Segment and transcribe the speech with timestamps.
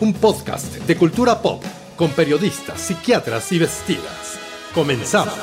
[0.00, 1.62] un podcast de cultura pop
[1.96, 4.38] con periodistas, psiquiatras y vestidas.
[4.74, 5.34] Comenzamos.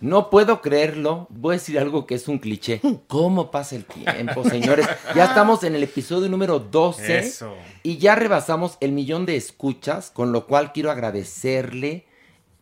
[0.00, 1.26] No puedo creerlo.
[1.30, 2.80] Voy a decir algo que es un cliché.
[3.06, 4.88] ¿Cómo pasa el tiempo, señores?
[5.14, 7.54] Ya estamos en el episodio número 12 Eso.
[7.82, 12.06] y ya rebasamos el millón de escuchas, con lo cual quiero agradecerle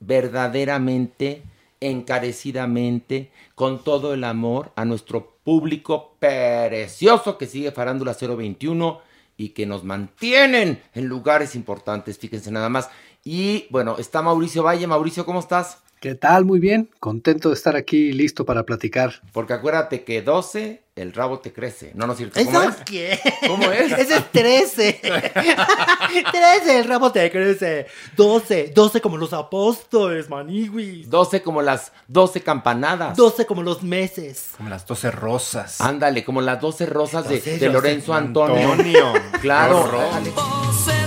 [0.00, 1.42] verdaderamente,
[1.80, 9.00] encarecidamente, con todo el amor a nuestro público precioso que sigue Farándula 021
[9.38, 12.90] y que nos mantienen en lugares importantes, fíjense nada más.
[13.24, 14.86] Y bueno, está Mauricio Valle.
[14.86, 15.78] Mauricio, ¿cómo estás?
[16.00, 16.44] ¿Qué tal?
[16.44, 16.88] Muy bien.
[17.00, 19.20] Contento de estar aquí listo para platicar.
[19.32, 21.90] Porque acuérdate que 12, el rabo te crece.
[21.94, 22.38] No, no es cierto.
[22.44, 22.76] ¿Cómo ¿Eso es?
[22.84, 23.20] qué?
[23.48, 23.90] ¿Cómo es?
[23.92, 25.00] Ese es 13.
[25.02, 27.88] 13, el rabo te crece.
[28.16, 31.10] 12, 12 como los apóstoles, maniguis.
[31.10, 33.16] 12 como las 12 campanadas.
[33.16, 34.50] 12 como los meses.
[34.56, 35.80] Como las 12 rosas.
[35.80, 38.70] Ándale, como las 12 rosas de, 12 de José Lorenzo Antonio.
[38.70, 39.12] Antonio.
[39.40, 39.82] Claro.
[40.12, 40.97] Ándale.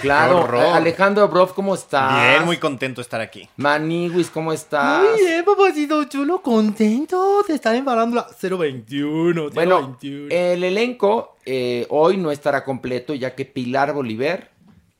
[0.00, 0.40] Claro.
[0.40, 0.74] Horror.
[0.74, 2.30] Alejandro Broff, ¿cómo estás?
[2.30, 3.48] Bien, muy contento de estar aquí.
[3.56, 5.02] Maniguis, ¿cómo estás?
[5.02, 9.50] Muy bien, papacito chulo, contento de estar en Farándula 021.
[9.50, 10.28] Bueno, 021.
[10.30, 14.50] el elenco eh, hoy no estará completo ya que Pilar Bolívar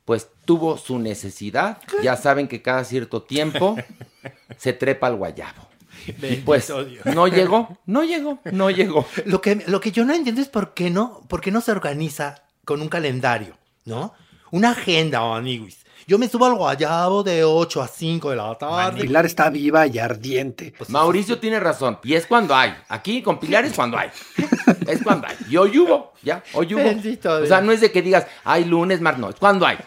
[0.05, 1.77] pues tuvo su necesidad.
[2.01, 3.77] Ya saben que cada cierto tiempo
[4.57, 5.69] se trepa al guayabo.
[6.07, 7.05] Y pues Dios.
[7.05, 9.05] no llegó, no llegó, no llegó.
[9.25, 11.71] Lo que, lo que yo no entiendo es por qué no, por qué no se
[11.71, 13.55] organiza con un calendario,
[13.85, 14.13] ¿no?
[14.51, 15.77] Una agenda, amiguis.
[16.07, 19.01] Yo me subo al guayabo de 8 a 5 de la tarde.
[19.01, 20.73] Pilar está viva y ardiente.
[20.75, 21.99] Pues, Mauricio tiene razón.
[22.03, 22.73] Y es cuando hay.
[22.87, 24.09] Aquí con Pilar es cuando hay.
[24.87, 25.35] Es cuando hay.
[25.49, 26.83] Y hoy hubo, ya, hoy hubo.
[26.83, 29.77] Bendito O sea, no es de que digas, hay lunes, martes, no, es cuando hay.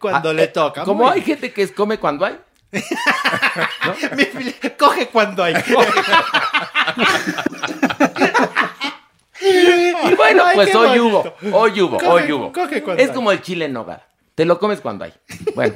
[0.00, 0.82] Cuando Ah, le eh, toca.
[0.82, 2.36] Como hay gente que es come cuando hay.
[2.72, 5.54] Mi fili- Coge cuando hay.
[9.40, 12.52] Y bueno, Ay, pues hoy hubo, hoy hubo, Coge- hoy hubo.
[12.96, 13.14] Es hay.
[13.14, 14.06] como el chile en nogada.
[14.34, 15.12] Te lo comes cuando hay.
[15.54, 15.74] Bueno,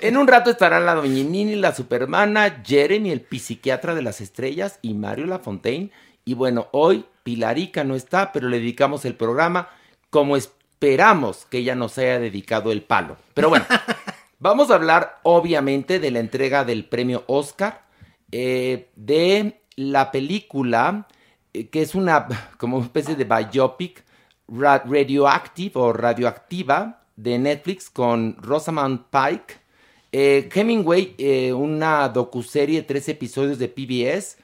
[0.00, 4.94] en un rato estarán la Doñinini, la Supermana, Jeremy, el psiquiatra de las estrellas y
[4.94, 5.90] Mario Lafontaine.
[6.24, 9.68] Y bueno, hoy Pilarica no está, pero le dedicamos el programa
[10.10, 13.16] como esperamos que ella nos haya dedicado el palo.
[13.34, 13.66] Pero bueno,
[14.40, 17.82] vamos a hablar obviamente de la entrega del premio Oscar,
[18.32, 21.06] eh, de la película
[21.52, 22.26] que es una
[22.58, 24.04] como una especie de biopic
[24.48, 29.60] ra- radioactive o radioactiva de Netflix con Rosamund Pike.
[30.12, 34.38] Eh, Hemingway, eh, una docuserie de tres episodios de PBS,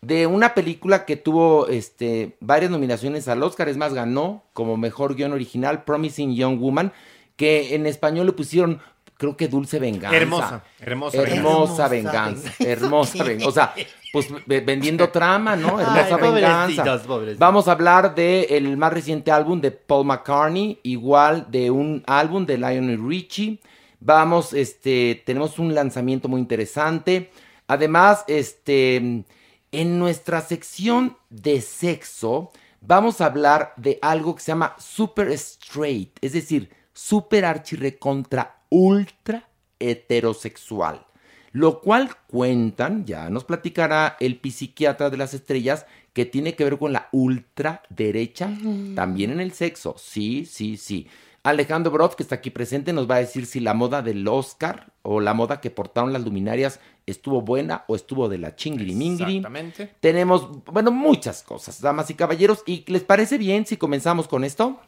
[0.00, 5.16] de una película que tuvo este, varias nominaciones al Oscar, es más, ganó como mejor
[5.16, 6.92] guion original Promising Young Woman,
[7.34, 8.80] que en español le pusieron,
[9.18, 10.16] creo que Dulce Venganza.
[10.16, 12.52] Hermosa, hermosa Hermosa Hermosa venganza, venganza.
[12.60, 13.48] hermosa venganza.
[13.48, 13.74] O sea,
[14.12, 15.78] pues ve- vendiendo trama, ¿no?
[15.78, 16.66] Hermosa Ay, venganza.
[16.66, 17.38] pobrecitos, pobrecitos.
[17.38, 22.46] Vamos a hablar del el más reciente álbum de Paul McCartney, igual de un álbum
[22.46, 23.60] de Lionel Richie.
[24.00, 27.30] Vamos, este, tenemos un lanzamiento muy interesante.
[27.66, 29.24] Además, este,
[29.72, 36.16] en nuestra sección de sexo, vamos a hablar de algo que se llama super straight,
[36.22, 39.48] es decir, super archirrecontra ultra
[39.78, 41.06] heterosexual.
[41.52, 46.78] Lo cual cuentan, ya nos platicará el psiquiatra de las estrellas, que tiene que ver
[46.78, 48.50] con la ultraderecha,
[48.94, 49.94] también en el sexo.
[49.98, 51.06] Sí, sí, sí.
[51.44, 54.92] Alejandro Broff, que está aquí presente, nos va a decir si la moda del Oscar
[55.02, 59.94] o la moda que portaron las luminarias estuvo buena o estuvo de la chingiri Exactamente.
[60.00, 62.62] Tenemos, bueno, muchas cosas, damas y caballeros.
[62.66, 64.80] ¿Y les parece bien si comenzamos con esto?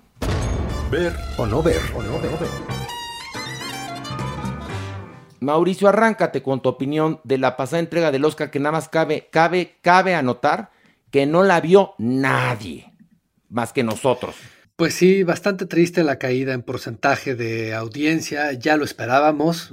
[0.91, 1.81] Ver o no ver.
[1.94, 3.00] O no ver.
[5.41, 9.29] Mauricio, arráncate con tu opinión de la pasada entrega del Oscar, que nada más cabe,
[9.31, 10.71] cabe, cabe anotar
[11.11, 12.93] que no la vio nadie,
[13.49, 14.37] más que nosotros.
[14.77, 19.71] Pues sí, bastante triste la caída en porcentaje de audiencia, ya lo esperábamos,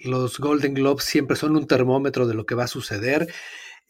[0.00, 3.28] los Golden Globes siempre son un termómetro de lo que va a suceder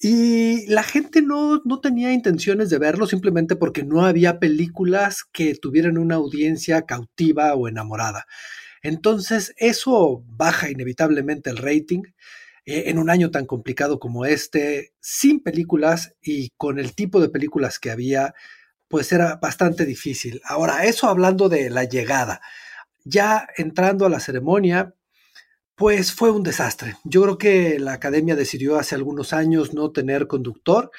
[0.00, 5.54] y la gente no, no tenía intenciones de verlo simplemente porque no había películas que
[5.54, 8.26] tuvieran una audiencia cautiva o enamorada.
[8.82, 12.02] Entonces eso baja inevitablemente el rating
[12.66, 17.30] eh, en un año tan complicado como este, sin películas y con el tipo de
[17.30, 18.34] películas que había,
[18.88, 20.40] pues era bastante difícil.
[20.44, 22.40] Ahora, eso hablando de la llegada,
[23.04, 24.94] ya entrando a la ceremonia,
[25.76, 26.96] pues fue un desastre.
[27.04, 30.90] Yo creo que la academia decidió hace algunos años no tener conductor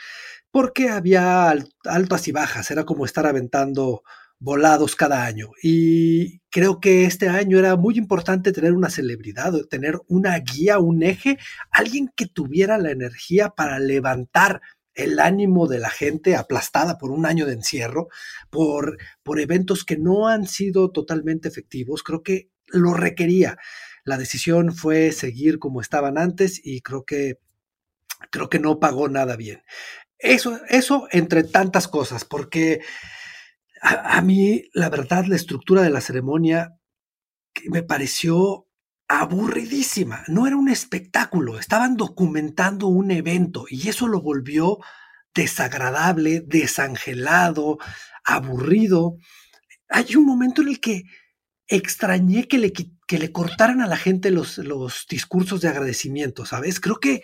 [0.51, 1.53] porque había
[1.83, 4.03] altas y bajas, era como estar aventando
[4.39, 5.51] volados cada año.
[5.61, 11.03] Y creo que este año era muy importante tener una celebridad, tener una guía, un
[11.03, 11.37] eje,
[11.71, 14.61] alguien que tuviera la energía para levantar
[14.93, 18.09] el ánimo de la gente aplastada por un año de encierro,
[18.49, 22.03] por, por eventos que no han sido totalmente efectivos.
[22.03, 23.57] Creo que lo requería.
[24.03, 27.39] La decisión fue seguir como estaban antes y creo que
[28.31, 29.63] creo que no pagó nada bien.
[30.17, 32.81] Eso, eso entre tantas cosas, porque
[33.81, 36.77] a, mí, la verdad, la estructura de la ceremonia
[37.67, 38.67] me pareció
[39.07, 40.23] aburridísima.
[40.27, 44.79] No era un espectáculo, estaban documentando un evento y eso lo volvió
[45.33, 47.79] desagradable, desangelado,
[48.23, 49.17] aburrido.
[49.89, 51.03] Hay un momento en el que
[51.67, 56.79] extrañé que le, que le cortaran a la gente los, los discursos de agradecimiento, ¿sabes?
[56.79, 57.23] Creo que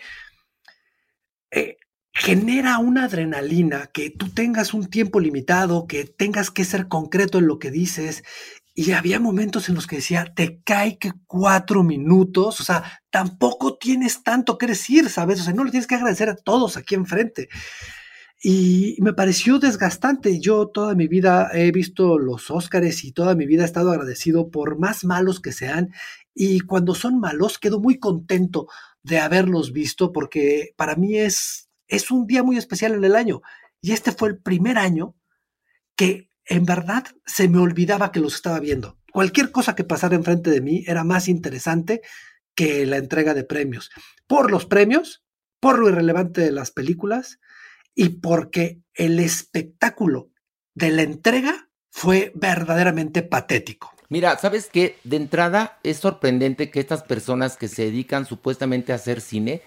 [1.50, 1.76] eh,
[2.18, 7.46] genera una adrenalina que tú tengas un tiempo limitado, que tengas que ser concreto en
[7.46, 8.24] lo que dices.
[8.74, 13.76] Y había momentos en los que decía, te cae que cuatro minutos, o sea, tampoco
[13.76, 15.40] tienes tanto que decir, ¿sabes?
[15.40, 17.48] O sea, no le tienes que agradecer a todos aquí enfrente.
[18.42, 20.40] Y me pareció desgastante.
[20.40, 24.50] Yo toda mi vida he visto los Óscares y toda mi vida he estado agradecido
[24.50, 25.92] por más malos que sean.
[26.34, 28.68] Y cuando son malos, quedo muy contento
[29.02, 33.42] de haberlos visto porque para mí es, es un día muy especial en el año.
[33.80, 35.14] Y este fue el primer año
[35.96, 38.98] que en verdad se me olvidaba que los estaba viendo.
[39.12, 42.02] Cualquier cosa que pasara enfrente de mí era más interesante
[42.54, 43.90] que la entrega de premios.
[44.26, 45.24] Por los premios,
[45.60, 47.38] por lo irrelevante de las películas
[47.94, 50.30] y porque el espectáculo
[50.74, 53.92] de la entrega fue verdaderamente patético.
[54.08, 54.98] Mira, ¿sabes qué?
[55.02, 59.62] De entrada es sorprendente que estas personas que se dedican supuestamente a hacer cine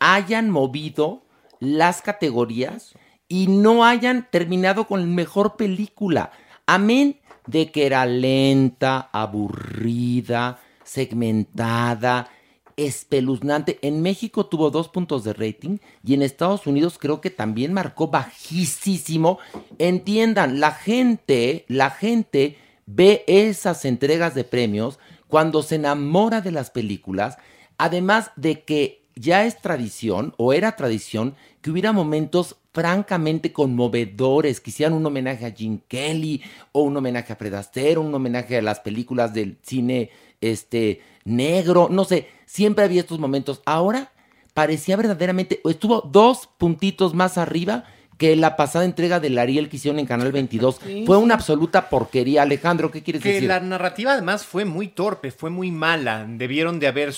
[0.00, 1.22] hayan movido
[1.60, 2.94] las categorías
[3.28, 6.32] y no hayan terminado con la mejor película.
[6.66, 12.30] Amén de que era lenta, aburrida, segmentada,
[12.76, 13.78] espeluznante.
[13.82, 18.08] En México tuvo dos puntos de rating y en Estados Unidos creo que también marcó
[18.08, 19.38] bajísimo.
[19.78, 26.70] Entiendan, la gente, la gente ve esas entregas de premios cuando se enamora de las
[26.70, 27.36] películas,
[27.76, 34.70] además de que ya es tradición o era tradición que hubiera momentos francamente conmovedores, que
[34.70, 38.62] hicieran un homenaje a Jim Kelly o un homenaje a Fred Astaire, un homenaje a
[38.62, 40.10] las películas del cine
[40.40, 43.62] este negro, no sé, siempre había estos momentos.
[43.64, 44.12] Ahora
[44.54, 47.84] parecía verdaderamente, estuvo dos puntitos más arriba
[48.16, 50.80] que la pasada entrega del Ariel que hicieron en Canal 22.
[50.88, 51.04] Sí.
[51.06, 52.42] Fue una absoluta porquería.
[52.42, 53.48] Alejandro, ¿qué quieres que decir?
[53.48, 56.26] La narrativa además fue muy torpe, fue muy mala.
[56.28, 57.12] Debieron de haber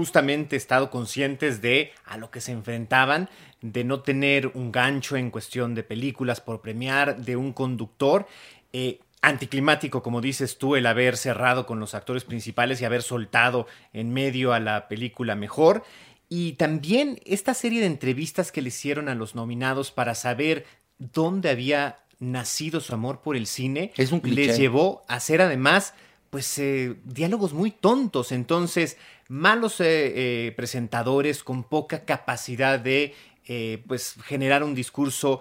[0.00, 3.28] justamente estado conscientes de a lo que se enfrentaban,
[3.60, 8.26] de no tener un gancho en cuestión de películas por premiar, de un conductor.
[8.72, 13.66] Eh, anticlimático, como dices tú, el haber cerrado con los actores principales y haber soltado
[13.92, 15.84] en medio a la película mejor.
[16.30, 20.64] Y también esta serie de entrevistas que le hicieron a los nominados para saber
[20.96, 25.92] dónde había nacido su amor por el cine, es un les llevó a hacer además
[26.30, 28.96] pues eh, diálogos muy tontos, entonces
[29.30, 33.14] malos eh, eh, presentadores con poca capacidad de
[33.46, 35.40] eh, pues generar un discurso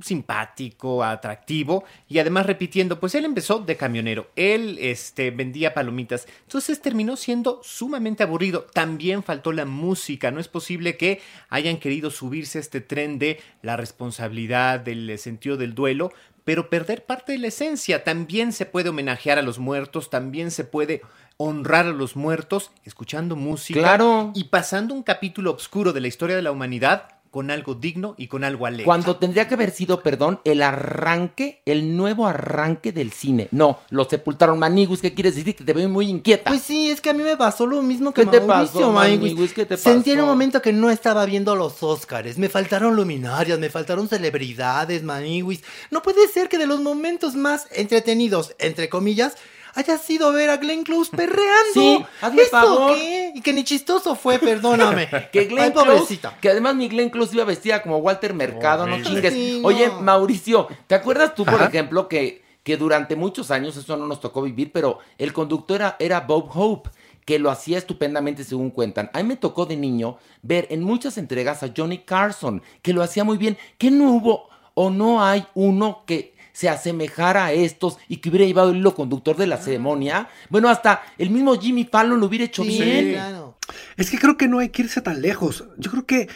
[0.00, 6.80] simpático, atractivo y además repitiendo, pues él empezó de camionero, él este, vendía palomitas, entonces
[6.80, 8.66] terminó siendo sumamente aburrido.
[8.74, 13.38] También faltó la música, no es posible que hayan querido subirse a este tren de
[13.62, 16.12] la responsabilidad, del sentido del duelo,
[16.44, 18.04] pero perder parte de la esencia.
[18.04, 21.02] También se puede homenajear a los muertos, también se puede
[21.36, 24.32] honrar a los muertos escuchando música Claro.
[24.34, 28.28] y pasando un capítulo oscuro de la historia de la humanidad con algo digno y
[28.28, 28.84] con algo alegre.
[28.84, 33.48] Cuando tendría que haber sido, perdón, el arranque, el nuevo arranque del cine.
[33.52, 34.58] No, lo sepultaron.
[34.58, 35.56] Manigus, ¿qué quieres decir?
[35.56, 36.50] Que te veo muy inquieta.
[36.50, 38.92] Pues sí, es que a mí me pasó lo mismo que ¿Qué te Mauricio, pasó,
[38.92, 39.32] Maniguis.
[39.32, 39.52] Maniguis?
[39.54, 40.32] ¿Qué te Sentí en un pasó?
[40.32, 42.36] momento que no estaba viendo los Óscares.
[42.36, 45.62] Me faltaron luminarias, me faltaron celebridades, Maniguis.
[45.90, 49.36] No puede ser que de los momentos más entretenidos, entre comillas,
[49.74, 51.72] haya sido ver a Glenn Close perreando.
[51.74, 52.94] Sí, hazme ¿Eso favor.
[52.94, 53.32] qué?
[53.34, 55.08] Y que ni chistoso fue, perdóname.
[55.32, 56.36] Que Glenn Ay, Close, pobrecita.
[56.40, 59.32] que además mi Glenn Close iba vestida como Walter Mercado, no chingues.
[59.32, 59.68] Sí, no.
[59.68, 61.66] Oye, Mauricio, ¿te acuerdas tú, por Ajá.
[61.66, 65.96] ejemplo, que, que durante muchos años, eso no nos tocó vivir, pero el conductor era,
[65.98, 66.90] era Bob Hope,
[67.24, 69.08] que lo hacía estupendamente según cuentan.
[69.12, 73.02] A mí me tocó de niño ver en muchas entregas a Johnny Carson, que lo
[73.02, 73.56] hacía muy bien.
[73.78, 78.46] ¿Que no hubo o no hay uno que se asemejara a estos y que hubiera
[78.46, 80.28] llevado el hilo conductor de la ceremonia?
[80.50, 83.12] Bueno, hasta el mismo Jimmy Fallon lo hubiera hecho Sí, bien.
[83.12, 83.58] claro.
[83.96, 85.64] Es que creo que no hay que irse tan lejos.
[85.78, 86.28] Yo creo que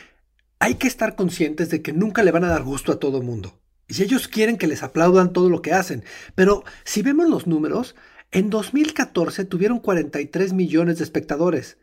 [0.58, 3.58] hay que estar conscientes de que nunca le van a dar gusto a todo mundo.
[3.88, 6.02] Y ellos quieren que les aplaudan todo lo que hacen.
[6.34, 7.94] Pero si vemos los números,
[8.32, 11.78] en 2014 tuvieron 43 millones de espectadores.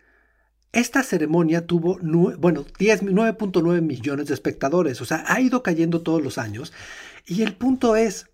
[0.74, 5.02] Esta ceremonia tuvo, bueno, 10 9.9 millones de espectadores.
[5.02, 6.74] O sea, ha ido cayendo todos los años.
[7.26, 8.30] Y el punto es,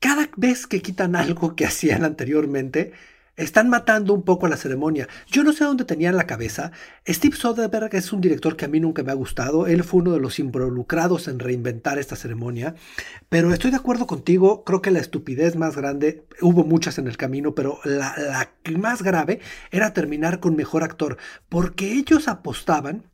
[0.00, 2.92] cada vez que quitan algo que hacían anteriormente,
[3.36, 5.08] están matando un poco a la ceremonia.
[5.26, 6.70] Yo no sé dónde tenían la cabeza.
[7.06, 9.66] Steve Soderbergh es un director que a mí nunca me ha gustado.
[9.66, 12.76] Él fue uno de los involucrados en reinventar esta ceremonia.
[13.28, 14.62] Pero estoy de acuerdo contigo.
[14.64, 19.02] Creo que la estupidez más grande, hubo muchas en el camino, pero la, la más
[19.02, 19.40] grave
[19.72, 21.16] era terminar con mejor actor.
[21.48, 23.10] Porque ellos apostaban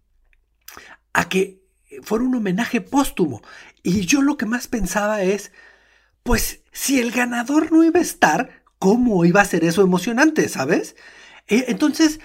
[1.12, 1.60] a que
[2.02, 3.42] fuera un homenaje póstumo.
[3.82, 5.52] Y yo lo que más pensaba es,
[6.22, 10.96] pues si el ganador no iba a estar, ¿cómo iba a ser eso emocionante, sabes?
[11.48, 12.20] Eh, entonces,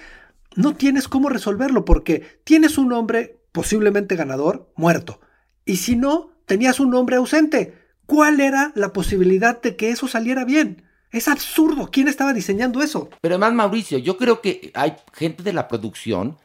[0.54, 5.20] no tienes cómo resolverlo porque tienes un hombre posiblemente ganador muerto.
[5.64, 7.78] Y si no, tenías un hombre ausente.
[8.06, 10.84] ¿Cuál era la posibilidad de que eso saliera bien?
[11.10, 11.90] Es absurdo.
[11.90, 13.10] ¿Quién estaba diseñando eso?
[13.20, 16.38] Pero además, Mauricio, yo creo que hay gente de la producción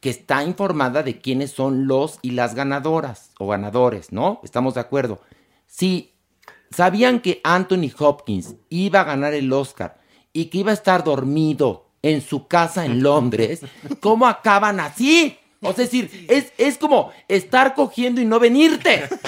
[0.00, 4.40] que está informada de quiénes son los y las ganadoras o ganadores, ¿no?
[4.44, 5.20] Estamos de acuerdo.
[5.66, 6.14] Si
[6.70, 9.98] sabían que Anthony Hopkins iba a ganar el Oscar
[10.32, 13.62] y que iba a estar dormido en su casa en Londres,
[14.00, 15.36] ¿cómo acaban así?
[15.60, 19.04] O sea, es decir, es, es como estar cogiendo y no venirte.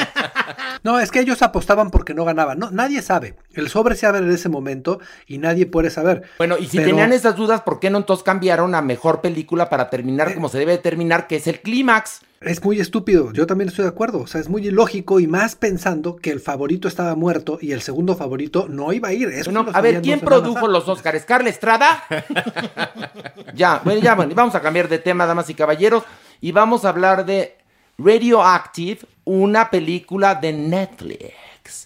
[0.83, 2.59] No, es que ellos apostaban porque no ganaban.
[2.59, 3.35] No, nadie sabe.
[3.53, 6.23] El sobre se abre en ese momento y nadie puede saber.
[6.39, 9.69] Bueno, y si Pero- tenían esas dudas, ¿por qué no entonces cambiaron a mejor película
[9.69, 12.23] para terminar como se debe de terminar, que es el clímax?
[12.43, 15.57] Es muy estúpido, yo también estoy de acuerdo, o sea, es muy ilógico y más
[15.57, 19.29] pensando que el favorito estaba muerto y el segundo favorito no iba a ir.
[19.29, 21.27] Eso lo a ver, ¿quién produjo los Oscars?
[21.27, 22.03] ¿Carla Estrada?
[23.55, 26.05] ya, bueno, ya, bueno, vamos a cambiar de tema, damas y caballeros,
[26.41, 27.59] y vamos a hablar de
[27.99, 31.85] Radioactive, una película de Netflix.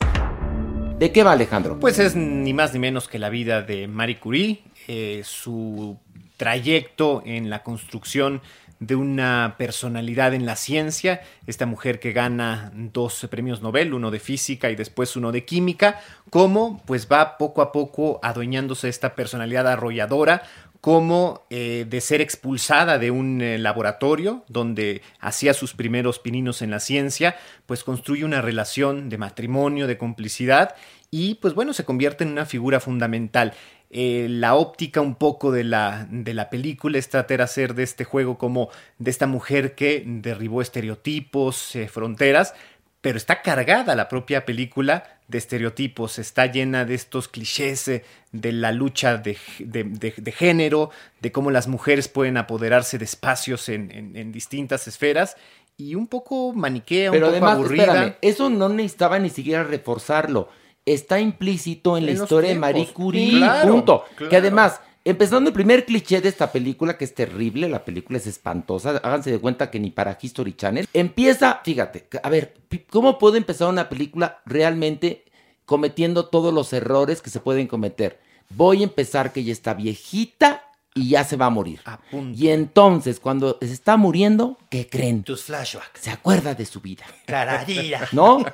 [1.01, 1.81] ¿De qué va, Alejandro?
[1.81, 5.99] Pues es ni más ni menos que la vida de Marie Curie, eh, su
[6.37, 8.41] trayecto en la construcción
[8.81, 14.21] de una personalidad en la ciencia, esta mujer que gana dos premios Nobel, uno de
[14.21, 16.01] física y después uno de química,
[16.31, 20.43] cómo pues va poco a poco adueñándose esta personalidad arrolladora,
[20.85, 26.71] como eh, de ser expulsada de un eh, laboratorio donde hacía sus primeros pininos en
[26.71, 30.75] la ciencia, pues construye una relación de matrimonio, de complicidad
[31.11, 33.55] y pues bueno, se convierte en una figura fundamental.
[33.97, 37.85] Eh, la óptica un poco de la, de la película es tratar de hacer de
[37.85, 42.55] este juego como de esta mujer que derribó estereotipos, eh, fronteras,
[43.01, 48.51] pero está cargada la propia película de estereotipos, está llena de estos clichés eh, de
[48.51, 53.69] la lucha de, de- de- de género, de cómo las mujeres pueden apoderarse de espacios
[53.69, 55.37] en, en- en distintas esferas
[55.77, 57.85] y un poco maniquea, Pero un poco además, aburrida.
[57.85, 60.49] espérame, eso no necesitaba ni siquiera reforzarlo.
[60.87, 62.57] Está implícito en la En historia de.
[62.59, 64.05] Marie Curie, claro, punto.
[64.29, 68.27] Que además, empezando el primer cliché de esta película, que es terrible, la película es
[68.27, 72.55] espantosa, háganse de cuenta que ni para History Channel, empieza, fíjate, a ver,
[72.91, 75.25] ¿cómo puede empezar una película realmente
[75.65, 78.21] cometiendo todos los errores que se pueden cometer?
[78.51, 80.65] Voy a empezar que ella está viejita,
[80.97, 81.81] y ya se va a morir.
[81.85, 82.39] A punto.
[82.41, 85.25] Y entonces, cuando se está muriendo, ¿qué creen?
[85.25, 86.01] Tus flashbacks.
[86.01, 87.05] Se acuerda de su vida.
[87.27, 88.09] Clararira.
[88.13, 88.45] ¿No?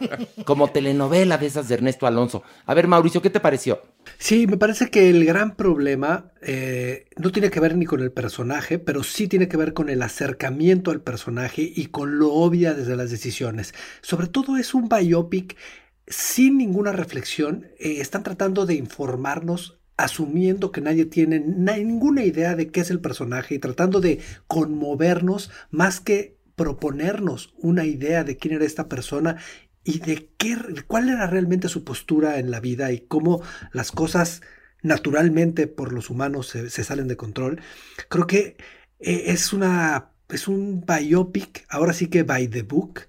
[0.46, 2.42] Como telenovela de esas de Ernesto Alonso.
[2.64, 3.82] A ver, Mauricio, ¿qué te pareció?
[4.18, 8.10] Sí, me parece que el gran problema eh, no tiene que ver ni con el
[8.10, 12.72] personaje, pero sí tiene que ver con el acercamiento al personaje y con lo obvia
[12.72, 13.74] desde las decisiones.
[14.00, 15.58] Sobre todo es un biopic
[16.06, 17.66] sin ninguna reflexión.
[17.78, 22.90] eh, están tratando de informarnos asumiendo que nadie tiene na- ninguna idea de qué es
[22.90, 28.88] el personaje y tratando de conmovernos más que proponernos una idea de quién era esta
[28.88, 29.36] persona
[29.84, 33.42] y de qué, cuál era realmente su postura en la vida y cómo
[33.72, 34.42] las cosas
[34.82, 37.60] naturalmente por los humanos se, salen de control.
[38.08, 38.56] Creo que
[38.98, 43.00] eh, es una es un biopic, ahora sí que by the book,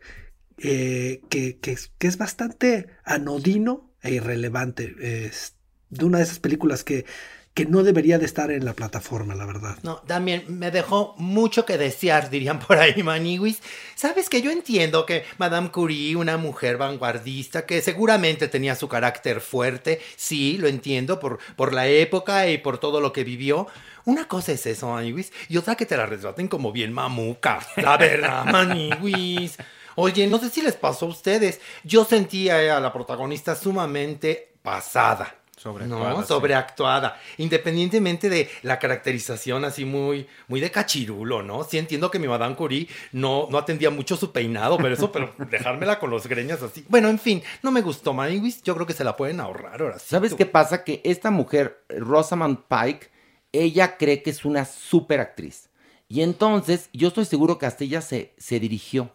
[0.57, 4.95] eh, que, que es- bastante anodino e irrelevante.
[5.27, 5.57] Es
[5.91, 7.05] de una de esas películas que,
[7.53, 9.77] que no debería de estar en la plataforma, la verdad.
[9.83, 13.61] No, también me dejó mucho que desear, dirían por ahí, Maniwis.
[13.95, 19.41] Sabes que yo entiendo que Madame Curie, una mujer vanguardista, que seguramente tenía su carácter
[19.41, 23.67] fuerte, sí, lo entiendo por, por la época y por todo lo que vivió.
[24.05, 27.59] Una cosa es eso, Maniwis, y otra que te la retraten como bien mamuca.
[27.75, 29.57] La verdad, Maniwis.
[29.95, 31.59] Oye, no sé si les pasó a ustedes.
[31.83, 35.40] Yo sentía a la protagonista sumamente pasada.
[35.61, 36.27] Sobreactuada, No, sí.
[36.27, 37.19] sobreactuada.
[37.37, 41.63] Independientemente de la caracterización así muy, muy de cachirulo, ¿no?
[41.63, 45.33] Sí entiendo que mi Madame Curie no, no atendía mucho su peinado, pero eso, pero
[45.51, 46.83] dejármela con los greñas así.
[46.89, 48.63] Bueno, en fin, no me gustó Maniwis.
[48.63, 50.05] Yo creo que se la pueden ahorrar ahora sí.
[50.09, 50.37] ¿Sabes tú.
[50.37, 50.83] qué pasa?
[50.83, 53.09] Que esta mujer, Rosamund Pike,
[53.51, 55.69] ella cree que es una super actriz.
[56.07, 59.11] Y entonces, yo estoy seguro que hasta ella se, se dirigió.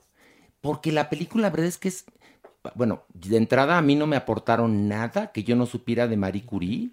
[0.61, 2.05] Porque la película, la verdad es que es.
[2.75, 6.45] Bueno, de entrada a mí no me aportaron nada que yo no supiera de Marie
[6.45, 6.91] Curie.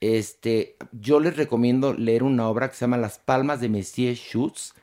[0.00, 4.74] Este, yo les recomiendo leer una obra que se llama Las Palmas de Messier Schutz,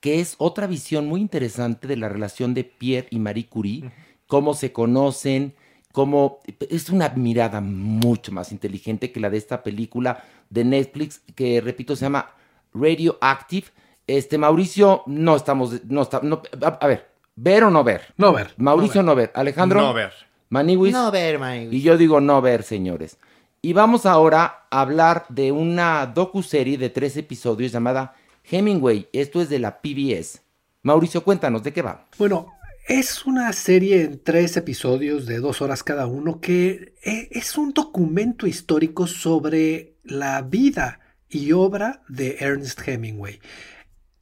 [0.00, 3.90] que es otra visión muy interesante de la relación de Pierre y Marie Curie,
[4.26, 5.54] cómo se conocen,
[5.92, 11.60] cómo es una mirada mucho más inteligente que la de esta película de Netflix que
[11.60, 12.30] repito se llama
[12.72, 13.66] Radioactive.
[14.06, 18.14] Este Mauricio no estamos no está no, a, a ver, ver o no ver.
[18.16, 18.54] No ver.
[18.56, 20.12] Mauricio no ver, Alejandro No ver.
[20.48, 21.72] Maniwis No ver, Maniwis.
[21.78, 23.18] y yo digo no ver, señores.
[23.62, 28.14] Y vamos ahora a hablar de una docuserie de tres episodios llamada
[28.50, 29.08] Hemingway.
[29.12, 30.40] Esto es de la PBS.
[30.82, 32.08] Mauricio, cuéntanos, ¿de qué va?
[32.18, 32.48] Bueno,
[32.88, 37.72] es una serie en tres episodios de dos horas cada uno que e- es un
[37.74, 43.40] documento histórico sobre la vida y obra de Ernest Hemingway.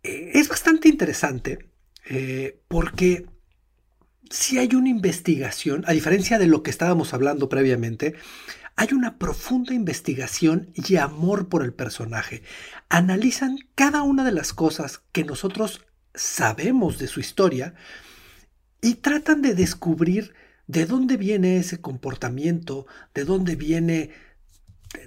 [0.03, 1.71] Eh, Es bastante interesante
[2.09, 3.27] eh, porque
[4.31, 8.15] si hay una investigación, a diferencia de lo que estábamos hablando previamente,
[8.77, 12.43] hay una profunda investigación y amor por el personaje.
[12.89, 17.75] Analizan cada una de las cosas que nosotros sabemos de su historia
[18.81, 20.35] y tratan de descubrir
[20.67, 24.11] de dónde viene ese comportamiento, de dónde viene,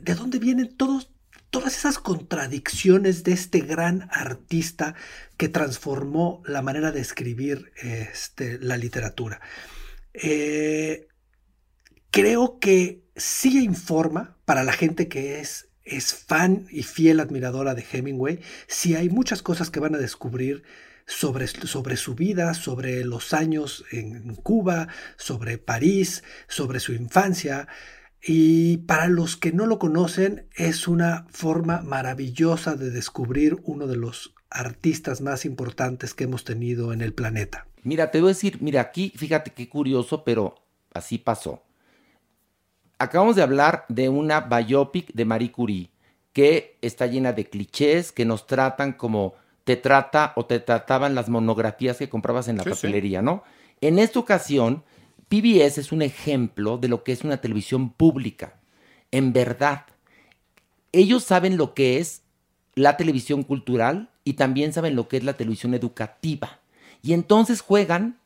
[0.01, 1.11] de dónde vienen todos,
[1.51, 4.95] todas esas contradicciones de este gran artista
[5.37, 9.41] que transformó la manera de escribir este, la literatura.
[10.13, 11.07] Eh,
[12.09, 17.85] creo que sí informa para la gente que es, es fan y fiel admiradora de
[17.91, 20.63] Hemingway, sí hay muchas cosas que van a descubrir
[21.05, 24.87] sobre, sobre su vida, sobre los años en Cuba,
[25.17, 27.67] sobre París, sobre su infancia.
[28.23, 33.95] Y para los que no lo conocen, es una forma maravillosa de descubrir uno de
[33.97, 37.65] los artistas más importantes que hemos tenido en el planeta.
[37.83, 40.55] Mira, te voy a decir, mira, aquí, fíjate qué curioso, pero
[40.93, 41.63] así pasó.
[42.99, 45.89] Acabamos de hablar de una biopic de Marie Curie
[46.33, 51.27] que está llena de clichés que nos tratan como te trata o te trataban las
[51.27, 52.75] monografías que comprabas en la Sí, sí.
[52.75, 53.43] papelería, ¿no?
[53.81, 54.83] En esta ocasión,
[55.31, 58.59] PBS es un ejemplo de lo que es una televisión pública.
[59.11, 59.85] En verdad,
[60.91, 62.23] ellos saben lo que es
[62.75, 66.59] la televisión cultural y también saben lo que es la televisión educativa.
[67.01, 68.19] Y entonces juegan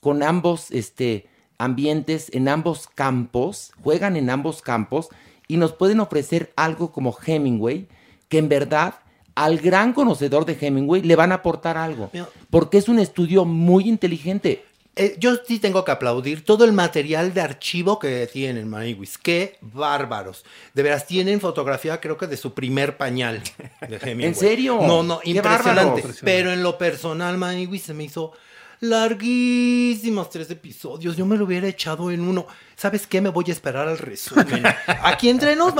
[0.00, 1.26] con ambos este,
[1.58, 5.10] ambientes, en ambos campos, juegan en ambos campos
[5.48, 7.88] y nos pueden ofrecer algo como Hemingway,
[8.30, 8.94] que en verdad
[9.34, 12.10] al gran conocedor de Hemingway le van a aportar algo,
[12.48, 14.64] porque es un estudio muy inteligente.
[14.98, 19.18] Eh, yo sí tengo que aplaudir todo el material de archivo que tienen, Maniwis.
[19.18, 20.42] Qué bárbaros.
[20.72, 23.42] De veras, tienen fotografía, creo que de su primer pañal.
[23.86, 23.98] De.
[24.02, 24.78] ¿En serio?
[24.80, 26.02] No, no, impresionante.
[26.22, 28.32] Pero en lo personal, Maniwis se me hizo
[28.80, 31.16] larguísimos tres episodios.
[31.16, 32.46] Yo me lo hubiera echado en uno.
[32.76, 33.20] ¿Sabes qué?
[33.20, 34.62] Me voy a esperar al resumen.
[35.02, 35.74] Aquí entre nos.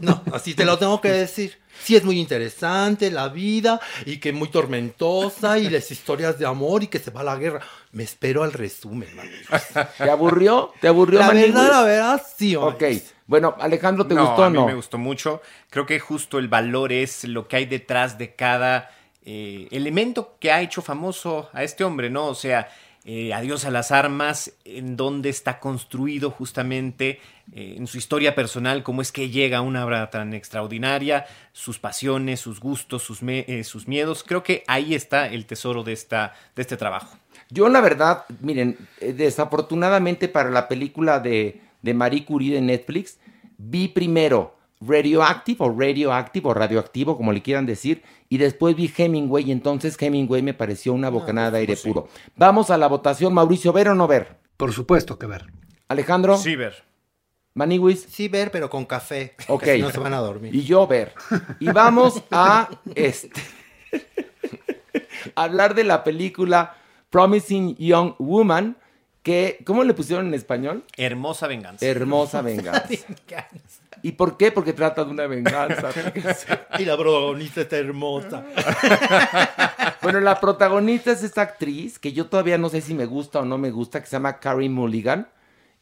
[0.00, 1.58] No, así te lo tengo que decir.
[1.82, 6.82] Sí es muy interesante la vida y que muy tormentosa y las historias de amor
[6.82, 7.60] y que se va a la guerra.
[7.92, 9.46] Me espero al resumen, Maniguis.
[9.96, 10.72] ¿Te aburrió?
[10.80, 11.54] ¿Te aburrió, La Maniguis?
[11.54, 12.82] verdad, la verdad, sí, Ok.
[13.26, 14.66] Bueno, Alejandro, ¿te no, gustó o a mí no?
[14.66, 15.40] me gustó mucho.
[15.70, 18.90] Creo que justo el valor es lo que hay detrás de cada
[19.32, 22.26] eh, elemento que ha hecho famoso a este hombre, ¿no?
[22.26, 22.68] O sea,
[23.04, 27.20] eh, Adiós a las armas, en donde está construido justamente
[27.52, 31.78] eh, en su historia personal, cómo es que llega a una obra tan extraordinaria, sus
[31.78, 33.20] pasiones, sus gustos, sus,
[33.62, 34.24] sus miedos.
[34.24, 37.16] Creo que ahí está el tesoro de, esta, de este trabajo.
[37.50, 43.20] Yo, la verdad, miren, desafortunadamente para la película de, de Marie Curie de Netflix,
[43.58, 49.48] vi primero Radioactive o Radioactive o Radioactivo, como le quieran decir, y después vi Hemingway,
[49.48, 52.08] y entonces Hemingway me pareció una bocanada de aire puro.
[52.36, 54.38] Vamos a la votación, Mauricio, ¿ver o no ver?
[54.56, 55.46] Por supuesto que ver.
[55.88, 56.82] Alejandro, Sí, ver.
[57.54, 59.34] Maniwis, Sí, ver, pero con café.
[59.48, 59.64] Ok.
[59.64, 60.54] Si no se van a dormir.
[60.54, 61.12] y yo ver.
[61.58, 63.40] Y vamos a este
[65.34, 66.76] hablar de la película
[67.10, 68.76] Promising Young Woman,
[69.22, 70.84] que, ¿cómo le pusieron en español?
[70.96, 71.84] Hermosa venganza.
[71.84, 72.88] Hermosa venganza.
[74.02, 74.50] ¿Y por qué?
[74.50, 75.90] Porque trata de una venganza.
[76.78, 78.44] Y la protagonista está hermosa.
[80.02, 83.44] bueno, la protagonista es esta actriz que yo todavía no sé si me gusta o
[83.44, 85.28] no me gusta, que se llama Carrie Mulligan.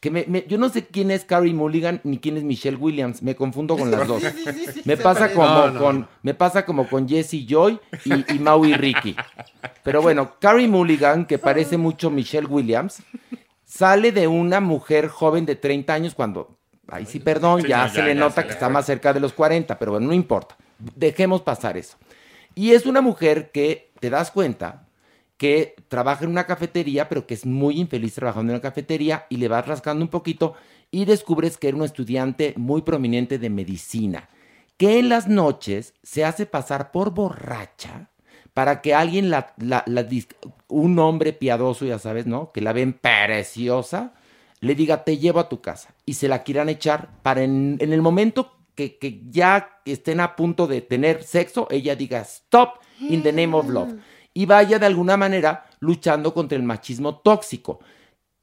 [0.00, 3.20] Que me, me- yo no sé quién es Carrie Mulligan ni quién es Michelle Williams.
[3.22, 4.22] Me confundo con las dos.
[4.84, 6.08] Me pasa como No, no, con no.
[6.22, 9.16] me pasa como con Jessie Joy y, y Maui Ricky.
[9.82, 13.02] Pero bueno, Carrie Mulligan, que parece mucho Michelle Williams,
[13.64, 16.56] sale de una mujer joven de 30 años cuando,
[16.88, 18.68] ay sí, perdón, Sí, ya no, se ya, le ya nota se que le está
[18.68, 20.56] más cerca de los 40, pero bueno, no importa.
[20.96, 21.96] Dejemos pasar eso.
[22.54, 24.84] Y es una mujer que te das cuenta
[25.36, 29.36] que trabaja en una cafetería, pero que es muy infeliz trabajando en una cafetería y
[29.36, 30.54] le vas rascando un poquito
[30.90, 34.28] y descubres que era un estudiante muy prominente de medicina,
[34.76, 38.08] que en las noches se hace pasar por borracha
[38.54, 40.04] para que alguien, la, la- la
[40.68, 42.50] un hombre piadoso, ya sabes, ¿no?
[42.50, 44.14] Que la ven preciosa,
[44.60, 47.92] le diga, te llevo a tu casa y se la quieran echar para en, en
[47.92, 53.22] el momento que, que ya estén a punto de tener sexo, ella diga, stop in
[53.22, 53.94] the name of love.
[54.34, 57.80] Y vaya de alguna manera luchando contra el machismo tóxico.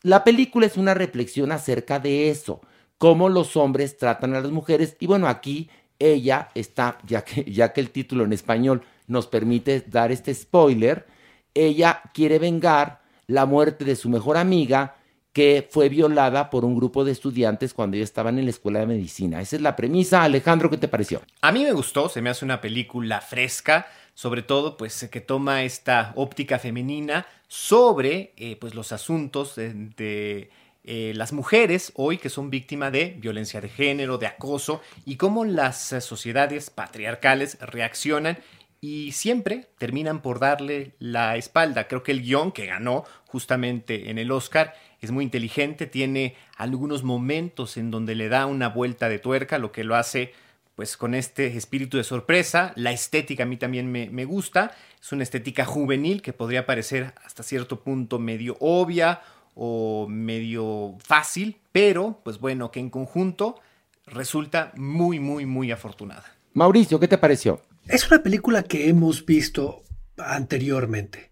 [0.02, 2.62] La película es una reflexión acerca de eso,
[2.98, 4.98] cómo los hombres tratan a las mujeres.
[5.00, 9.86] Y bueno, aquí ella está, ya que, ya que el título en español nos permite
[9.88, 11.08] dar este spoiler,
[11.54, 14.98] ella quiere vengar la muerte de su mejor amiga
[15.36, 18.86] que fue violada por un grupo de estudiantes cuando ellos estaban en la escuela de
[18.86, 19.42] medicina.
[19.42, 20.24] Esa es la premisa.
[20.24, 21.22] Alejandro, ¿qué te pareció?
[21.42, 25.64] A mí me gustó, se me hace una película fresca, sobre todo pues que toma
[25.64, 30.50] esta óptica femenina sobre eh, pues los asuntos de,
[30.86, 35.44] eh, las mujeres hoy que son víctimas de violencia de género, de acoso y cómo
[35.44, 38.38] las sociedades patriarcales reaccionan
[38.86, 41.88] y siempre terminan por darle la espalda.
[41.88, 47.02] Creo que el guion que ganó justamente en el Oscar es muy inteligente, tiene algunos
[47.02, 50.34] momentos en donde le da una vuelta de tuerca, lo que lo hace
[50.76, 52.74] pues con este espíritu de sorpresa.
[52.76, 57.16] La estética a mí también me, me gusta, es una estética juvenil que podría parecer
[57.26, 59.22] hasta cierto punto medio obvia
[59.56, 63.60] o medio fácil, pero pues bueno, que en conjunto
[64.06, 66.26] resulta muy, muy, muy afortunada.
[66.54, 67.62] Mauricio, ¿qué te pareció?
[67.88, 69.84] Es una película que hemos visto
[70.18, 71.32] anteriormente.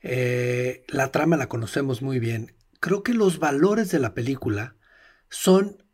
[0.00, 2.54] Eh, la trama la conocemos muy bien.
[2.80, 4.76] Creo que los valores de la película
[5.28, 5.84] son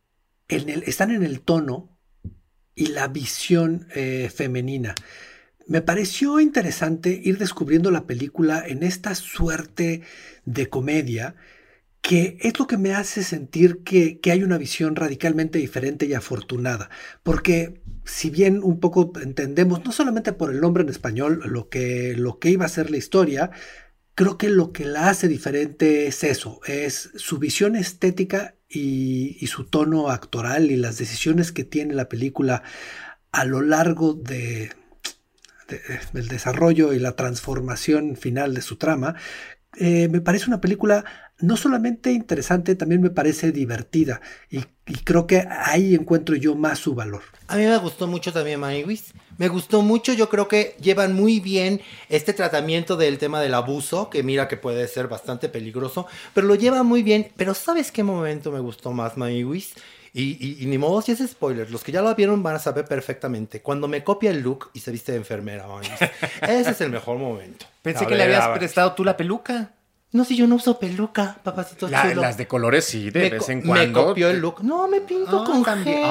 [0.48, 1.98] están en el tono
[2.76, 4.94] y la visión eh, femenina.
[5.66, 10.02] Me pareció interesante ir descubriendo la película en esta suerte
[10.44, 11.34] de comedia
[12.00, 16.88] que es lo que me hace sentir que hay una visión radicalmente diferente y afortunada.
[17.24, 22.14] Porque si bien un poco entendemos, no solamente por el nombre en español, lo que,
[22.16, 23.50] lo que iba a ser la historia,
[24.14, 29.64] creo que lo que la hace diferente es eso, es su visión estética y, su
[29.64, 32.62] tono actoral y las decisiones que tiene la película
[33.32, 34.72] a lo largo de-
[36.12, 39.16] del desarrollo y la transformación final de su trama.
[39.76, 41.04] Eh, me parece una película
[41.38, 44.20] no solamente interesante, también me parece divertida
[44.50, 47.22] y, y creo que ahí encuentro yo más su valor.
[47.48, 49.12] A mí me gustó mucho también Maniwis.
[49.38, 54.08] Me gustó mucho, yo creo que llevan muy bien este tratamiento del tema del abuso,
[54.08, 57.28] que mira que puede ser bastante peligroso, pero lo llevan muy bien.
[57.36, 59.74] Pero ¿sabes qué momento me gustó más Maniwis?
[60.14, 62.58] Y, y, y ni modo si es spoiler, los que ya lo vieron van a
[62.58, 63.60] saber perfectamente.
[63.60, 66.00] Cuando me copia el look y se viste de enfermera, Maniwis.
[66.40, 67.66] Ese es el mejor momento.
[67.82, 69.75] Pensé La que le habías prestado tú la peluca.
[70.16, 72.22] No, si yo no uso peluca, papacito La- chulo.
[72.22, 74.06] las de colores sí, de me vez en Me cuando.
[74.06, 74.62] copió el look.
[74.62, 76.02] No, me pinto Ah, con también.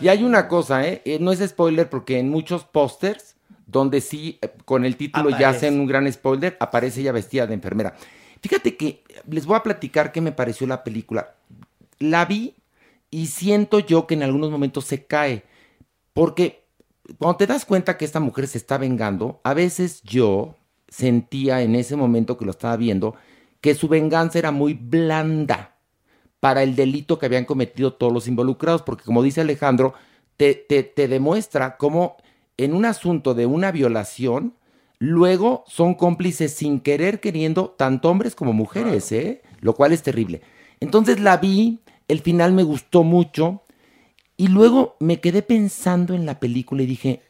[0.00, 1.02] y hay una cosa, ¿eh?
[1.04, 5.50] Eh, No es spoiler porque en muchos pósters, donde sí, eh, con el título ya
[5.50, 7.94] hacen un gran spoiler, aparece ella vestida de enfermera.
[8.40, 11.34] Fíjate que les voy a platicar qué me pareció la película.
[11.98, 12.54] La vi
[13.10, 15.44] y siento yo que en algunos momentos se cae.
[16.12, 16.64] Porque
[17.18, 20.54] cuando te das cuenta que esta mujer se está vengando, a veces yo
[20.96, 23.16] sentía en ese momento que lo estaba viendo
[23.60, 25.76] que su venganza era muy blanda
[26.40, 29.94] para el delito que habían cometido todos los involucrados, porque como dice Alejandro,
[30.36, 32.16] te, te, te demuestra cómo
[32.56, 34.54] en un asunto de una violación,
[34.98, 39.42] luego son cómplices sin querer queriendo, tanto hombres como mujeres, ¿eh?
[39.60, 40.40] Lo cual es terrible.
[40.80, 43.62] Entonces la vi, el final me gustó mucho,
[44.36, 47.22] y luego me quedé pensando en la película y dije,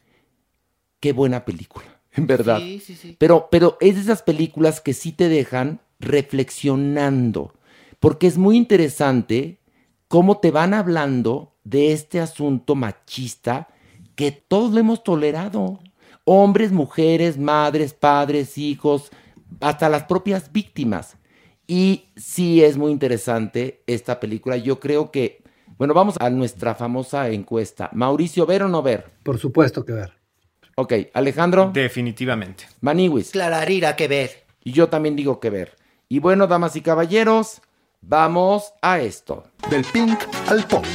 [0.99, 2.59] qué buena película, en verdad.
[2.59, 3.15] Sí, sí, sí.
[3.17, 7.53] Pero, pero es de esas películas que sí te dejan reflexionando,
[7.99, 9.59] porque es muy interesante
[10.07, 13.67] cómo te van hablando de este asunto machista
[14.15, 15.79] que todos lo hemos tolerado.
[16.25, 19.11] Hombres, mujeres, madres, padres, hijos,
[19.61, 21.17] hasta las propias víctimas.
[21.67, 24.57] Y sí es muy interesante esta película.
[24.57, 25.43] Yo creo que,
[25.77, 27.89] bueno, vamos a nuestra famosa encuesta.
[27.93, 29.05] Mauricio, ¿ver o no ver?
[29.23, 30.16] Por supuesto que ver.
[30.79, 31.71] Ok, Alejandro.
[31.73, 32.67] Definitivamente.
[32.81, 33.31] Maniwis.
[33.31, 34.43] Clararira que ver.
[34.63, 35.75] Y yo también digo que ver.
[36.07, 37.61] Y bueno, damas y caballeros,
[38.01, 39.45] vamos a esto.
[39.71, 40.85] Del pink al punk.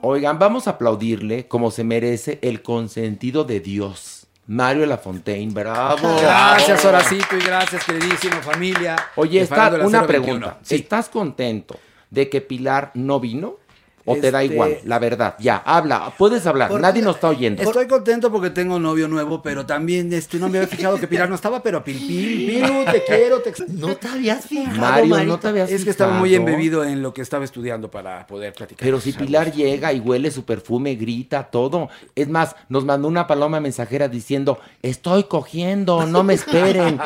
[0.00, 4.26] Oigan, vamos a aplaudirle como se merece el consentido de Dios.
[4.46, 6.16] Mario Lafontaine, bravo.
[6.18, 8.96] Gracias, Horacito, y gracias, queridísima familia.
[9.16, 10.06] Oye, está una 021.
[10.06, 10.58] pregunta.
[10.62, 10.76] Sí.
[10.76, 13.59] ¿Estás contento de que Pilar no vino?
[14.04, 14.78] ¿O te da Este- igual?
[14.84, 17.62] La verdad, ya, habla, puedes hablar, Por- nadie nos está oyendo.
[17.62, 21.28] Estoy contento porque tengo novio nuevo, pero también este, no me había fijado que Pilar
[21.28, 25.38] no estaba, pero Pil Pil, Pilu, te quiero, te No te habías fijado, Mario, no
[25.38, 28.84] te habías Es que estaba muy embebido en lo que estaba estudiando para poder platicar.
[28.84, 31.88] Pero si Pilar llega y huele su perfume, grita todo.
[32.14, 36.98] Es más, nos mandó una paloma mensajera diciendo, estoy cogiendo, no me esperen.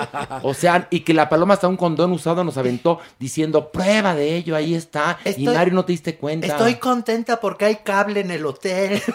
[0.42, 4.36] O sea, y que la paloma hasta un condón usado nos aventó diciendo, prueba de
[4.36, 5.18] ello, ahí está.
[5.36, 6.46] y Mario no te diste cuenta.
[6.46, 9.02] Estoy contenta porque hay cable en el hotel.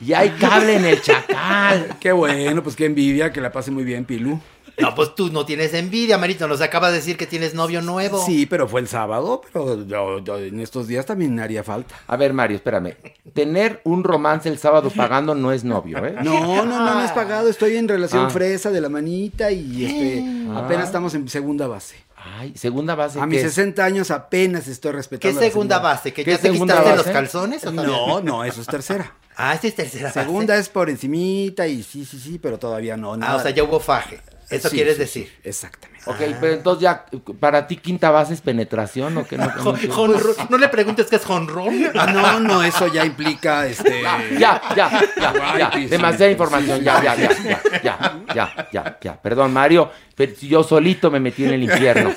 [0.00, 1.96] Y hay cable en el chacal.
[2.00, 4.40] Qué bueno, pues qué envidia, que la pase muy bien, Pilu.
[4.78, 6.46] No, pues tú no tienes envidia, Marito.
[6.46, 8.22] Nos acabas de decir que tienes novio nuevo.
[8.26, 11.94] Sí, pero fue el sábado, pero yo- yo en estos días también haría falta.
[12.06, 12.94] A ver, Mario, espérame.
[13.32, 16.16] Tener un romance el sábado pagando no es novio, ¿eh?
[16.22, 17.48] No, no, no, no es pagado.
[17.48, 18.30] Estoy en relación Ah.
[18.30, 20.64] fresa de la manita y este Ah.
[20.66, 21.96] apenas estamos en segunda base.
[22.38, 23.18] Ay, segunda base.
[23.18, 23.54] A ¿qué mis es?
[23.54, 25.40] 60 años apenas estoy ¿Qué respetando.
[25.40, 26.12] la segunda base?
[26.12, 27.04] ¿Que ¿Qué ya te segunda quitaste base?
[27.04, 27.64] los calzones?
[27.66, 27.72] o?
[27.72, 29.12] No, no, eso es tercera.
[29.38, 30.20] Ah, esta es tercera base.
[30.22, 33.12] Segunda es por encimita y sí, sí, sí, pero todavía no.
[33.12, 33.36] Ah, nada.
[33.36, 34.18] o sea, ya hubo faje.
[34.48, 35.26] Eso Sí, quieres sí, decir.
[35.26, 35.96] sí, exactamente.
[36.08, 37.04] Ok, pero entonces ya,
[37.40, 39.36] para ti quinta base es penetración o qué?
[39.36, 40.20] No, no, jonrón.
[40.48, 41.74] no le preguntes qué es jonrón.
[41.96, 44.02] Ah, no, no, eso ya implica este.
[44.38, 45.70] Ya, ya, ya, ya.
[45.74, 46.80] Sí, Demasiada información.
[46.82, 49.20] Ya, ya, ya, ya, ya, ya, ya, ya.
[49.20, 52.12] Perdón, Mario, pero si yo solito me metí en el infierno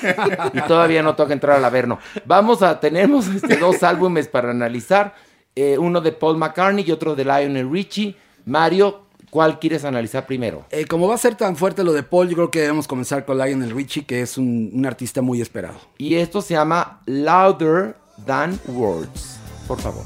[0.52, 1.98] y todavía no toca entrar al Averno.
[2.26, 5.14] Vamos a, tenemos este, dos álbumes para analizar.
[5.56, 8.16] eh, uno de Paul McCartney y otro de Lionel Richie.
[8.46, 10.66] Mario, ¿cuál quieres analizar primero?
[10.70, 13.24] Eh, como va a ser tan fuerte lo de Paul, yo creo que debemos comenzar
[13.24, 15.78] con Lionel Richie, que es un, un artista muy esperado.
[15.96, 19.38] Y esto se llama Louder Than Words.
[19.66, 20.04] Por favor.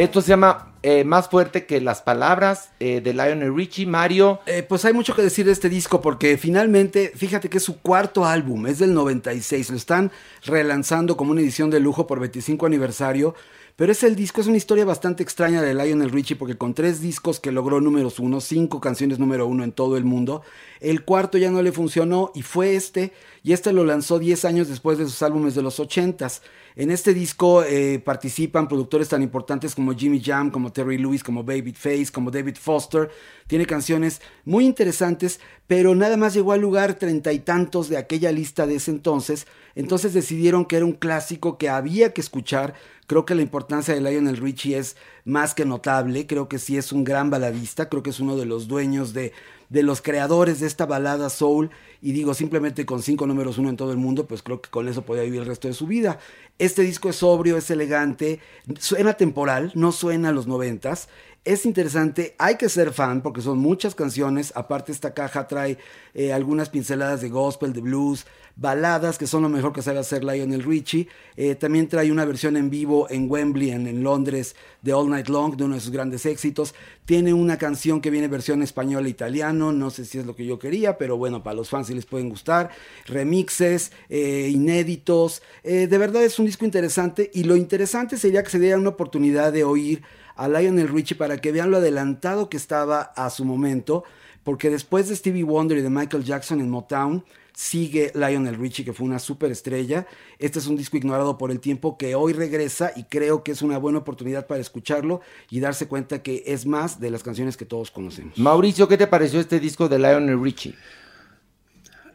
[0.00, 3.84] Esto se llama eh, Más fuerte que las palabras eh, de Lionel Richie.
[3.84, 7.64] Mario, Eh, pues hay mucho que decir de este disco porque finalmente, fíjate que es
[7.64, 10.10] su cuarto álbum, es del 96, lo están
[10.46, 13.34] relanzando como una edición de lujo por 25 aniversario,
[13.76, 17.02] pero es el disco, es una historia bastante extraña de Lionel Richie porque con tres
[17.02, 20.40] discos que logró números uno, cinco canciones número uno en todo el mundo,
[20.80, 24.68] el cuarto ya no le funcionó y fue este, y este lo lanzó 10 años
[24.68, 26.40] después de sus álbumes de los 80s.
[26.76, 31.42] En este disco eh, participan productores tan importantes como Jimmy Jam, como Terry Lewis, como
[31.42, 33.10] David Face, como David Foster.
[33.46, 38.30] Tiene canciones muy interesantes, pero nada más llegó al lugar treinta y tantos de aquella
[38.30, 39.46] lista de ese entonces.
[39.74, 42.74] Entonces decidieron que era un clásico que había que escuchar.
[43.06, 46.26] Creo que la importancia de Lionel Richie es más que notable.
[46.26, 47.88] Creo que sí es un gran baladista.
[47.88, 49.32] Creo que es uno de los dueños de,
[49.70, 51.70] de los creadores de esta balada soul.
[52.02, 54.88] Y digo, simplemente con cinco números uno en todo el mundo, pues creo que con
[54.88, 56.18] eso podía vivir el resto de su vida.
[56.58, 58.40] Este disco es sobrio, es elegante,
[58.78, 61.08] suena temporal, no suena a los noventas.
[61.42, 64.52] Es interesante, hay que ser fan porque son muchas canciones.
[64.54, 65.78] Aparte, esta caja trae
[66.12, 68.26] eh, algunas pinceladas de gospel, de blues,
[68.56, 71.08] baladas, que son lo mejor que sabe hacer Lionel Richie.
[71.38, 75.56] Eh, también trae una versión en vivo en Wembley, en, Londres, de All Night Long,
[75.56, 76.74] de uno de sus grandes éxitos.
[77.06, 80.44] Tiene una canción que viene versión español e italiano, no sé si es lo que
[80.44, 82.68] yo quería, pero bueno, para los fans sí les pueden gustar.
[83.06, 85.40] Remixes, eh, inéditos.
[85.64, 89.54] de verdad es un disco interesante y lo interesante sería que se diera una oportunidad
[89.54, 90.02] de oír
[90.40, 94.04] a Lionel Richie para que vean lo adelantado que estaba a su momento,
[94.42, 97.22] porque después de Stevie Wonder y de Michael Jackson en Motown,
[97.52, 100.06] sigue Lionel Richie, que fue una superestrella.
[100.38, 103.60] Este es un disco ignorado por el tiempo que hoy regresa y creo que es
[103.60, 107.66] una buena oportunidad para escucharlo y darse cuenta que es más de las canciones que
[107.66, 108.38] todos conocemos.
[108.38, 110.74] Mauricio, ¿qué te pareció este disco de Lionel Richie?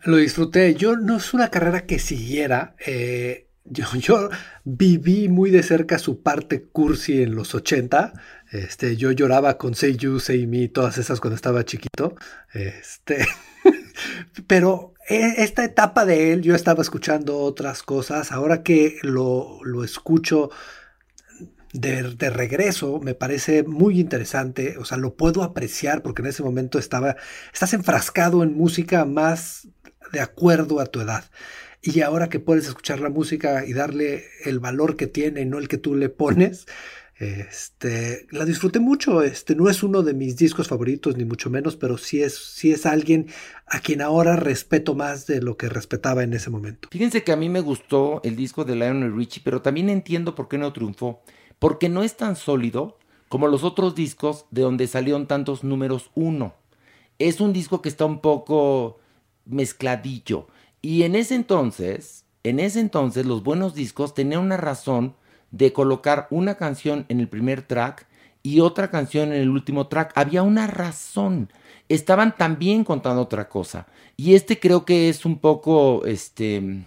[0.06, 0.74] Lo disfruté.
[0.74, 2.76] Yo no es una carrera que siguiera.
[2.88, 4.30] Eh, yo,
[4.64, 8.14] viví muy de cerca su parte cursi en los 80.
[8.52, 10.20] Este, yo lloraba con Say You,
[10.72, 12.16] todas esas cuando estaba chiquito.
[12.54, 13.26] Este,
[14.48, 18.32] pero e, esta etapa de él, yo estaba escuchando otras cosas.
[18.32, 20.52] Ahora que lo, lo escucho
[21.74, 24.78] de, de, regreso, me parece muy interesante.
[24.78, 27.16] O sea, lo puedo apreciar porque en ese momento estaba,
[27.52, 29.68] estás enfrascado en música más
[30.12, 31.26] de acuerdo a tu edad.
[31.88, 35.68] Y ahora que puedes escuchar la música y darle el valor que tiene, no el
[35.68, 36.66] que tú le pones,
[37.18, 39.22] este, la disfruté mucho.
[39.22, 42.72] Este, no es uno de mis discos favoritos, ni mucho menos, pero sí es, sí
[42.72, 43.28] es alguien
[43.68, 46.90] a quien ahora respeto más de lo que respetaba en ese momento.
[46.92, 50.48] Fíjense que a mí me gustó el disco de Lionel Richie, pero también entiendo por
[50.48, 51.22] qué no triunfó.
[51.60, 52.98] Porque no es tan sólido
[53.30, 56.56] como los otros discos de donde salieron tantos números uno.
[57.20, 58.98] Es un disco que está un poco
[59.46, 60.48] mezcladillo.
[60.86, 65.16] Y en ese entonces, en ese entonces los buenos discos tenían una razón
[65.50, 68.06] de colocar una canción en el primer track
[68.44, 70.12] y otra canción en el último track.
[70.14, 71.50] Había una razón.
[71.90, 73.88] Estaban también contando otra cosa.
[74.16, 76.84] Y este creo que es un poco este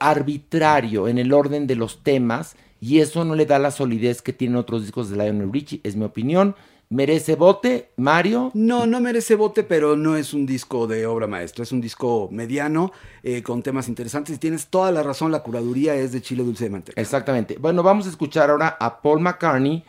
[0.00, 4.32] arbitrario en el orden de los temas y eso no le da la solidez que
[4.32, 6.56] tienen otros discos de Lionel Richie, es mi opinión.
[6.88, 8.52] ¿Merece bote, Mario?
[8.54, 11.64] No, no merece bote, pero no es un disco de obra maestra.
[11.64, 12.92] Es un disco mediano,
[13.24, 14.36] eh, con temas interesantes.
[14.36, 17.00] Y tienes toda la razón, la curaduría es de chile dulce de manteca.
[17.00, 17.56] Exactamente.
[17.58, 19.84] Bueno, vamos a escuchar ahora a Paul McCartney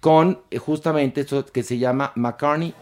[0.00, 2.74] con eh, justamente eso que se llama McCartney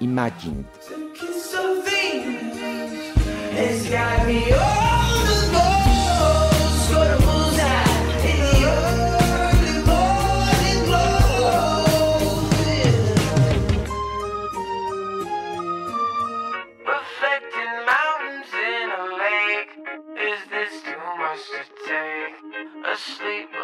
[22.80, 23.60] Imagine.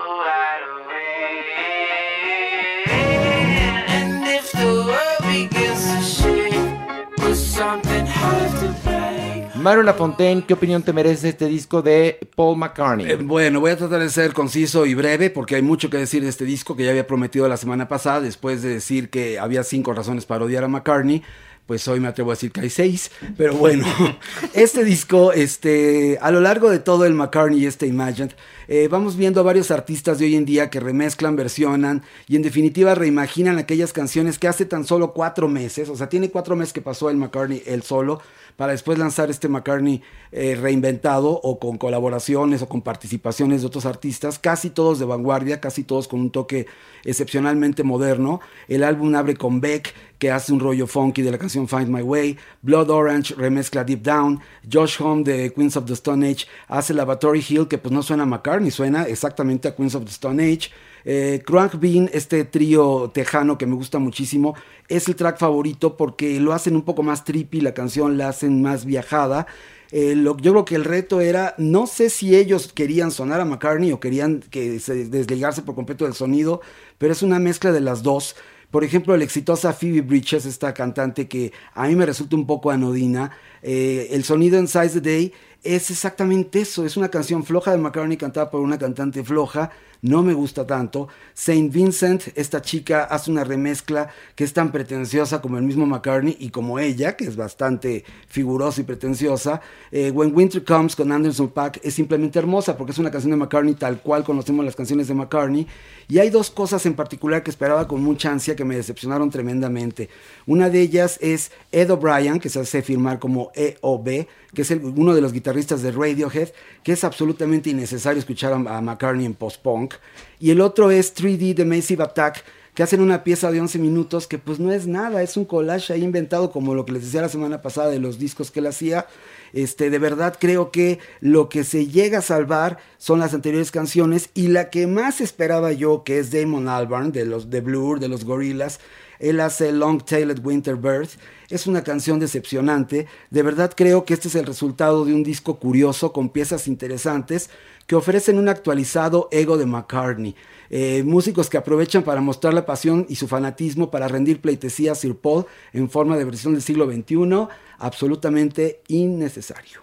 [9.67, 13.11] Mario Lafontaine, ¿qué opinión te merece este disco de Paul McCartney?
[13.11, 16.23] Eh, bueno, voy a tratar de ser conciso y breve porque hay mucho que decir
[16.23, 19.65] de este disco que ya había prometido la semana pasada después de decir que había
[19.65, 21.23] cinco razones para odiar a McCartney
[21.67, 23.85] pues hoy me atrevo a decir que hay seis, pero bueno,
[24.55, 28.31] este disco, este, a lo largo de todo el McCartney y este Imagine,
[28.69, 32.43] eh, vamos viendo a varios artistas de hoy en día que remezclan, versionan y en
[32.43, 36.73] definitiva reimaginan aquellas canciones que hace tan solo cuatro meses, o sea, tiene cuatro meses
[36.73, 38.21] que pasó el McCartney el solo,
[38.57, 40.03] para después lanzar este McCartney
[40.33, 45.61] eh, reinventado o con colaboraciones o con participaciones de otros artistas, casi todos de vanguardia,
[45.61, 46.67] casi todos con un toque
[47.05, 48.41] excepcionalmente moderno.
[48.69, 52.03] El álbum abre con Beck, que hace un rollo funky de la canción Find My
[52.03, 54.41] Way, Blood Orange remezcla Deep Down,
[54.71, 58.25] Josh Home de Queens of the Stone Age hace Lavatory Hill, que pues no suena
[58.25, 60.71] a McCartney, suena exactamente a Queens of the Stone Age.
[61.05, 64.55] Eh, Crunk Bean, este trío tejano que me gusta muchísimo,
[64.89, 68.61] es el track favorito porque lo hacen un poco más trippy, la canción la hacen
[68.61, 69.47] más viajada.
[69.93, 73.45] Eh, lo, yo creo que el reto era, no sé si ellos querían sonar a
[73.45, 76.61] McCartney o querían que se desligarse por completo del sonido,
[76.99, 78.35] pero es una mezcla de las dos.
[78.77, 82.71] Por ejemplo, la exitosa Phoebe Bridges, esta cantante que a mí me resulta un poco
[82.71, 83.31] anodina,
[83.63, 85.33] eh, el sonido en Size the Day
[85.67, 89.71] es exactamente eso, es una canción floja de McCartney cantada por una cantante floja,
[90.03, 91.09] no me gusta tanto.
[91.35, 96.37] Saint Vincent, esta chica hace una remezcla que es tan pretenciosa como el mismo McCartney
[96.39, 99.61] y como ella, que es bastante figurosa y pretenciosa.
[99.91, 103.37] Eh, When Winter Comes con Anderson Pack es simplemente hermosa porque es una canción de
[103.37, 105.67] McCartney tal cual conocemos las canciones de McCartney.
[106.09, 110.09] Y hay dos cosas en particular que esperaba con mucha ansia que me decepcionaron tremendamente.
[110.47, 114.27] Una de ellas es Ed O'Brien, que se hace firmar como EOB,
[114.57, 116.49] que es uno de los guitarristas de Radiohead,
[116.83, 119.97] que es absolutamente innecesario escuchar a, McCartney en post-punk.
[120.41, 122.43] Y el otro es 3D The Massive Attack,
[122.75, 125.93] que hacen una pieza de 11 minutos que pues no es nada, es un collage
[125.93, 128.67] ahí inventado como lo que les decía la semana pasada de los discos que él
[128.67, 129.07] hacía.
[129.53, 134.31] Este, de verdad creo que lo que se llega a salvar son las anteriores canciones
[134.33, 138.09] y la que más esperaba yo, que es Damon Albarn de los de Blur, de
[138.09, 138.79] los Gorillaz,
[139.19, 141.09] él hace Long Tailed Winter Bird.
[141.49, 143.07] Es una canción decepcionante.
[143.31, 147.51] De verdad creo que este es el resultado de un disco curioso con piezas interesantes
[147.87, 150.35] que ofrecen un actualizado ego de McCartney.
[150.71, 154.97] Eh, músicos que aprovechan para mostrar la pasión y su fanatismo para rendir pleitesía a
[154.97, 157.47] Sir Paul en forma de versión del siglo XXI,
[157.79, 159.83] absolutamente innecesario.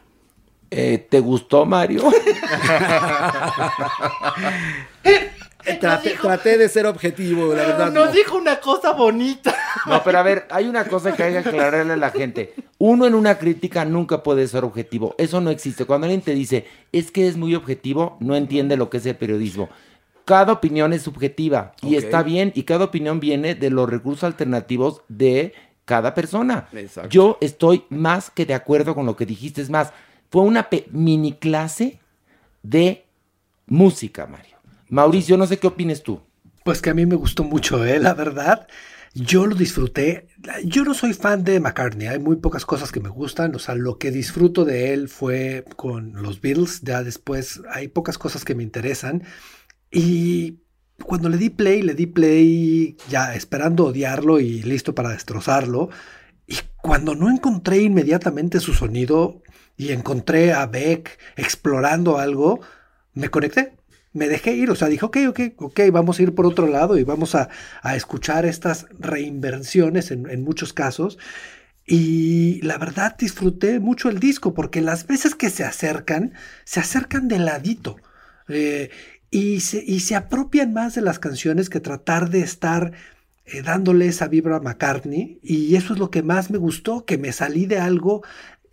[0.70, 2.04] Eh, ¿Te gustó, Mario?
[5.80, 7.92] Traté, traté de ser objetivo, la verdad.
[7.92, 8.12] Nos no.
[8.12, 9.56] dijo una cosa bonita.
[9.86, 12.54] No, pero a ver, hay una cosa que hay que aclararle a la gente.
[12.78, 15.14] Uno en una crítica nunca puede ser objetivo.
[15.18, 15.84] Eso no existe.
[15.84, 19.18] Cuando alguien te dice, es que es muy objetivo, no entiende lo que es el
[19.18, 19.68] periodismo.
[20.24, 25.02] Cada opinión es subjetiva y está bien, y cada opinión viene de los recursos alternativos
[25.10, 25.54] de
[25.84, 26.70] cada persona.
[26.72, 27.10] Exacto.
[27.10, 29.62] Yo estoy más que de acuerdo con lo que dijiste.
[29.62, 29.92] Es más,
[30.30, 32.00] fue una mini clase
[32.62, 33.04] de
[33.66, 34.53] música, Mario.
[34.94, 36.22] Mauricio, no sé qué opines tú.
[36.64, 37.98] Pues que a mí me gustó mucho, ¿eh?
[38.00, 38.68] la verdad.
[39.16, 40.28] Yo lo disfruté.
[40.66, 43.56] Yo no soy fan de McCartney, hay muy pocas cosas que me gustan.
[43.56, 46.82] O sea, lo que disfruto de él fue con los Beatles.
[46.84, 49.24] Ya después hay pocas cosas que me interesan.
[49.90, 50.60] Y
[51.04, 55.90] cuando le di play, le di play ya esperando odiarlo y listo para destrozarlo.
[56.46, 59.42] Y cuando no encontré inmediatamente su sonido
[59.76, 62.62] y encontré a Beck explorando algo,
[63.16, 63.74] me conecté.
[64.14, 66.98] Me dejé ir, o sea, dije, ok, ok, ok, vamos a ir por otro lado
[66.98, 67.50] y vamos a,
[67.82, 71.18] a escuchar estas reinversiones en, en muchos casos.
[71.86, 76.34] Y la verdad disfruté mucho el disco porque las veces que se acercan,
[76.64, 77.98] se acercan de ladito.
[78.48, 78.90] Eh,
[79.32, 82.94] y, se, y se apropian más de las canciones que tratar de estar
[83.46, 85.40] eh, dándole esa vibra a McCartney.
[85.44, 88.24] Y eso es lo que más me gustó, que me salí de algo,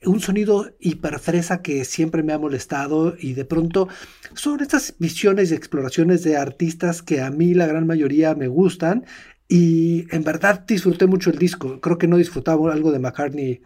[0.05, 3.15] un sonido hiperfresa que siempre me ha molestado.
[3.19, 3.89] Y de pronto
[4.35, 9.05] son estas visiones y exploraciones de artistas que a mí la gran mayoría me gustan.
[9.49, 11.81] Y en verdad disfruté mucho el disco.
[11.81, 13.63] Creo que no disfrutaba algo de McCartney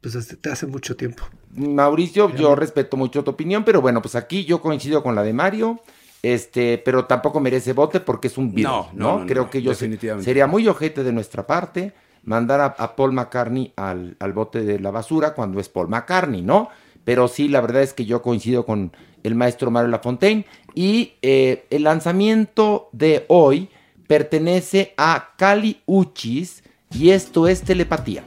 [0.00, 1.24] pues desde hace mucho tiempo.
[1.50, 5.32] Mauricio, yo respeto mucho tu opinión, pero bueno, pues aquí yo coincido con la de
[5.34, 5.80] Mario,
[6.22, 9.18] este, pero tampoco merece vote porque es un Beatle, No, ¿no?
[9.18, 10.24] no, no, Creo no, que yo definitivamente.
[10.24, 14.90] sería muy ojete de nuestra parte mandar a, Paul McCartney al, al bote de la
[14.90, 16.68] basura cuando es Paul McCartney, ¿no?
[17.04, 18.92] Pero sí, la verdad es que yo coincido con
[19.22, 20.44] el maestro Mario Lafontaine
[20.74, 23.68] y eh, el lanzamiento de hoy
[24.06, 28.24] pertenece a Cali Uchis y esto es telepatía.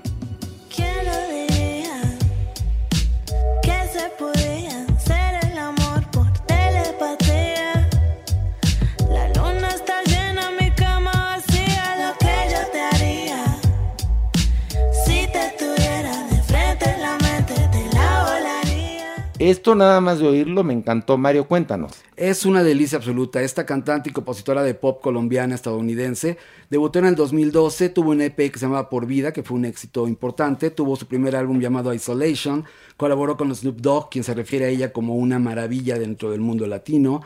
[19.49, 21.19] Esto nada más de oírlo me encantó.
[21.19, 21.91] Mario, cuéntanos.
[22.15, 23.43] Es una delicia absoluta.
[23.43, 26.39] Esta cantante y compositora de pop colombiana estadounidense
[26.71, 29.65] debutó en el 2012, tuvo un EP que se llamaba Por Vida, que fue un
[29.65, 32.65] éxito importante, tuvo su primer álbum llamado Isolation,
[32.97, 36.65] colaboró con Snoop Dogg, quien se refiere a ella como una maravilla dentro del mundo
[36.65, 37.21] latino.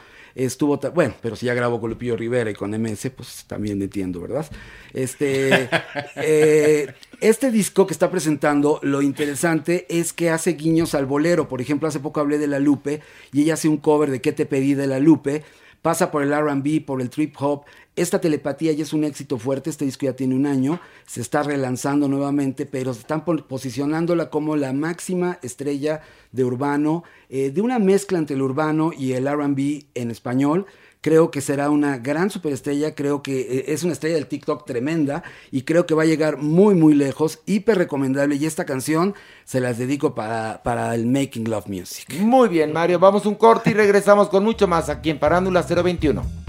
[0.46, 4.22] Estuvo, bueno, pero si ya grabó con Lupillo Rivera y con MS, pues también entiendo,
[4.22, 4.46] ¿verdad?
[4.94, 5.70] Este,
[6.16, 11.50] eh, este disco que está presentando, lo interesante es que hace guiños al bolero.
[11.50, 13.02] Por ejemplo, hace poco hablé de La Lupe
[13.34, 15.44] y ella hace un cover de ¿Qué te pedí de La Lupe?
[15.82, 17.66] Pasa por el RB, por el trip hop.
[18.02, 19.70] Esta telepatía ya es un éxito fuerte.
[19.70, 20.80] Este disco ya tiene un año.
[21.06, 27.52] Se está relanzando nuevamente, pero están po- posicionándola como la máxima estrella de urbano, eh,
[27.52, 30.66] de una mezcla entre el urbano y el RB en español.
[31.02, 35.24] Creo que será una gran superestrella, creo que eh, es una estrella del TikTok tremenda
[35.50, 39.14] y creo que va a llegar muy muy lejos, hiper recomendable y esta canción
[39.46, 42.14] se las dedico para, para el Making Love Music.
[42.20, 43.00] Muy bien, Mario.
[43.00, 46.49] Vamos un corte y regresamos con mucho más aquí en Parándula 021.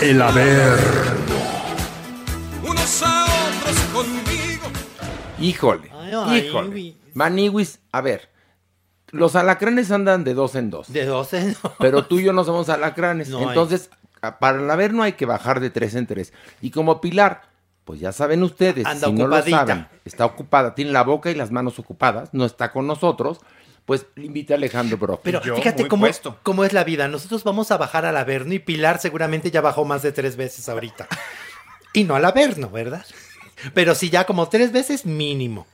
[0.00, 1.34] El Averno.
[2.62, 4.64] Unos a otros conmigo.
[5.38, 6.96] Híjole, ay, híjole.
[7.14, 8.30] Maniwis, a ver,
[9.10, 10.92] los alacranes andan de dos en dos.
[10.92, 11.72] De dos en dos.
[11.78, 13.28] Pero tú y yo no somos alacranes.
[13.28, 13.48] No.
[13.48, 13.90] Entonces,
[14.40, 16.32] para el Averno hay que bajar de tres en tres.
[16.60, 17.42] Y como Pilar,
[17.84, 21.34] pues ya saben ustedes, Anda si no lo saben, está ocupada, tiene la boca y
[21.34, 23.38] las manos ocupadas, no está con nosotros,
[23.84, 25.20] pues invita a Alejandro Bro.
[25.22, 26.06] Pero fíjate cómo,
[26.42, 27.08] cómo es la vida.
[27.08, 30.68] Nosotros vamos a bajar al Averno y Pilar seguramente ya bajó más de tres veces
[30.68, 31.06] ahorita.
[31.92, 33.04] Y no al Averno, ¿verdad?
[33.74, 35.66] Pero sí ya como tres veces mínimo.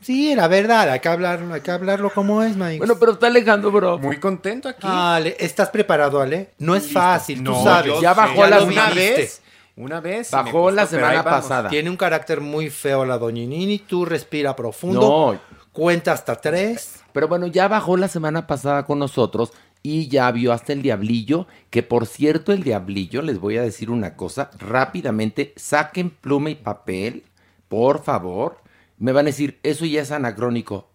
[0.00, 2.78] Sí, la verdad, hay que hablarlo, hay que hablarlo como es, Mike.
[2.78, 3.98] Bueno, pero está Alejandro Bro.
[3.98, 4.86] Muy contento aquí.
[4.88, 6.50] Ale, ¿estás preparado, Ale?
[6.58, 8.00] No es fácil, tú sabes.
[8.00, 9.42] Ya bajó la una vez.
[9.74, 10.30] Una vez.
[10.30, 11.68] Bajó la costó, semana pasada.
[11.68, 13.78] Tiene un carácter muy feo la doñinini.
[13.80, 15.00] Tú respira profundo.
[15.00, 15.40] No.
[15.72, 16.97] Cuenta hasta tres.
[17.12, 19.52] Pero bueno, ya bajó la semana pasada con nosotros
[19.82, 23.90] y ya vio hasta el diablillo, que por cierto el diablillo, les voy a decir
[23.90, 27.24] una cosa, rápidamente, saquen pluma y papel,
[27.68, 28.58] por favor.
[28.98, 30.88] Me van a decir, eso ya es anacrónico.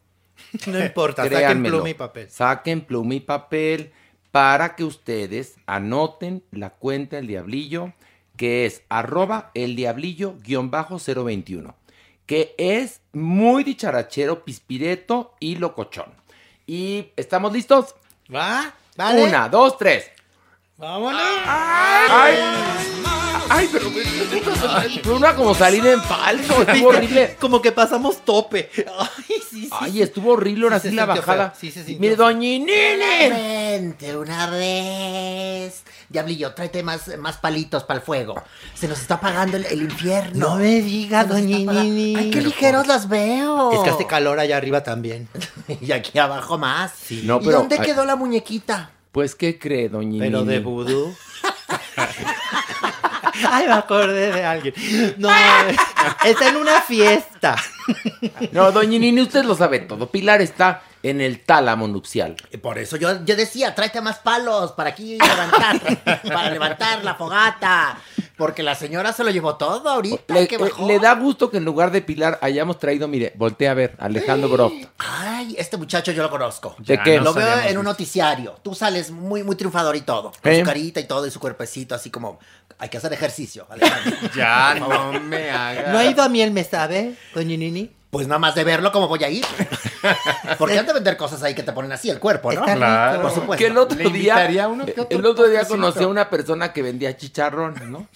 [0.67, 2.29] No importa, saquen pluma y papel.
[2.29, 3.91] Saquen pluma y papel
[4.31, 7.93] para que ustedes anoten la cuenta del diablillo,
[8.35, 11.75] que es arroba el diablillo guion bajo 021,
[12.25, 16.13] que es muy dicharachero, pispireto y locochón.
[16.65, 17.95] ¿Y estamos listos?
[18.33, 18.73] ¿Va?
[18.95, 19.23] ¿Vale?
[19.23, 20.09] Una, dos, tres.
[20.77, 21.21] ¡Vámonos!
[21.45, 22.35] ¡Ay!
[23.49, 23.91] ¡Ay, pero
[25.03, 26.61] fue una como salida en falso!
[26.61, 27.35] Estuvo horrible.
[27.39, 28.69] Como que pasamos tope.
[28.97, 29.69] Ay, sí, sí.
[29.71, 31.51] Ay, estuvo horrible ahora Sí sí, la bajada.
[31.51, 33.29] feo, sí se sintió Mire, doñinini.
[33.29, 35.83] Vente una vez.
[36.13, 38.41] Diablillo, tráete más, más palitos para el fuego.
[38.75, 40.49] Se nos está apagando el, el infierno.
[40.49, 41.63] No me está doñinini.
[41.63, 42.19] apagando.
[42.19, 43.71] Ay, qué ligeros las veo.
[43.73, 45.27] Es que hace calor allá arriba también.
[45.81, 46.93] y aquí abajo más.
[47.23, 48.91] No, ¿Y pero- dónde ay- quedó la muñequita?
[49.11, 50.19] Pues, ¿qué cree, doñinini?
[50.19, 51.15] Pero de vudú.
[53.49, 54.73] Ay, me acordé de alguien.
[55.17, 55.29] No,
[56.23, 57.55] está en una fiesta.
[58.51, 60.09] No, doñinini, usted lo sabe todo.
[60.11, 62.35] Pilar está en el tálamo nupcial.
[62.61, 67.97] Por eso yo, yo decía, tráete más palos para aquí levantar, para levantar la fogata.
[68.37, 70.87] Porque la señora se lo llevó todo ahorita Le, que eh, bajó.
[70.87, 74.49] le da gusto que en lugar de Pilar hayamos traído, mire, voltea a ver, Alejandro
[74.49, 74.73] Broft.
[74.97, 76.75] Ay, este muchacho yo lo conozco.
[76.79, 77.19] ¿De qué?
[77.19, 78.55] Lo veo en un noticiario.
[78.63, 80.31] Tú sales muy, muy triunfador y todo.
[80.41, 80.59] Con ¿Eh?
[80.61, 82.39] su carita y todo y su cuerpecito, así como
[82.79, 83.67] hay que hacer ejercicio.
[83.69, 84.17] Alejandro.
[84.35, 85.91] Ya, no me hagas.
[85.93, 87.91] ¿No ha ido a miel, me sabe, doñinini?
[88.13, 89.43] Pues nada más de verlo, ¿cómo voy a ir?
[90.59, 92.59] Porque han de vender cosas ahí que te ponen así el cuerpo, ¿no?
[92.59, 93.23] Está Claro.
[93.23, 93.55] Por supuesto.
[93.57, 96.29] Que el otro Le día, invitaría uno que otro el otro día conocí a una
[96.29, 98.07] persona que vendía chicharrones, ¿no?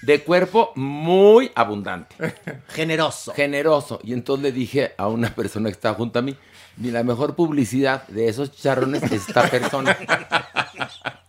[0.00, 2.16] De cuerpo muy abundante,
[2.68, 3.34] Generoso.
[3.34, 4.00] generoso.
[4.02, 6.34] Y entonces le dije a una persona que estaba junto a mí,
[6.78, 9.94] ni la mejor publicidad de esos chicharrones es esta persona.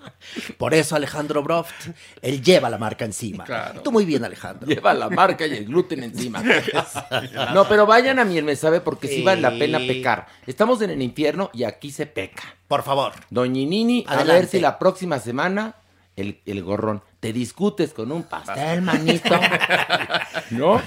[0.57, 1.89] Por eso Alejandro Broft,
[2.21, 3.43] él lleva la marca encima.
[3.43, 3.81] Claro.
[3.81, 4.67] Tú muy bien, Alejandro.
[4.67, 6.43] Lleva la marca y el gluten encima.
[7.53, 9.87] No, pero vayan a miel, me sabe, porque sí vale la pena Sí.
[9.87, 10.27] pecar.
[10.47, 12.43] Estamos en el infierno y aquí se peca.
[12.67, 13.13] Por favor.
[13.29, 15.75] Doñinini, a ver si la próxima semana
[16.15, 19.33] el, el gorrón te discutes con un pastel, manito.
[20.51, 20.81] ¿No?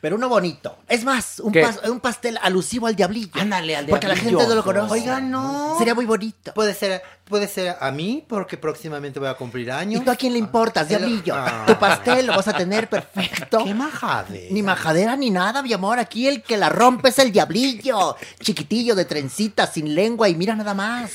[0.00, 0.78] Pero uno bonito.
[0.88, 1.62] Es más, un, ¿Qué?
[1.64, 3.38] pas- un pastel alusivo al diablillo.
[3.40, 4.38] Ándale, al Porque la diablillo.
[4.38, 4.92] gente no lo conoce.
[4.94, 5.76] Oiga, no.
[5.78, 6.54] Sería muy bonito.
[6.54, 10.04] Puede ser, puede ser a mí, porque próximamente voy a cumplir ¿Y años.
[10.04, 11.34] tú a quién le importas, Pero- diablillo?
[11.36, 11.64] Ah.
[11.66, 13.58] Tu pastel lo vas a tener perfecto.
[13.64, 14.48] ¡Qué majade!
[14.52, 15.98] Ni majadera ni nada, mi amor.
[15.98, 18.16] Aquí el que la rompe es el diablillo.
[18.40, 21.12] Chiquitillo de trencita, sin lengua y mira nada más.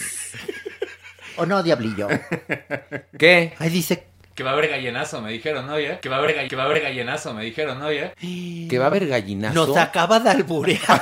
[1.40, 2.08] ¿O no, diablillo?
[3.18, 3.54] ¿Qué?
[3.60, 6.00] Ay, dice Que va a haber gallenazo, me dijeron, oye.
[6.02, 8.14] Que va a haber, que va a haber gallenazo, me dijeron, oye.
[8.70, 9.54] Que va a haber gallinazo.
[9.68, 11.02] Nos acaba de alburear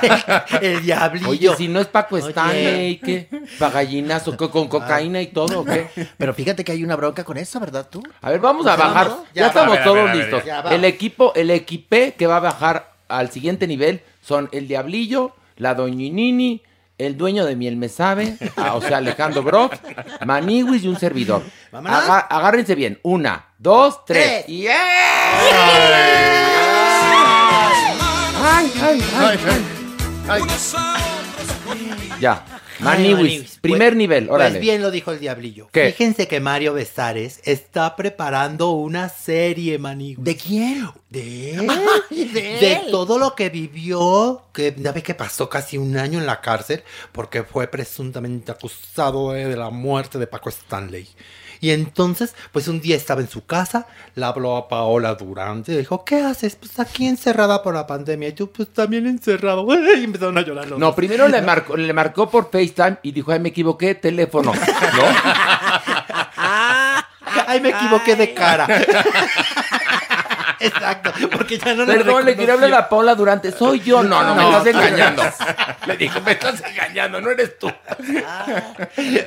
[0.60, 1.28] el, el diablillo.
[1.28, 2.16] Oye, si no es Paco.
[2.18, 3.28] Stanley, ¿qué?
[3.58, 5.86] Pa' gallinazo, co- con cocaína y todo, ¿o ¿qué?
[6.16, 8.02] Pero fíjate que hay una bronca con eso, ¿verdad tú?
[8.22, 9.08] A ver, vamos a ¿Ya bajar.
[9.08, 9.24] vamos?
[9.34, 10.44] Ya, Ya, estamos ver, todos ver, a ver, listos.
[10.44, 15.34] ya, el equipo, el equipé que va a bajar al siguiente nivel son el Diablillo,
[15.56, 16.62] la Doñinini,
[16.98, 19.74] el dueño de Miel Me Sabe, ah, o sea, Alejandro Brock,
[20.26, 21.42] Maniwis y un servidor.
[21.72, 22.98] Aga- agárrense bien.
[23.02, 24.44] Una, dos, tres.
[24.44, 24.48] Tres.
[24.48, 24.66] Y
[28.40, 29.38] ¡Ay, ay, ay,
[30.28, 30.42] ay!
[32.20, 32.44] Ya.
[32.80, 33.58] Maniwis, Maniwis.
[33.60, 34.50] primer Pues- nivel, órale.
[34.50, 35.68] Pues bien lo dijo el diablillo.
[35.72, 35.90] ¿Qué?
[35.92, 40.22] Fíjense que Mario Besares está preparando una serie, Maniwis.
[40.24, 40.88] ¿De quién?
[41.10, 41.66] De él.
[42.10, 42.80] Ay, de de él.
[42.90, 47.42] todo lo que vivió, que ya que pasó casi un año en la cárcel porque
[47.44, 51.08] fue presuntamente acusado eh, de la muerte de Paco Stanley.
[51.60, 55.76] Y entonces, pues un día estaba en su casa, le habló a Paola Durante y
[55.76, 56.56] dijo, ¿qué haces?
[56.56, 58.28] Pues aquí encerrada por la pandemia.
[58.28, 59.66] Y tú, pues también encerrado.
[59.98, 60.94] Y empezaron a llorar los No, dos.
[60.94, 64.52] primero le marcó, le marcó por FaceTime y dijo, ay, me equivoqué de teléfono.
[64.54, 64.60] ¿No?
[67.46, 68.66] Ay, me equivoqué de cara.
[70.60, 73.52] Exacto, porque ya no Perdón, le quería hablar a Paula Durante.
[73.52, 74.02] Soy yo.
[74.02, 75.22] No, no, me estás engañando.
[75.86, 77.70] Le dijo, me estás engañando, no eres tú.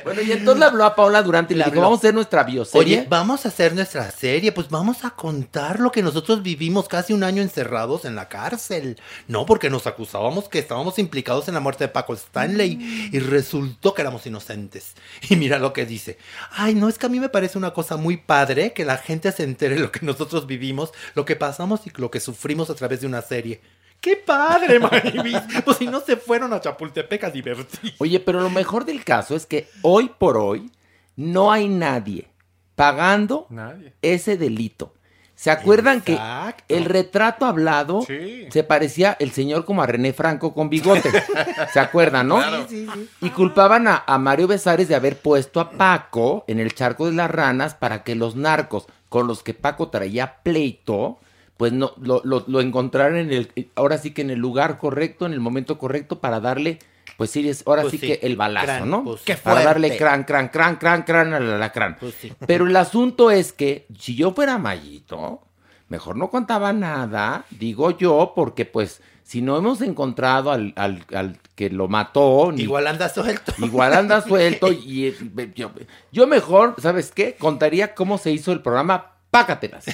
[0.04, 1.82] bueno, y entonces le habló a Paula Durante y le, Le dijo, habló.
[1.82, 2.98] vamos a hacer nuestra bioserie.
[2.98, 7.12] Oye, vamos a hacer nuestra serie, pues vamos a contar lo que nosotros vivimos casi
[7.12, 9.00] un año encerrados en la cárcel.
[9.28, 13.94] No, porque nos acusábamos que estábamos implicados en la muerte de Paco Stanley y resultó
[13.94, 14.94] que éramos inocentes.
[15.28, 16.18] Y mira lo que dice.
[16.50, 19.32] Ay, no, es que a mí me parece una cosa muy padre que la gente
[19.32, 23.00] se entere lo que nosotros vivimos, lo que pasamos y lo que sufrimos a través
[23.00, 23.60] de una serie.
[24.00, 25.38] ¡Qué padre, Marivis!
[25.64, 27.94] Pues si no se fueron a Chapultepec a divertir.
[27.98, 30.70] Oye, pero lo mejor del caso es que hoy por hoy
[31.16, 32.28] no hay nadie
[32.74, 33.92] pagando Nadie.
[34.02, 34.94] ese delito.
[35.42, 36.62] ¿Se acuerdan Exacto.
[36.68, 38.46] que el retrato hablado Sí.
[38.52, 41.10] se parecía el señor como a René Franco con bigote?
[41.72, 42.36] ¿Se acuerdan, no?
[42.36, 42.64] Claro.
[43.20, 47.12] Y culpaban a, a Mario Besares de haber puesto a Paco en el charco de
[47.16, 51.18] las ranas para que los narcos con los que Paco traía pleito,
[51.56, 55.26] pues no lo, lo, lo encontraran en el, ahora sí que en el lugar correcto,
[55.26, 56.78] en el momento correcto para darle,
[57.16, 59.04] pues sí, es, ahora Pues sí, sí, que el balazo, crán, ¿no?
[59.04, 59.32] pues sí.
[59.42, 61.96] Para darle cran, cran, cran, cran, cran al alacrán.
[62.00, 62.32] Pues sí.
[62.46, 65.40] Pero el asunto es que si yo fuera Mayito,
[65.88, 71.38] mejor no contaba nada, digo yo, porque pues si no hemos encontrado al, al- al
[71.54, 73.52] que lo mató, ni- Igual anda suelto.
[73.58, 75.70] igual anda suelto y eh, yo,
[76.10, 77.36] yo mejor, ¿sabes qué?
[77.38, 79.86] Contaría cómo se hizo el programa Pácatelas.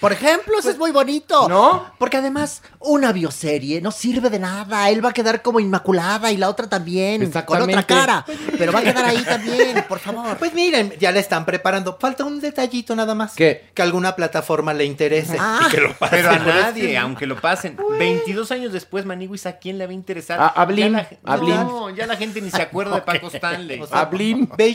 [0.00, 1.48] Por ejemplo, eso es muy bonito.
[1.48, 1.86] ¿No?
[2.00, 4.90] Porque además, una bioserie no sirve de nada.
[4.90, 8.24] Él va a quedar como inmaculada y la otra también, con otra cara.
[8.58, 10.36] Pero va a quedar ahí también, por favor.
[10.36, 11.96] Pues miren, ya le están preparando.
[12.00, 13.34] Falta un detallito nada más.
[13.36, 13.70] ¿Qué?
[13.72, 15.36] Que alguna plataforma le interese.
[15.38, 15.60] Ah.
[15.68, 17.78] y que lo pase Pero a nadie, aunque lo pasen.
[18.00, 20.40] 22 años después, Maniwis, ¿a quién le va a interesar?
[20.40, 21.54] A- a Blim, Ya la, a Blim.
[21.54, 23.80] No, ya la gente ni se acuerda de Paco Stanley.
[23.80, 24.48] O sea, A Blim.
[24.56, 24.74] Be-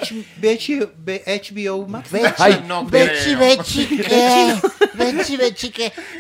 [1.28, 2.10] HBO Max.
[2.10, 4.56] Bechi, Ay, no bechi, bechi, ¿qué?
[4.93, 5.74] Bechi, bechi,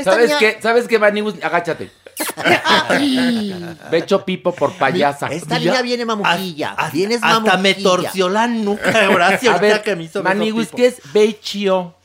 [0.03, 0.57] ¿Sabes niña- qué?
[0.61, 1.35] ¿Sabes qué, Manibus?
[1.41, 1.91] Agáchate.
[3.91, 5.27] Becho Pipo por payasa.
[5.27, 6.71] Esta niña viene mamuquilla.
[6.71, 7.83] Hasta- Vienes hasta me mamuquilla.
[7.89, 10.69] torció la nuca, Horacio, A ver, que me hizo Manibus.
[10.75, 11.95] ¿qué es Bechio?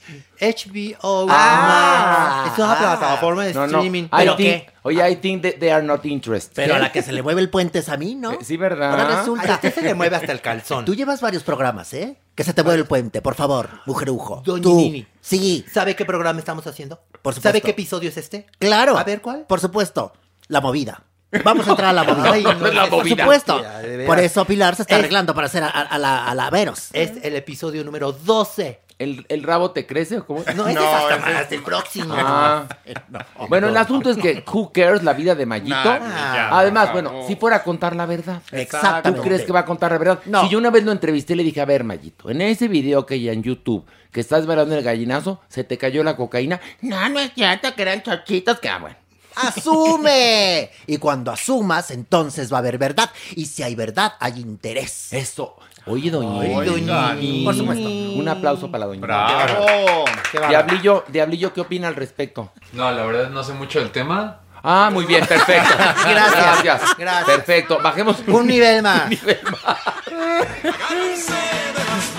[0.43, 2.43] HBO Ah.
[2.45, 2.53] Max.
[2.53, 2.79] Es una Ah.
[2.99, 4.09] plataforma de No, streaming.
[4.09, 4.71] ¿Pero think, qué?
[4.83, 6.55] Oye, I think that they are not interested.
[6.57, 8.33] Pero a la que se le mueve el puente es a mí, ¿no?
[8.33, 8.91] Eh, sí, ¿verdad?
[8.91, 9.55] Ahora A resulta.
[9.55, 10.85] usted se le mueve hasta el calzón.
[10.85, 12.17] Tú llevas varios programas, ¿eh?
[12.35, 14.43] Que se te mueve el puente, por favor, mujerujo.
[14.45, 14.77] Doña Tú.
[14.77, 15.07] Nini.
[15.21, 16.97] Sí, ¿Sabe qué programa estamos haciendo?
[16.97, 17.43] Por supuesto.
[17.43, 18.47] ¿Sabe qué episodio es este?
[18.59, 18.99] claro.
[18.99, 19.45] A ver, ¿cuál?
[19.47, 20.13] Por supuesto,
[20.49, 21.03] la movida.
[21.45, 22.33] Vamos a entrar a la movida.
[22.33, 23.63] Ay, no, La Por supuesto.
[24.07, 26.51] Por eso Pilar se está Es- arreglando para hacer a, a- a la, a la
[26.51, 26.89] Veros.
[26.93, 28.81] Es el episodio número 12.
[28.99, 30.45] ¿El, el rabo te crece o cómo?
[30.55, 32.15] No, ese No, es hasta ese más, el próximo.
[32.17, 32.67] Ah.
[33.49, 35.75] bueno, el asunto es que, who cares la vida de Mayito?
[35.75, 38.43] Ya, Además, bueno, si fuera a contar la verdad.
[38.53, 39.13] Exactamente.
[39.21, 40.21] ¿Tú crees que va a contar la verdad?
[40.27, 40.43] No.
[40.43, 43.15] Si yo una vez lo entrevisté, le dije, a ver, Mayito, en ese video que
[43.15, 46.61] hay en YouTube, que estás bailando el gallinazo, se te cayó la cocaína.
[46.83, 48.97] No, no es cierto, que eran chochitos, que ah, bueno.
[49.37, 50.71] ¡Asume!
[50.87, 53.11] Y cuando asumas, entonces va a haber verdad.
[53.37, 55.13] Y si hay verdad, hay interés.
[55.13, 55.57] Eso.
[55.87, 56.41] Oye, doña.
[56.41, 57.17] Ay, doña.
[57.45, 57.89] Por supuesto.
[57.89, 59.01] Un aplauso para la doña.
[59.01, 60.05] ¡Bravo!
[60.31, 60.39] Qué.
[60.49, 62.53] Diablillo, Diablillo, ¿qué opina al respecto?
[62.73, 64.39] No, la verdad no sé mucho del tema.
[64.63, 65.75] Ah, muy bien, perfecto.
[65.77, 66.97] Gracias.
[66.97, 67.25] Gracias.
[67.25, 67.81] Perfecto.
[67.83, 69.11] Bajemos Un nivel más.
[69.11, 69.19] Tus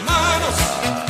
[0.06, 0.56] manos.
[0.86, 1.03] Pero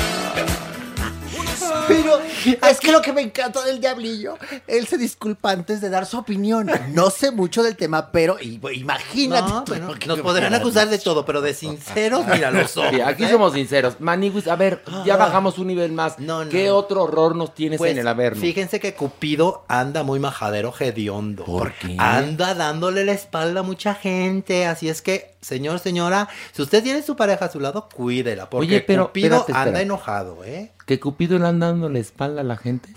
[2.70, 4.38] Es que lo que me encanta del diablillo,
[4.68, 6.70] él se disculpa antes de dar su opinión.
[6.94, 9.50] No sé mucho del tema, pero imagínate.
[9.52, 12.92] No, bueno, que nos me podrán acusar de todo, pero de sinceros, mira, lo somos.
[12.92, 13.30] Sí, aquí ¿eh?
[13.30, 14.00] somos sinceros.
[14.00, 15.18] Maniguis, a ver, ya Ah.
[15.18, 16.16] bajamos un nivel más.
[16.50, 18.42] ¿Qué otro horror nos tienes Pues, en el Averno?
[18.42, 21.44] Fíjense que Cupido anda muy majadero hediondo.
[21.46, 21.96] ¿Por qué?
[22.00, 24.66] Anda dándole la espalda a mucha gente.
[24.66, 28.50] Así es que, señor, señora, si usted tiene su pareja a su lado, cuídela.
[28.50, 30.72] Porque Oye, pero, Cupido espérate, anda enojado, ¿eh?
[30.86, 32.90] Que Cupido le anda dando la espalda a la gente.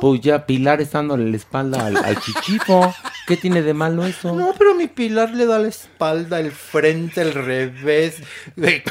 [0.00, 2.94] Pues ya Pilar está dándole la espalda al, al chichifo.
[3.26, 4.34] ¿Qué tiene de malo eso?
[4.34, 8.16] No, pero mi Pilar le da la espalda, el frente, el revés,
[8.56, 8.82] de,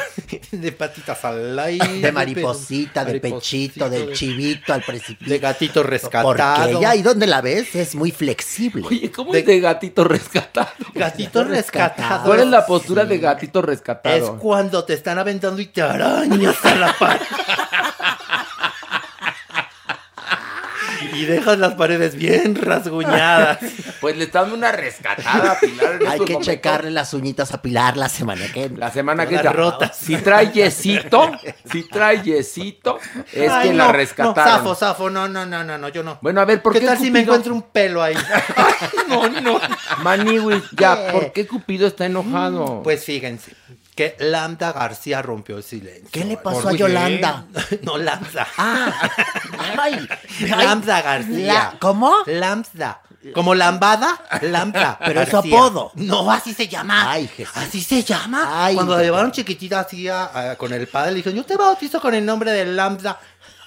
[0.51, 1.99] de patitas al aire.
[1.99, 5.27] De mariposita, de pechito, del de- chivito al precipicio.
[5.33, 6.23] De gatito rescatado.
[6.27, 8.85] Porque ella ahí donde la ves es muy flexible.
[8.87, 10.69] Oye, ¿cómo es de gatito rescatado?
[10.93, 12.25] Gatito rescatado.
[12.25, 14.15] ¿Cuál es la postura de gatito rescatado?
[14.15, 17.21] Es cuando te están aventando y te arañas a la pared.
[21.13, 23.59] y dejas las paredes bien rasguñadas.
[23.99, 25.95] Pues le está dando una rescatada a Pilar.
[25.95, 26.45] en Hay estos que momentos.
[26.45, 29.51] checarle las uñitas a Pilar la semana que La semana que entra.
[29.51, 29.97] rotas.
[29.97, 31.31] Si trae yesito,
[31.69, 32.97] si trae yesito,
[33.33, 34.35] es Ay, que no, la rescataron.
[34.35, 36.17] No, zafo, zafo, no, no, no, no, no, yo no.
[36.21, 38.15] Bueno, a ver, ¿por qué, ¿Qué tal si me Cupido- encuentro un pelo ahí?
[39.09, 39.59] no, no.
[40.03, 42.81] Maniwis, ya, ¿por qué Cupido está enojado?
[42.83, 43.51] Pues fíjense,
[43.99, 46.07] que Lambda García rompió el silencio.
[46.09, 46.77] ¿Qué le pasó ¿Por a qué?
[46.77, 47.45] Yolanda?
[47.83, 48.47] No, Lambda.
[48.57, 49.09] Ah,
[49.77, 50.07] ay,
[50.47, 51.53] Lambda García.
[51.53, 52.15] La- ¿Cómo?
[52.25, 53.01] Lambda.
[53.33, 54.97] Como lambada, lambda.
[55.05, 55.91] Pero es apodo.
[55.95, 57.11] No, así se llama.
[57.11, 57.57] Ay, Jesús.
[57.57, 58.65] Así se llama.
[58.65, 61.57] Ay, Cuando la llevaron chiquitita así a- a- con el padre, le dijeron, yo te
[61.57, 63.19] bautizo con el nombre de lambda.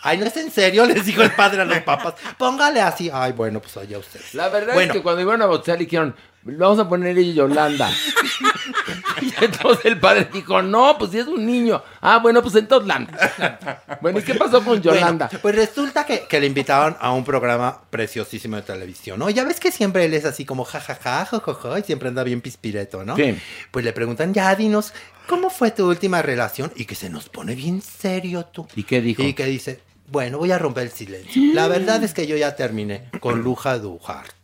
[0.05, 0.87] Ay, ¿no es en serio?
[0.87, 2.15] Les dijo el padre a los papás.
[2.39, 3.11] Póngale así.
[3.13, 4.33] Ay, bueno, pues allá ustedes.
[4.33, 4.93] La verdad Bueno.
[4.95, 7.91] es que cuando iban a bautizar le dijeron, vamos a ponerle Yolanda.
[9.23, 11.83] y entonces el padre dijo, no, pues si es un niño.
[12.01, 13.81] Ah, bueno, pues entonces Landa.
[14.01, 15.27] Bueno, ¿y qué pasó con Yolanda?
[15.27, 19.31] Bueno, pues resulta que, que le invitaron a un programa preciosísimo de televisión, ¿no?
[19.31, 23.05] Ya ves que siempre él es así como jajaja, jojojo, y siempre anda bien pispireto,
[23.05, 23.17] ¿no?
[23.17, 23.37] Sí.
[23.71, 24.93] Pues le preguntan, ya dinos,
[25.27, 26.73] ¿cómo fue tu última relación?
[26.77, 28.67] Y que se nos pone bien serio tú.
[28.75, 29.23] ¿Y qué dijo?
[29.23, 31.55] Y que dice, bueno, voy a romper el silencio.
[31.55, 34.42] La verdad es que yo ya terminé con Luja Duhart.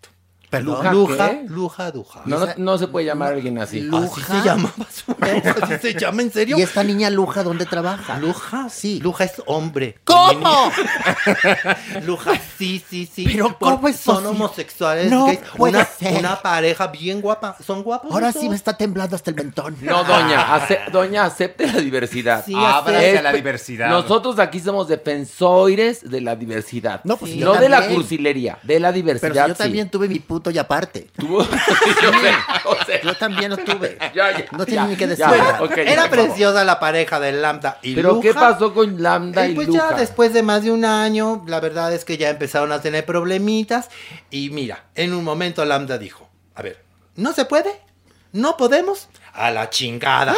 [0.50, 1.44] ¿Luja Luja, qué?
[1.48, 2.26] Luja Duhart.
[2.26, 3.88] No, no, no se puede llamar a alguien así.
[3.92, 4.72] Así se llama,
[5.62, 6.58] así se llama, ¿en serio?
[6.58, 8.18] ¿Y esta niña Luja dónde trabaja?
[8.18, 8.98] Luja, Sí.
[9.00, 9.98] Luja es hombre.
[10.04, 10.70] ¿Cómo?
[12.06, 13.24] Luja, sí, sí, sí.
[13.26, 14.30] Pero Por- ¿cómo es Son posible?
[14.36, 15.10] homosexuales.
[15.10, 15.40] No gays.
[15.56, 16.18] puede una, ser.
[16.18, 17.56] una pareja bien guapa.
[17.64, 18.10] Son guapos.
[18.12, 18.42] Ahora esos?
[18.42, 19.76] sí me está temblando hasta el mentón.
[19.82, 22.44] No, doña, ace- doña, acepte la diversidad.
[22.44, 23.88] Sí, Ábrase a la diversidad.
[23.90, 27.00] Nosotros aquí somos defensores de la diversidad.
[27.04, 28.00] No, pues no yo de la también.
[28.00, 29.44] cursilería, de la Pero diversidad.
[29.44, 29.62] si yo sí.
[29.62, 30.18] también tuve mi
[30.50, 31.10] y aparte.
[31.16, 31.42] Tuvo-
[32.02, 32.34] Yo sé,
[32.64, 33.98] o sea, Yo también lo tuve.
[34.14, 37.94] ya, ya, No tiene ni que decir ya, Era preciosa la pareja de Lambda y
[37.94, 39.90] Pero ¿qué pasó con Lambda Eh, y pues Luja?
[39.90, 43.04] ya después de más de un año, la verdad es que ya empezaron a tener
[43.04, 43.88] problemitas.
[44.30, 46.82] Y mira, en un momento Lambda dijo: A ver,
[47.16, 47.70] ¿no se puede?
[48.32, 49.08] ¿No podemos?
[49.32, 50.34] A la chingada.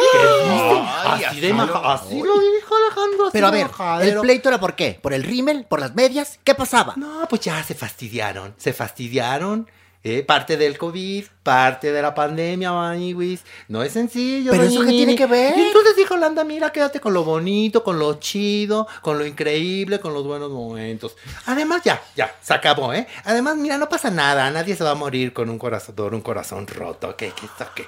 [1.03, 3.23] Ay, así de maja- así lo dijo Alejandro.
[3.25, 3.67] así Pero a ver,
[4.07, 4.97] ¿el pleito era por qué?
[5.01, 5.65] ¿Por el rímel?
[5.67, 6.39] ¿Por las medias?
[6.43, 6.93] ¿Qué pasaba?
[6.97, 8.53] No, pues ya se fastidiaron.
[8.57, 9.69] Se fastidiaron.
[10.03, 13.43] Eh, parte del COVID, parte de la pandemia, maniwis.
[13.67, 14.51] No es sencillo.
[14.51, 15.57] ¿Pero eso qué tiene que ver?
[15.57, 19.99] Y entonces dijo Landa, mira, quédate con lo bonito, con lo chido, con lo increíble,
[19.99, 21.15] con los buenos momentos.
[21.47, 23.07] Además, ya, ya, se acabó, ¿eh?
[23.25, 24.49] Además, mira, no pasa nada.
[24.51, 27.15] Nadie se va a morir con un corazón, por un corazón roto.
[27.15, 27.47] ¿Qué, qué,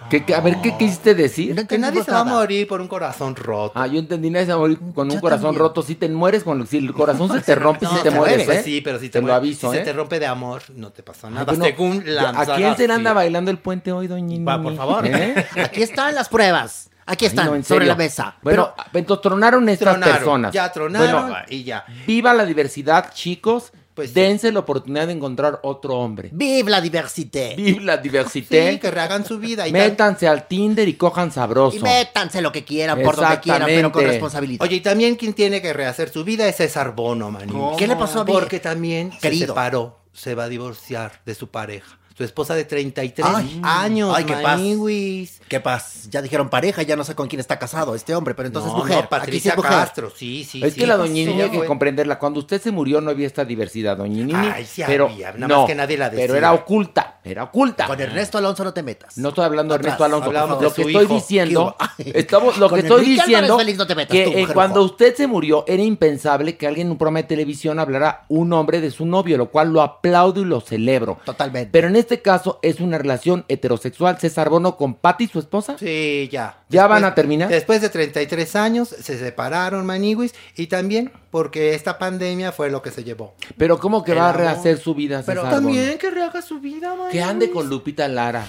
[0.09, 0.23] qué?
[0.25, 1.67] ¿Qué- a ver, ¿qué quisiste decir?
[1.67, 3.73] Que nadie se va a morir por un corazón roto.
[3.75, 5.59] Ah, yo entendí, nadie se va a morir con un Yo corazón también.
[5.59, 5.81] roto.
[5.83, 8.45] Si te mueres, con, si el corazón se te rompe, si No, te te mueres,
[8.45, 8.63] mueres, ¿eh?
[8.63, 9.79] Sí, pero si te, te lo aviso, si ¿eh?
[9.79, 11.41] se te rompe de amor, no te pasa nada.
[11.41, 14.45] Ay, bueno, según la ¿A quién se anda bailando el puente hoy, doña Nini?
[14.45, 15.05] Va, por favor.
[15.05, 15.45] ¿Eh?
[15.63, 16.89] Aquí están las pruebas.
[17.05, 18.37] Aquí Ay, están, no, sobre la mesa.
[18.41, 20.53] Bueno, entonces tronaron estas Tronaron, personas.
[20.53, 21.83] ya tronaron Bueno, y ya.
[22.07, 23.73] viva la diversidad, chicos.
[23.93, 24.15] Pues sí.
[24.15, 26.29] Dense la oportunidad de encontrar otro hombre.
[26.33, 27.53] ¡Vive la diversité!
[27.55, 28.79] Viva la Sí, diversidad.
[28.79, 29.67] que rehagan su vida.
[29.67, 31.77] Y Métanse al Tinder y cojan sabroso.
[31.77, 34.65] Y métanse lo que quieran, por donde quieran, pero con responsabilidad.
[34.65, 37.53] Oye, y también quien tiene que rehacer su vida es César Bono, maní.
[37.77, 38.31] ¿Qué le pasó a mí?
[38.31, 41.99] Porque también se separó, se va a divorciar de su pareja.
[42.15, 43.59] Su esposa de 33 Ay.
[43.63, 44.43] años, Ay, qué paz.
[44.57, 45.41] maniwis.
[45.49, 46.07] ¿Qué paz?
[46.11, 48.77] Ya dijeron pareja, ya no sé con quién está casado este hombre, pero entonces No,
[48.77, 48.91] mujer.
[48.95, 49.71] no, Aquí sí Patricia es mujer.
[49.71, 50.79] Castro, sí, sí, es sí.
[50.79, 52.19] que la doña Nini Sí, hay que comprenderla.
[52.19, 54.33] Cuando usted se murió no había esta diversidad, doña Nini.
[54.35, 56.25] Ay, sí pero había, nada no, más que nadie la decía.
[56.27, 57.19] Pero era oculta.
[57.23, 57.87] era oculta.
[57.87, 59.17] Con Ernesto Alonso no te metas.
[59.17, 59.79] No estoy hablando de.
[59.79, 60.27] Ernesto Alonso.
[60.27, 61.13] Hablamos lo que estoy hijo.
[61.15, 61.75] diciendo,
[62.59, 65.25] lo que estoy Enrique diciendo Félix no te metas, que tú, eh, cuando usted se
[65.27, 69.05] murió era impensable que alguien en un programa de televisión hablara un hombre de su
[69.05, 71.17] novio, lo cual lo aplaudo y lo celebro.
[71.25, 71.69] Totalmente.
[71.71, 74.19] Pero en este caso es una relación heterosexual.
[74.19, 75.77] César Bono con Patti, su esposa.
[75.79, 76.59] Sí, ya.
[76.69, 77.49] ¿Ya van a terminar?
[77.49, 82.91] Después de 33 años se separaron Maniguis y también porque esta pandemia fue lo que
[82.91, 83.33] se llevó.
[83.57, 85.97] Pero ¿cómo que El va a rehacer su vida, Pero César también Bono?
[85.99, 87.11] que rehaga su vida, Maniguis.
[87.11, 88.45] Que ande con Lupita Lara.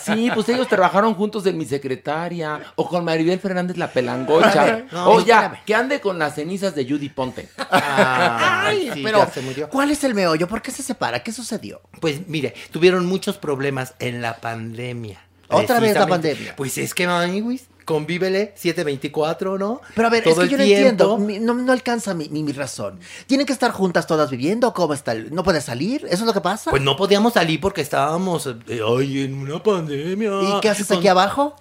[0.00, 2.60] Sí, pues ellos trabajaron juntos en Mi Secretaria.
[2.76, 4.84] O con Maribel Fernández la pelangocha.
[4.92, 5.64] No, o ya, espérame.
[5.64, 7.48] que ande con las cenizas de Judy Ponte.
[7.70, 9.68] Ay, sí, pero ya se murió.
[9.68, 10.48] ¿cuál es el meollo?
[10.48, 11.22] ¿Por qué se separa?
[11.22, 11.80] ¿Qué sucedió?
[12.00, 15.20] Pues mire, tuvieron muchos problemas en la pandemia.
[15.48, 16.56] Otra vez la pandemia.
[16.56, 19.80] Pues es que, Maniguis, convívele 724, ¿no?
[19.94, 22.52] Pero a ver, Todo es que yo no entiendo, no, no alcanza mi, mi- mi
[22.52, 22.98] razón.
[23.26, 24.72] ¿Tienen que estar juntas todas viviendo?
[24.72, 25.12] ¿Cómo está?
[25.12, 26.04] el- ¿No puede salir?
[26.06, 26.70] ¿Eso es lo que pasa?
[26.70, 30.30] Pues no podíamos salir porque estábamos eh, ay, en una pandemia.
[30.42, 31.56] ¿Y qué haces Con- aquí abajo?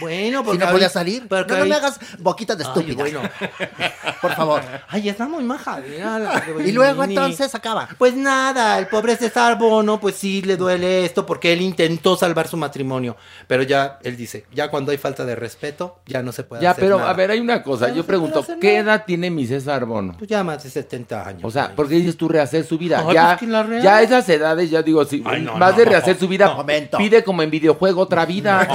[0.00, 1.26] Bueno, Si porque no ahorita- podías salir.
[1.30, 2.96] No, no me hagas boquitas de Ay, estúpida.
[3.02, 3.22] bueno.
[4.22, 4.62] Por favor.
[4.88, 5.42] Ay, está muy
[6.18, 7.88] la Y luego entonces acaba.
[7.98, 12.48] Pues nada, el pobre César Bono, pues sí le duele esto porque él intentó salvar
[12.48, 13.16] su matrimonio.
[13.46, 16.70] Pero ya, él dice, ya cuando hay falta de respeto, ya no se puede Ya,
[16.70, 17.10] hacer pero nada.
[17.10, 17.88] a ver, hay una cosa.
[17.88, 18.94] Ya Yo no pregunto, ¿qué nada.
[18.96, 20.14] edad tiene mi César Bono?
[20.18, 21.42] Pues ya más de 70 años.
[21.44, 23.02] O sea, ¿por qué dices tú rehacer su vida?
[23.06, 25.84] Ay, ya, pues rea- ya esas edades, ya digo, sí, Ay, no, más no, de
[25.84, 26.54] rehacer su vida,
[26.96, 28.66] pide como en videojuego otra vida,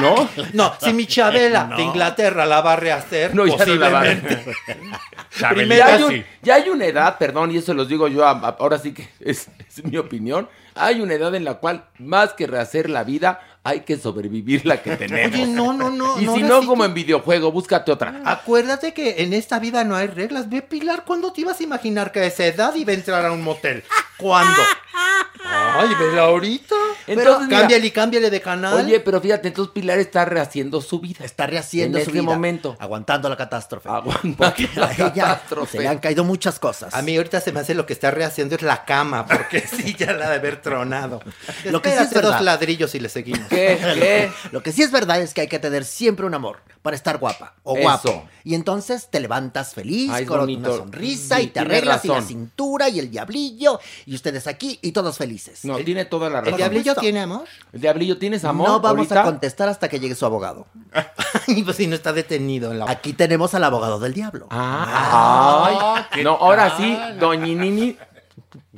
[0.00, 0.28] ¿no?
[0.52, 4.00] No, si mi Chabela de Inglaterra la va a rehacer, No, ya no la va
[4.02, 4.04] a.
[5.54, 8.30] Primero, ya, hay un- ya hay una edad, perdón, y eso los digo yo, a-
[8.30, 12.32] a- ahora sí que es, es mi opinión, hay una edad en la cual más
[12.32, 15.34] que rehacer la vida, hay que sobrevivir la que tenemos.
[15.34, 16.20] Oye, no, no, no.
[16.20, 18.20] y si no, como en videojuego, búscate otra.
[18.24, 20.48] Acuérdate que en esta vida no hay reglas.
[20.48, 23.32] Ve, Pilar, ¿cuándo te ibas a imaginar que a esa edad iba a entrar a
[23.32, 23.82] un motel?
[24.18, 24.60] ¿Cuándo?
[25.46, 26.74] Ay, vela ahorita.
[27.06, 28.74] Entonces, mira, cámbiale y cámbiale de canal.
[28.74, 31.24] Oye, pero fíjate, entonces Pilar está rehaciendo su vida.
[31.24, 32.32] Está rehaciendo en su este vida.
[32.32, 32.76] momento.
[32.78, 33.88] Aguantando la catástrofe.
[34.36, 36.94] Porque A ella se le han caído muchas cosas.
[36.94, 39.94] A mí ahorita se me hace lo que está rehaciendo es la cama, porque sí,
[39.98, 41.20] ya la de haber tronado.
[41.64, 43.48] Lo que sí es dos ladrillos y le seguimos.
[43.54, 43.78] ¿Qué?
[43.94, 44.30] ¿Qué?
[44.52, 47.16] Lo que sí es verdad es que hay que tener siempre un amor para estar
[47.18, 47.82] guapa o Eso.
[47.82, 48.28] guapo.
[48.44, 50.68] Y entonces te levantas feliz Ay, con bonito.
[50.68, 54.78] una sonrisa Sí, y te arreglas y la cintura y el diablillo y ustedes aquí
[54.82, 55.64] y todos felices.
[55.64, 56.58] No, tiene toda la ¿El razón.
[56.58, 57.44] diablillo tiene amor?
[57.72, 58.68] ¿El diablillo tienes amor?
[58.68, 59.20] no vamos ahorita?
[59.22, 60.66] a contestar hasta que llegue su abogado.
[61.48, 62.90] Ay, pues si no está detenido en la...
[62.90, 64.46] Aquí tenemos al abogado del diablo.
[64.50, 66.22] Ah, ay.
[66.22, 67.96] no, ahora sí, doñinini.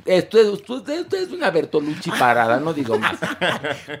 [0.05, 3.15] Esto es, esto es- esto es una Bertolucci parada, no digo más.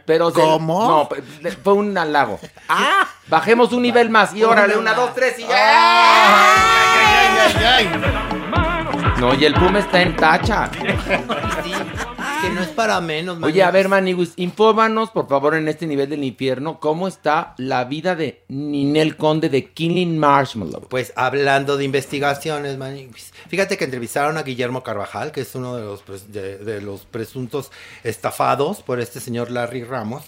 [0.05, 1.09] Pero se- ¿Cómo?
[1.41, 2.39] no, fue un halago.
[2.69, 6.53] Ah, bajemos un nivel más y órale, una, dos, tres y ya.
[9.19, 10.69] No, y el Puma está en tacha.
[11.63, 11.73] Sí,
[12.41, 13.37] que no es para menos.
[13.41, 17.83] Oye, a ver, Maniguis, infórmanos, por favor, en este nivel del infierno, cómo está la
[17.85, 20.87] vida de Ninel Conde de Killing Marshmallow.
[20.89, 23.33] Pues hablando de investigaciones, Maniguis.
[23.49, 27.05] Fíjate que entrevistaron a Guillermo Carvajal, que es uno de los, pres- de, de los
[27.05, 27.71] presuntos
[28.03, 30.23] estafados por este señor Larry Ramos,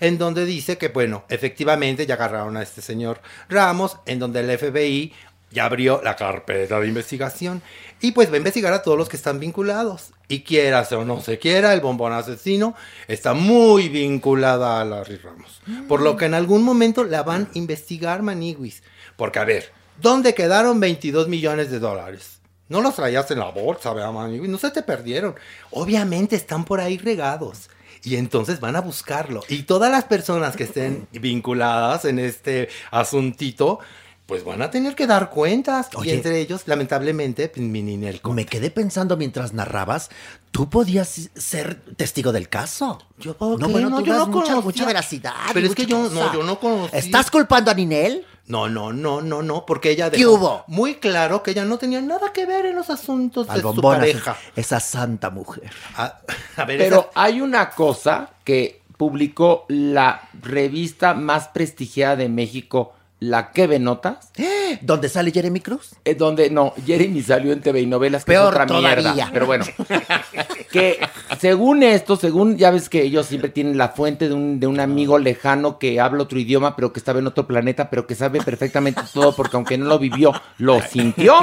[0.00, 4.58] en donde dice que, bueno, efectivamente ya agarraron a este señor Ramos, en donde el
[4.58, 5.12] FBI
[5.54, 7.62] ya abrió la carpeta de investigación
[8.00, 10.10] y pues va a investigar a todos los que están vinculados.
[10.28, 12.74] Y quieras o no se quiera, el bombón asesino
[13.08, 15.62] está muy vinculada a Larry Ramos.
[15.88, 18.82] Por lo que en algún momento la van a investigar Maniguis.
[19.16, 22.40] Porque a ver, ¿dónde quedaron 22 millones de dólares?
[22.68, 24.50] No los traías en la bolsa, ¿verdad, Maniguis?
[24.50, 25.34] No se te perdieron.
[25.70, 27.70] Obviamente están por ahí regados.
[28.02, 29.42] Y entonces van a buscarlo.
[29.48, 33.78] Y todas las personas que estén vinculadas en este asuntito,
[34.26, 35.88] pues van a tener que dar cuentas.
[35.96, 36.10] Oye.
[36.12, 38.42] Y entre ellos, lamentablemente, pues, mi Ninel Conde.
[38.42, 40.08] Me quedé pensando mientras narrabas,
[40.50, 42.98] tú podías ser testigo del caso.
[43.18, 44.62] Yo puedo No, bueno, no, tú yo das no mucha, conocía.
[44.64, 45.32] mucha veracidad.
[45.52, 46.14] Pero es que yo cosa.
[46.14, 46.96] no, yo no conocí.
[46.96, 48.24] ¿Estás culpando a Ninel?
[48.46, 50.64] No, no, no, no, no, porque ella ¿Qué dejó hubo?
[50.68, 53.68] muy claro que ella no tenía nada que ver en los asuntos Al de su
[53.68, 54.36] bombón, pareja.
[54.56, 55.70] esa santa mujer.
[55.96, 56.18] A,
[56.56, 62.93] a ver, Pero esa- hay una cosa que publicó la revista más prestigiada de México,
[63.28, 64.30] la que ve notas,
[64.80, 65.94] ¿Dónde sale Jeremy Cruz?
[66.04, 69.12] es donde no, Jeremy salió en TV y novelas, que Peor es otra todavía.
[69.12, 69.30] mierda.
[69.32, 69.64] Pero bueno,
[70.72, 70.98] que
[71.38, 74.80] según esto, según ya ves que ellos siempre tienen la fuente de un, de un
[74.80, 78.40] amigo lejano que habla otro idioma, pero que estaba en otro planeta, pero que sabe
[78.40, 81.34] perfectamente todo, porque aunque no lo vivió, lo sintió.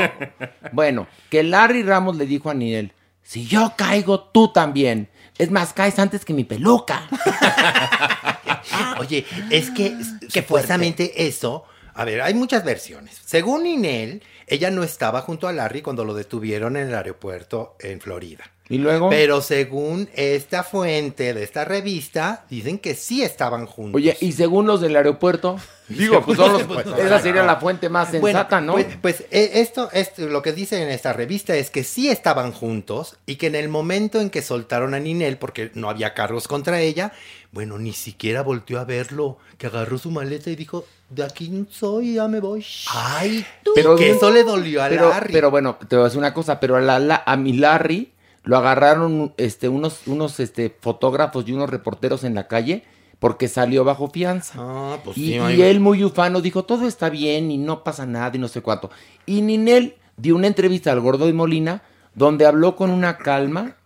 [0.71, 5.09] Bueno, que Larry Ramos le dijo a Ninel, si yo caigo, tú también.
[5.41, 7.09] Es más, caes antes que mi peluca.
[8.99, 9.97] Oye, es que
[10.29, 11.65] supuestamente eso.
[11.95, 13.19] A ver, hay muchas versiones.
[13.25, 17.99] Según Inel, ella no estaba junto a Larry cuando lo detuvieron en el aeropuerto en
[17.99, 18.51] Florida.
[18.71, 19.09] Y luego.
[19.09, 23.95] Pero según esta fuente de esta revista, dicen que sí estaban juntos.
[23.99, 25.57] Oye, y según los del aeropuerto,
[25.89, 28.73] digo, pues son los- esa sería la fuente más Bueno, sensata, ¿no?
[28.73, 32.51] Pues, pues, eh, esto, esto, lo que dice en esta revista es que sí estaban
[32.53, 36.47] juntos y que en el momento en que soltaron a Ninel, porque no había cargos
[36.47, 37.11] contra ella,
[37.51, 42.13] bueno, ni siquiera volteó a verlo, que agarró su maleta y dijo, de aquí soy,
[42.13, 42.65] ya me voy.
[42.89, 43.73] Ay, tú.
[43.97, 45.33] que eso le dolió a pero, Larry.
[45.33, 48.13] Pero bueno, te voy a decir una cosa, pero a, la, la- a mi Larry
[48.43, 52.83] lo agarraron este, unos, unos este, fotógrafos y unos reporteros en la calle
[53.19, 54.55] porque salió bajo fianza.
[54.57, 58.07] Ah, pues y, sí, y él muy ufano dijo, todo está bien y no pasa
[58.07, 58.89] nada y no sé cuánto.
[59.27, 61.83] Y Ninel dio una entrevista al Gordo de Molina
[62.15, 63.77] donde habló con una calma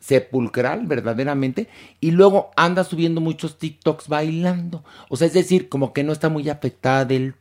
[0.00, 1.68] sepulcral, verdaderamente,
[2.00, 4.84] y luego anda subiendo muchos TikToks bailando.
[5.08, 7.34] O sea, es decir, como que no está muy afectada del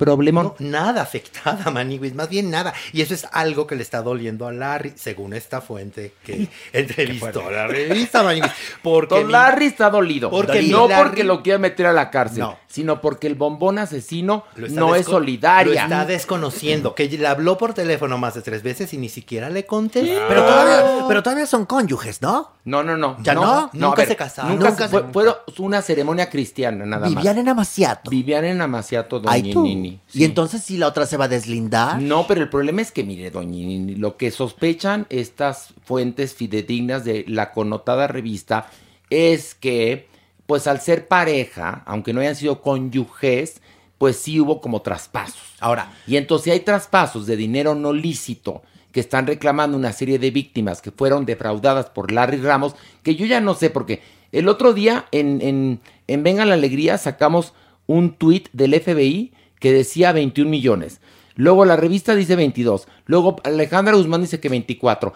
[0.00, 0.42] problema.
[0.42, 2.74] No, nada afectada, Maniguis, más bien nada.
[2.92, 7.46] Y eso es algo que le está doliendo a Larry, según esta fuente que entrevistó
[7.46, 8.50] a la revista, Maniguis.
[8.82, 10.30] Porque Don mi- Larry está dolido.
[10.30, 12.56] Porque no Larry- porque lo quiera meter a la cárcel, No.
[12.66, 15.72] sino porque el bombón asesino no es solidaria.
[15.74, 19.50] Lo está desconociendo, que le habló por teléfono más de tres veces y ni siquiera
[19.50, 20.20] le contestó.
[20.28, 22.52] Pero todavía, pero todavía son cónyuges, ¿no?
[22.64, 23.16] No, no, no.
[23.22, 23.70] ¿Ya no?
[23.72, 24.52] Nunca se casaron.
[24.52, 27.14] Nunca, Nunca se- fue, fueron una ceremonia cristiana, nada más.
[27.16, 28.10] Vivían en Amaciato.
[28.10, 29.62] Vivían en Amaciato, Ay, tú.
[29.62, 29.89] Nini.
[30.12, 32.00] Y entonces si la otra se va a deslindar.
[32.00, 37.24] No, pero el problema es que, mire, doña lo que sospechan estas fuentes fidedignas de
[37.28, 38.70] la connotada revista
[39.10, 40.08] es que,
[40.46, 43.60] pues al ser pareja, aunque no hayan sido cónyuges,
[43.98, 45.54] pues sí hubo como traspasos.
[45.60, 45.92] Ahora.
[46.06, 48.62] Y entonces si hay traspasos de dinero no lícito
[48.92, 53.26] que están reclamando una serie de víctimas que fueron defraudadas por Larry Ramos, que yo
[53.26, 57.52] ya no sé, porque el otro día en, en, en Venga la Alegría sacamos
[57.86, 61.00] un tuit del FBI que decía 21 millones.
[61.36, 62.88] Luego la revista dice 22.
[63.06, 65.14] Luego Alejandra Guzmán dice que 24.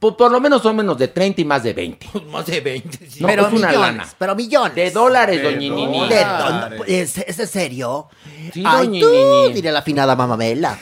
[0.00, 2.06] Por, por lo menos son menos de 30 y más de 20.
[2.32, 3.06] Más de 20.
[3.06, 3.20] sí.
[3.20, 4.08] No, pero pues una millones, lana.
[4.18, 4.74] pero millones.
[4.74, 6.08] De dólares, De doña Nini.
[6.08, 8.08] De don- ¿Es, es en serio?
[8.54, 9.52] Sí, Ay, doña tú, Nini.
[9.52, 10.78] diré la afinada mamamela.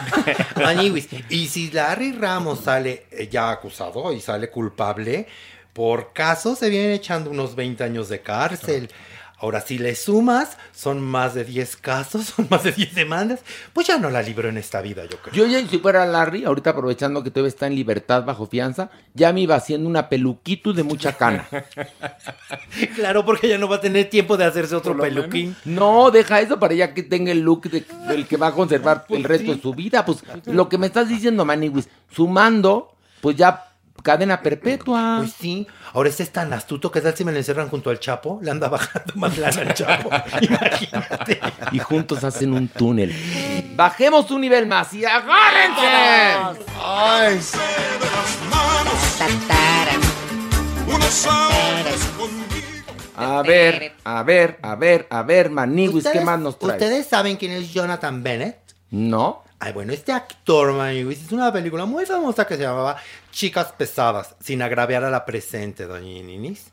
[0.56, 1.08] Maniwis.
[1.28, 5.26] Y si Larry Ramos sale eh, ya acusado y sale culpable,
[5.72, 8.88] por caso se vienen echando unos 20 años de cárcel.
[9.42, 13.40] Ahora, si le sumas, son más de 10 casos, son más de 10 demandas,
[13.72, 15.34] pues ya no la libro en esta vida, yo creo.
[15.34, 19.32] Yo ya si fuera Larry, ahorita aprovechando que todavía está en libertad bajo fianza, ya
[19.32, 21.46] me iba haciendo una peluquito de mucha cana.
[22.94, 25.56] Claro, porque ya no va a tener tiempo de hacerse otro peluquín.
[25.64, 29.04] No, deja eso para ya que tenga el look de- del que va a conservar
[29.08, 30.04] el resto de su vida.
[30.04, 33.71] Pues lo que me estás diciendo, Maniwis, sumando, pues ya
[34.02, 35.16] cadena perpetua.
[35.20, 35.66] Pues sí.
[35.94, 38.50] Ahora este es tan astuto que tal si me lo encerran junto al Chapo, le
[38.50, 40.10] anda bajando más lana al Chapo.
[40.40, 41.40] Imagínate.
[41.72, 43.14] Y juntos hacen un túnel.
[43.76, 46.60] Bajemos un nivel más y agárrense.
[46.82, 47.40] Ay.
[53.16, 56.80] A ver, a ver, a ver, a ver, Maniwis, ¿qué ¿Ustedes- más nos traes?
[56.82, 58.56] ¿Ustedes saben quién es Jonathan Bennett?
[58.90, 59.41] No.
[59.64, 62.96] Ay, bueno, este actor, Maniwis, hizo una película muy famosa que se llamaba
[63.30, 66.71] Chicas Pesadas, sin agraviar a la presente, doña Ninis.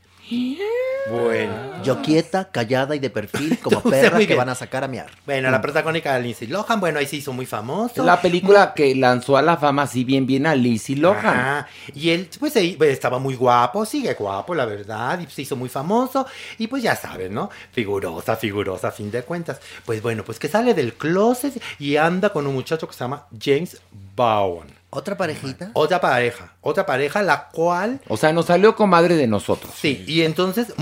[1.09, 1.81] Bueno.
[1.83, 4.37] Yo quieta, callada y de perfil, como Usted perra que bien.
[4.37, 5.07] van a sacar a miar.
[5.25, 8.03] Bueno, la protagónica de Lindsay Lohan, bueno, ahí se hizo muy famoso.
[8.03, 11.25] La película que lanzó a la fama así bien bien a Lizzie Lohan.
[11.25, 11.67] Ajá.
[11.95, 15.69] Y él, pues, pues, estaba muy guapo, sigue guapo, la verdad, y se hizo muy
[15.69, 16.27] famoso,
[16.57, 17.49] y pues ya saben, ¿no?
[17.71, 19.59] Figurosa, figurosa, a fin de cuentas.
[19.85, 23.25] Pues bueno, pues que sale del closet y anda con un muchacho que se llama
[23.41, 23.81] James
[24.15, 24.78] Bowen.
[24.91, 25.69] ¿Otra parejita?
[25.73, 29.71] Otra pareja, otra pareja, la cual O sea, nos salió comadre de nosotros.
[29.79, 30.73] Sí, y entonces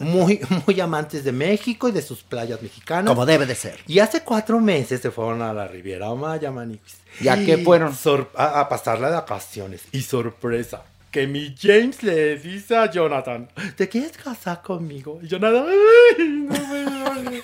[0.00, 3.08] muy, muy amantes de México y de sus playas mexicanas.
[3.08, 3.78] Como debe de ser.
[3.86, 6.96] Y hace cuatro meses se fueron a la Riviera Maya, Manix.
[7.20, 7.94] ¿Y a qué fueron?
[7.94, 9.82] Sor- a, a pasar las vacaciones.
[9.92, 10.82] Y sorpresa,
[11.14, 15.20] que mi James le dice a Jonathan, ¿te quieres casar conmigo?
[15.22, 17.40] Y Jonathan, "Ay, no me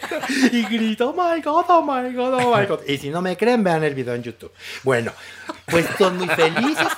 [0.50, 2.80] Y grita, oh my God, oh my God, oh my God.
[2.88, 4.50] Y si no me creen, vean el video en YouTube.
[4.82, 5.12] Bueno,
[5.66, 6.88] pues son muy felices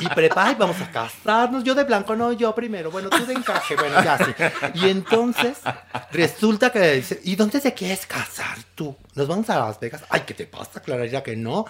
[0.00, 1.62] y prepara, vamos a casarnos.
[1.62, 2.90] Yo de blanco, no, yo primero.
[2.90, 4.32] Bueno, tú de encaje, bueno, ya sí.
[4.76, 5.58] Y entonces
[6.10, 8.96] resulta que le dice, ¿y dónde te quieres casar tú?
[9.14, 10.02] ¿Nos vamos a Las Vegas?
[10.08, 11.22] Ay, ¿qué te pasa, Clarita?
[11.22, 11.66] Que no.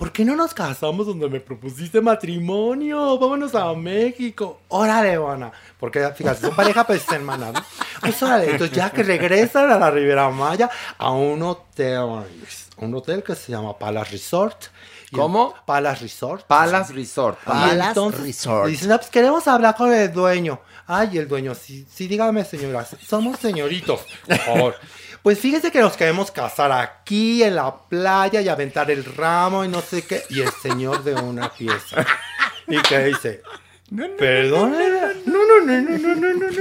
[0.00, 3.18] ¿Por qué no nos casamos donde me propusiste matrimonio?
[3.18, 4.60] Vámonos a México.
[4.68, 5.52] Órale, Ana.
[5.78, 7.62] Porque, fíjate, son pareja pues hermana, ¿no?
[8.00, 12.00] Pues órale, entonces ya que regresan a la Riviera Maya a un hotel,
[12.78, 14.64] un hotel que se llama Palace Resort.
[15.12, 15.54] ¿Cómo?
[15.66, 16.46] Palace Resort.
[16.46, 17.38] Palace Resort.
[17.44, 18.68] Palace entonces Resort.
[18.68, 20.60] Dicen, "No, pues queremos hablar con el dueño.
[20.86, 24.74] Ay, el dueño, sí, sí, dígame, señora, somos señoritos, por favor.
[25.22, 29.68] Pues fíjese que nos queremos casar aquí en la playa y aventar el ramo y
[29.68, 30.22] no sé qué.
[30.30, 32.06] Y el señor de una pieza.
[32.66, 33.42] Y que dice,
[34.18, 34.72] Perdón.
[35.26, 36.60] No, no, no, no, no, no, no, no.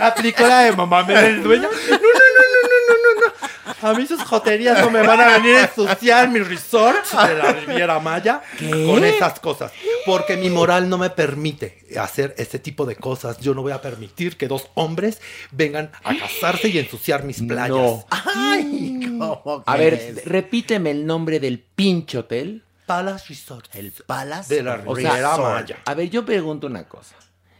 [0.00, 1.68] Aplicó la de mamá, me el dueño.
[1.68, 3.45] No, no, no, no, no, no, no, no.
[3.82, 7.52] A mí sus joterías no me van a venir a ensuciar mi resort de la
[7.52, 9.72] Riviera Maya con esas cosas.
[10.04, 13.38] Porque mi moral no me permite hacer este tipo de cosas.
[13.38, 17.70] Yo no voy a permitir que dos hombres vengan a casarse y ensuciar mis playas.
[17.70, 18.06] No.
[18.10, 22.62] Ay, ¿cómo A ver, repíteme el nombre del pinche hotel.
[22.86, 23.66] Palace Resort.
[23.74, 25.78] El Palace de la O Riviera sea, Maya.
[25.84, 27.16] a ver, yo pregunto una cosa.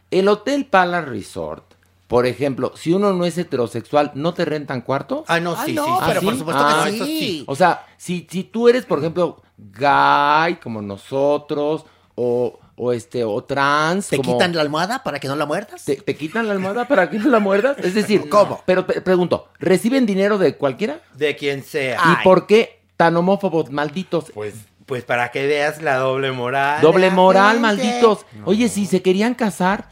[0.09, 1.66] El Hotel Palace Resort,
[2.07, 5.25] por ejemplo, si uno no es heterosexual, ¿no te rentan cuarto?
[5.27, 5.73] Ah, no, sí, sí.
[5.73, 6.03] no, sí.
[6.07, 7.19] pero por supuesto Ah, que eso sí.
[7.19, 7.43] sí.
[7.47, 11.85] O sea, si, si tú eres, por ejemplo, gay, como nosotros,
[12.15, 15.83] o, o este, o trans, ¿Te como- quitan la almohada para que no la muerdas?
[15.85, 17.77] ¿Te, te quitan la almohada para que no la muerdas?
[17.79, 18.61] Es decir, ¿Cómo?
[18.65, 21.01] Pero pe- pregunto, ¿reciben dinero de cualquiera?
[21.15, 21.99] De quien sea.
[22.19, 24.31] ¿Y por qué tan homófobos, malditos?
[24.33, 24.55] Pues,
[24.85, 26.81] pues para que veas la doble moral.
[26.81, 28.25] Doble moral, malditos.
[28.45, 29.89] Oye, si se querían casar,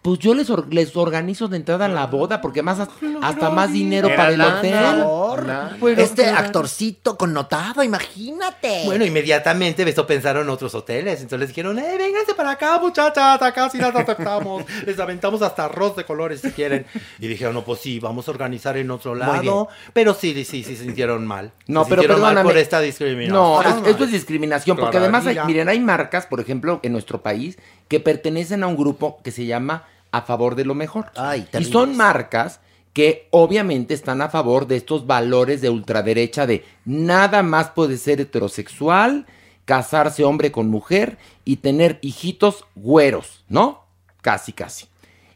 [0.00, 3.72] pues yo les, or- les organizo de entrada la boda, porque más hasta, hasta más
[3.72, 4.70] dinero para el hotel.
[4.72, 5.76] lana.
[5.80, 6.38] Bueno, este claro.
[6.38, 8.82] actorcito connotado, imagínate.
[8.86, 11.14] Bueno, inmediatamente eso pensaron en otros hoteles.
[11.20, 14.64] Entonces les dijeron, eh, vénganse para acá, muchachas, acá sí las aceptamos.
[14.86, 16.86] les aventamos hasta arroz de colores si quieren.
[17.18, 19.68] Y dijeron, no, pues sí, vamos a organizar en otro lado.
[19.92, 21.52] Pero sí, sí, sí, se sintieron mal.
[21.66, 23.34] No, Se pero sintieron mal por esta discriminación.
[23.34, 26.92] No, es- esto es discriminación, porque Claro, además, hay- miren, hay marcas, por ejemplo, en
[26.92, 27.58] nuestro país,
[27.88, 31.06] que pertenecen a un grupo que se llama A Favor de lo Mejor.
[31.16, 32.60] Ay, y son marcas
[32.92, 38.20] que obviamente están a favor de estos valores de ultraderecha de nada más puede ser
[38.20, 39.26] heterosexual,
[39.64, 43.84] casarse hombre con mujer y tener hijitos güeros, ¿no?
[44.20, 44.86] Casi, casi.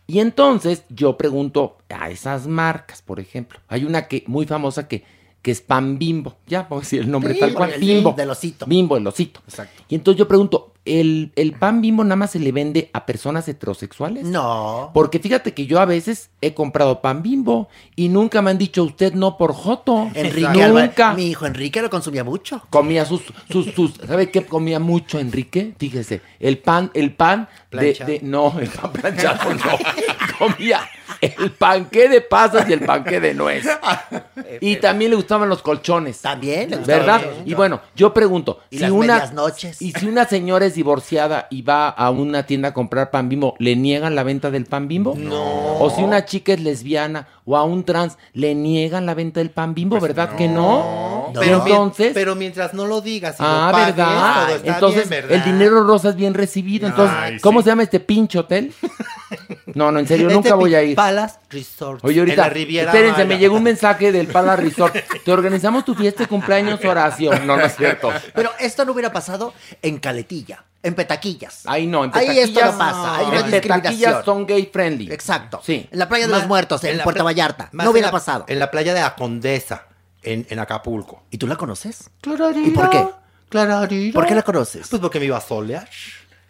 [0.06, 5.04] Y entonces yo pregunto a esas marcas, por ejemplo, hay una que muy famosa que,
[5.40, 8.12] que es Pan Bimbo, ya puedo decir el nombre Sí, tal cual, el Bimbo.
[8.12, 8.66] del osito.
[8.66, 9.40] Bimbo, el osito.
[9.46, 9.84] Exacto.
[9.88, 13.46] Y entonces yo pregunto, ¿el, el pan bimbo nada más se le vende a personas
[13.48, 14.24] heterosexuales?
[14.24, 14.90] No.
[14.94, 18.82] Porque fíjate que yo a veces he comprado pan bimbo y nunca me han dicho
[18.84, 20.10] usted no por joto.
[20.14, 21.14] Enrique nunca.
[21.14, 22.62] Mi hijo Enrique lo consumía mucho.
[22.70, 25.74] Comía sus, sus, sus, ¿sabe qué comía mucho Enrique?
[25.78, 29.60] Fíjese, el pan, el pan de, de- no, el pan planchado no.
[30.38, 30.80] Comía
[31.20, 33.64] el panqué de pasas y el panqué de nuez.
[34.60, 36.20] Y también le gustaban los colchones.
[36.20, 37.14] También le gustaban ¿Verdad?
[37.16, 37.48] los colchones.
[37.50, 39.80] Y bueno, yo pregunto, Y si las una noches.
[39.82, 43.54] y si una señora es divorciada y va a una tienda a comprar pan bimbo,
[43.58, 45.14] ¿le niegan la venta del pan bimbo?
[45.16, 45.76] No.
[45.78, 49.50] O si una chica es lesbiana o a un trans, ¿le niegan la venta del
[49.50, 49.98] pan bimbo?
[50.00, 51.30] ¿Verdad que no?
[51.34, 52.10] Pero, Y entonces...
[52.12, 54.44] pero mientras no lo digas Ah, lo pagues, ¿verdad?
[54.46, 55.36] todo está Entonces, bien, ¿verdad?
[55.46, 56.86] el dinero rosa es bien recibido.
[56.86, 57.64] Entonces, Ay, ¿cómo sí.
[57.64, 58.72] se llama este pinche hotel?
[59.74, 60.96] No, no, en serio, Este nunca voy pi- a ir.
[60.96, 62.04] Palace Resort.
[62.04, 63.28] Oye, en ahorita, la Riviera espérense, Maya.
[63.34, 64.94] me llegó un mensaje del Pala Resort.
[65.24, 67.30] Te organizamos tu fiesta de cumpleaños, Horacio.
[67.40, 68.10] No, no es cierto.
[68.34, 69.52] Pero esto no hubiera pasado
[69.82, 71.62] en Caletilla, en Petaquillas.
[71.66, 72.48] Ahí no, en Ahí Petaquillas.
[72.48, 75.12] esto no pasa, ahí no hay en Petaquillas son gay friendly.
[75.12, 75.60] Exacto.
[75.64, 75.88] Sí.
[75.90, 77.68] En la playa de Más- los muertos, en, la Puerto Vallarta.
[77.72, 78.44] No hubiera en la- pasado.
[78.48, 79.86] En la playa de la Condesa,
[80.22, 81.22] en, en Acapulco.
[81.30, 82.10] ¿Y tú la conoces?
[82.20, 82.66] Clararira.
[82.66, 83.04] ¿Y por qué?
[83.48, 84.12] Clararira.
[84.14, 84.88] ¿Por qué la conoces?
[84.88, 85.88] Pues porque me iba a solear.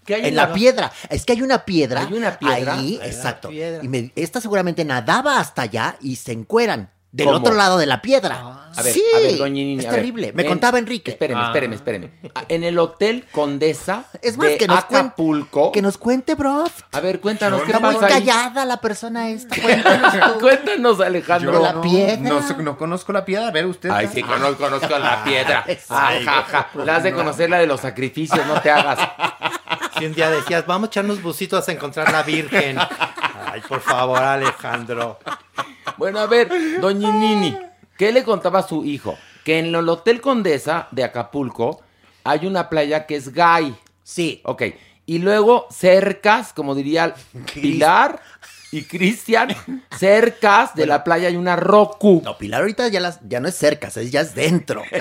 [0.05, 0.93] ¿Qué hay En la piedra.
[1.09, 2.01] Es que hay una piedra.
[2.03, 2.75] Hay una piedra.
[2.75, 3.49] Ahí, Hay exacto.
[3.49, 3.83] piedra.
[3.85, 6.91] Y me- esta seguramente nadaba hasta allá y se encueran.
[7.15, 7.41] Del ¿Cómo?
[7.41, 8.71] otro lado de la piedra.
[8.75, 10.01] A ver, sí, a ver, doña Nini, es a ver.
[10.01, 10.33] terrible.
[10.33, 11.11] Me En- contaba Enrique.
[11.11, 11.47] Espéreme, Ah.
[11.49, 12.11] espéreme, espéreme.
[12.35, 15.73] Ah, En el Hotel Condesa Es más, de que nos, cuen- Acapulco.
[15.73, 16.65] que nos cuente, bro.
[16.91, 18.11] A ver, cuéntanos, ¿qué Está muy ahí?
[18.25, 19.55] callada la persona esta.
[19.61, 20.15] Cuéntanos.
[20.41, 21.53] Cuéntanos, Alejandro.
[21.53, 22.17] Yo la piedra.
[22.63, 23.49] No, conozco la piedra.
[23.49, 23.91] A ver, usted.
[23.91, 25.65] Ay, sí, conozco, conozco la piedra.
[25.69, 25.95] Exacto.
[26.03, 26.69] Ay, jaja.
[26.83, 28.99] La has de conocer la de los sacrificios, no te hagas.
[30.03, 32.77] Si un día decías, vamos a echarnos busitos a encontrar la Virgen.
[32.77, 35.21] Ay, por favor, Alejandro.
[35.97, 36.51] Bueno, a ver,
[36.81, 37.57] doña Nini,
[37.97, 39.17] ¿qué le contaba a su hijo?
[39.45, 41.83] Que en el Hotel Condesa de Acapulco
[42.25, 43.77] hay una playa que es gay.
[44.03, 44.41] Sí.
[44.45, 44.65] Ok.
[45.07, 47.15] Y luego cercas, como diría
[47.55, 48.21] Pilar
[48.73, 49.55] y Cristian,
[49.97, 52.23] cercas de la playa hay una Roku.
[52.25, 54.83] No, Pilar ahorita ya, las, ya no es cercas, es, ya es dentro.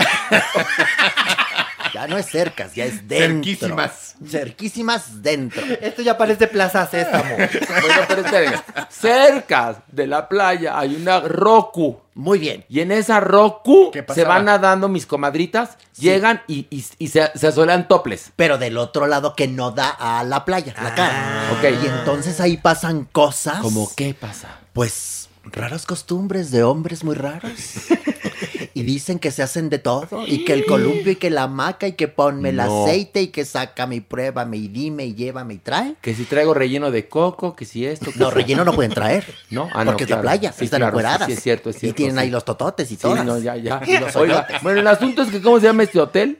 [1.93, 3.43] ya no es cercas, ya es dentro.
[3.43, 4.15] Cerquísimas.
[4.27, 5.63] Cerquísimas dentro.
[5.81, 7.35] Esto ya parece Plaza Sésamo.
[7.35, 8.57] Bueno, pero espérenme.
[8.89, 11.99] Cercas de la playa hay una Roku.
[12.13, 12.65] Muy bien.
[12.69, 17.31] Y en esa Roku ¿Qué se van nadando mis comadritas, llegan y, y- y se,
[17.35, 18.31] se asolean toples.
[18.35, 21.49] Pero del otro lado que no da a la playa, la cara.
[21.57, 21.83] ok.
[21.83, 23.59] Y entonces ahí pasan cosas.
[23.61, 24.59] ¿Cómo qué pasa?
[24.73, 27.51] Pues raras costumbres de hombres muy raros.
[28.73, 30.07] Y dicen que se hacen de todo.
[30.27, 33.45] Y que el columpio y que la hamaca y que ponme el aceite y que
[33.45, 35.95] sácame y pruébame y dime y llévame y trae.
[36.01, 38.11] Que si traigo relleno de coco, que si esto.
[38.11, 39.25] que No, relleno no pueden traer.
[39.49, 40.21] No, ah, no, porque es de claro.
[40.21, 41.19] playa, Sí, están claro, encueradas.
[41.27, 42.21] sí, sí, es cierto, es Y cierto, tienen sí.
[42.21, 43.21] ahí los tototes y Sí, todo.
[43.23, 43.81] no, ya, ya.
[43.85, 46.37] Y los Oiga, bueno, el asunto es que, ¿cómo se llama este hotel?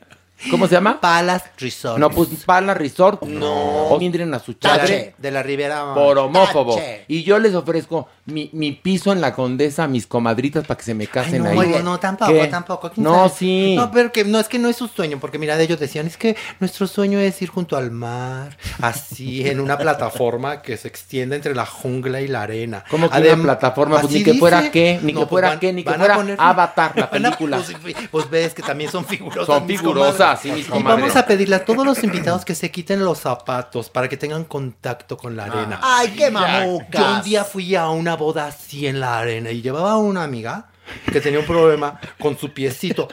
[0.50, 1.00] ¿Cómo se llama?
[1.00, 2.00] Palas Resort.
[2.00, 3.22] No, pues Pala Resort.
[3.24, 3.88] No.
[3.90, 5.14] O a su la- chadre.
[5.18, 5.94] De la Ribera.
[5.94, 6.76] Por homófobo.
[6.76, 7.06] Tache.
[7.08, 10.84] Y yo les ofrezco mi, mi piso en la condesa a mis comadritas para que
[10.84, 11.70] se me casen no, ahí.
[11.70, 12.48] no, no, tampoco, ¿Qué?
[12.48, 12.92] tampoco.
[12.92, 13.30] ¿quién No, sabe?
[13.38, 13.76] sí.
[13.76, 16.18] No, pero que no es que no es su sueño, porque mira, ellos decían, es
[16.18, 21.36] que nuestro sueño es ir junto al mar, así, en una plataforma que se extiende
[21.36, 22.84] entre la jungla y la arena.
[22.90, 24.00] ¿Cómo que Adem- una plataforma?
[24.02, 24.72] Pues ni que fuera dice.
[24.72, 27.62] qué, ni que pues fuera van- qué, ni que fuera poner- Avatar, la a- película.
[27.82, 29.46] pues, pues ves que también son figurosas.
[29.48, 31.02] Son figurosas, sí, mis Y comadres.
[31.02, 34.44] vamos a pedirle a todos los invitados que se quiten los zapatos para que tengan
[34.46, 35.80] contacto con la arena.
[35.82, 37.02] Ay, qué Ya, mamucas.
[37.02, 40.24] Yo un día fui a una boda así en la arena y llevaba a una
[40.24, 40.68] amiga
[41.12, 43.08] que tenía un problema con su piecito.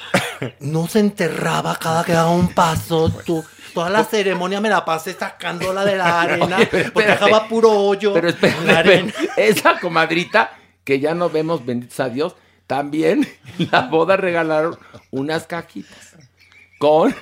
[0.60, 3.10] No se enterraba cada que daba un paso.
[3.24, 3.44] Tú.
[3.72, 7.24] Toda la ceremonia me la pasé sacándola de la arena Oye, pero porque espérate.
[7.24, 9.12] dejaba puro hoyo Pero en espérate, la arena.
[9.36, 10.52] esa comadrita
[10.84, 12.34] que ya no vemos, benditos a Dios,
[12.66, 13.26] también
[13.58, 14.78] en la boda regalaron
[15.10, 16.16] unas cajitas
[16.78, 17.14] con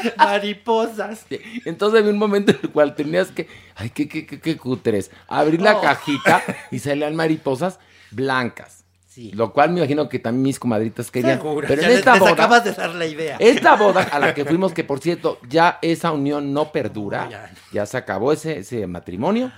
[0.16, 1.26] mariposas.
[1.64, 5.10] Entonces había un momento en el cual tenías que, ay, qué, qué, qué, qué cutres,
[5.28, 5.80] abrir la Oh.
[5.80, 7.78] cajita y salían mariposas
[8.10, 8.84] blancas.
[9.32, 11.38] Lo cual me imagino que también mis comadritas querían.
[11.38, 13.36] Seguro, Pero ya en les- esta les boda, acabas de dar la idea.
[13.40, 17.86] esta boda a la que fuimos, que por cierto, ya esa unión no perdura, ya
[17.86, 19.50] se acabó ese, ese matrimonio,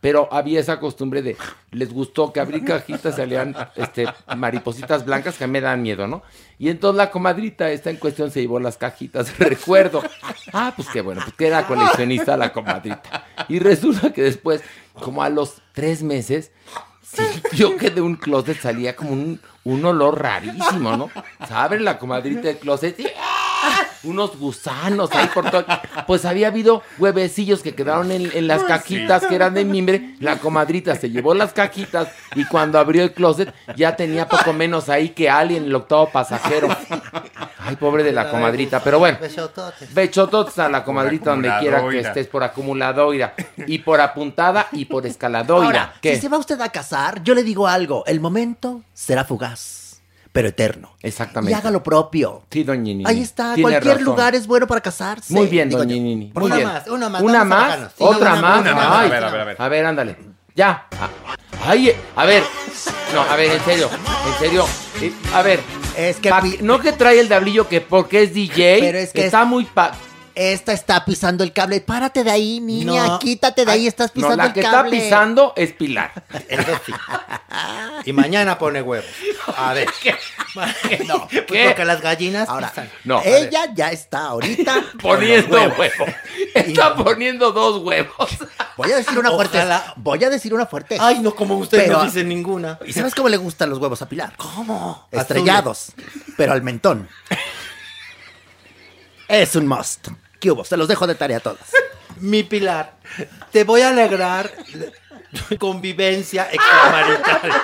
[0.00, 1.36] pero había esa costumbre de,
[1.70, 4.06] les gustó que abrí cajitas salían este,
[4.36, 6.22] maripositas blancas que me dan miedo, ¿no?
[6.58, 10.02] Y entonces la comadrita esta en cuestión se llevó las cajitas, recuerdo.
[10.52, 13.26] Ah, pues qué bueno, pues que era coleccionista la comadrita.
[13.48, 14.62] Y resulta que después,
[14.94, 16.52] como a los tres meses,
[17.52, 21.04] yo que de un closet salía como un, un olor rarísimo, ¿no?
[21.40, 23.47] O sea, abre la comadrita del closet y ¡ah!
[24.04, 25.64] Unos gusanos ahí por todo.
[26.06, 30.14] Pues había habido huevecillos que quedaron en, en las cajitas que eran de mimbre.
[30.20, 34.88] La comadrita se llevó las cajitas y cuando abrió el closet ya tenía poco menos
[34.88, 36.68] ahí que alguien, el octavo pasajero.
[37.58, 38.80] Ay, pobre de la comadrita.
[38.82, 39.92] Pero bueno, Besototes.
[39.92, 43.34] bechototes a la comadrita donde quiera que estés por acumuladoira.
[43.66, 45.66] Y por apuntada y por escaladoira.
[45.66, 46.14] Ahora, ¿Qué?
[46.14, 48.04] si se va usted a casar, yo le digo algo.
[48.06, 49.77] El momento será fugaz,
[50.38, 50.92] pero eterno.
[51.02, 51.50] Exactamente.
[51.50, 52.42] Y haga lo propio.
[52.48, 53.02] Sí, doña Nini.
[53.08, 53.54] Ahí está.
[53.54, 54.04] Tiene Cualquier razón.
[54.04, 55.34] lugar es bueno para casarse.
[55.34, 56.00] Muy bien, digo doña yo.
[56.00, 56.26] Nini.
[56.26, 56.64] Por Muy favor.
[56.64, 56.74] bien.
[56.78, 58.60] más, una más, Una más, no, otra una más.
[58.60, 58.86] una más.
[58.88, 59.56] Ay, A ver, a ver, a ver.
[59.58, 60.16] A ver, ándale.
[60.54, 60.86] Ya.
[61.66, 62.44] Ay, a ver.
[63.12, 63.90] No, a ver, en serio.
[64.28, 64.64] En serio.
[65.02, 65.58] Eh, a ver.
[65.96, 66.30] Es que.
[66.62, 68.78] no que trae el diablillo que porque es DJ.
[68.78, 69.64] Pero es que está es- muy.
[69.64, 69.90] pa-
[70.40, 71.80] Esta está pisando el cable.
[71.80, 73.06] Párate de ahí, niña.
[73.08, 73.18] No.
[73.18, 73.88] Quítate de ahí.
[73.88, 74.96] Estás No, pisando la el que cable.
[74.96, 76.12] está pisando es Pilar.
[76.48, 76.92] Eso sí.
[78.04, 79.04] Y mañana pone huevos.
[79.56, 79.88] A ver.
[81.06, 81.64] No, pues ¿Qué?
[81.66, 82.88] porque las gallinas Ahora, pisan.
[83.02, 83.20] No.
[83.24, 86.08] Ella ya está ahorita Poniendo huevos.
[86.54, 88.30] Está poniendo dos huevos.
[88.76, 89.58] Voy a decir una fuerte.
[89.58, 89.92] Ojalá.
[89.96, 90.98] Voy a decir una fuerte.
[91.00, 92.78] Ay, no, como ustedes Pero- no dicen ninguna.
[92.86, 94.34] ¿Y sabes cómo le gustan los huevos a Pilar?
[94.36, 95.08] ¿Cómo?
[95.10, 95.92] Estrellados,
[96.36, 97.08] pero al mentón.
[99.26, 100.08] Es un must.
[100.40, 100.64] ¿Qué hubo?
[100.64, 101.58] Se los dejo de tarea a todas.
[102.20, 102.94] Mi Pilar,
[103.52, 104.50] te voy a alegrar
[105.58, 107.52] convivencia extramarital.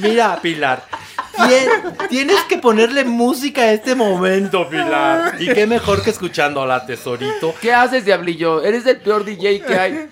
[0.00, 0.82] Mira, Pilar,
[1.36, 5.36] tien- tienes que ponerle música a este momento, Pilar.
[5.38, 7.54] Y qué mejor que escuchándola, tesorito.
[7.60, 8.62] ¿Qué haces, diablillo?
[8.62, 10.08] Eres el peor DJ que hay.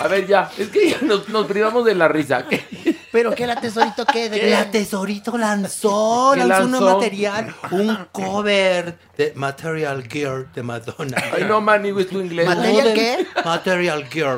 [0.00, 0.50] A ver, ya.
[0.58, 2.46] Es que ya nos, nos privamos de la risa.
[2.48, 2.64] ¿Qué?
[3.12, 4.50] Pero que la tesorito quede.
[4.56, 6.86] La tesorito lanzó, ¿Qué lanzó, lanzó?
[6.86, 11.16] un material, un cover de Material Girl de Madonna.
[11.34, 12.46] Ay, no, Manny, es tu inglés.
[12.46, 13.26] ¿Material qué?
[13.44, 14.36] Material Girl.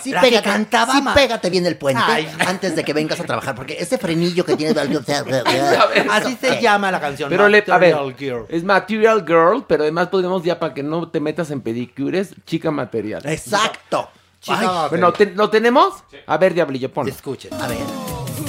[0.00, 2.28] Sí, La que pégate, cantaba sí pégate bien el puente Ay.
[2.46, 4.76] antes de que vengas a trabajar, porque ese frenillo que tienes...
[6.10, 7.30] Así se llama la canción.
[7.30, 8.46] Pero le, a ver, Girl.
[8.48, 12.70] es Material Girl, pero además podemos ya para que no te metas en pedicures, chica
[12.70, 13.22] material.
[13.26, 14.08] Exacto.
[14.42, 15.94] Chica bueno, ¿te- ¿lo tenemos?
[16.26, 17.12] A ver, diablillo, ponlo.
[17.12, 17.54] Escuchen.
[17.54, 17.78] A ver.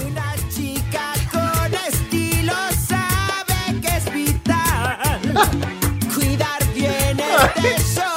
[0.05, 2.53] Una chica con estilo
[2.87, 5.21] sabe que es vital
[6.15, 8.12] cuidar bien el tesorito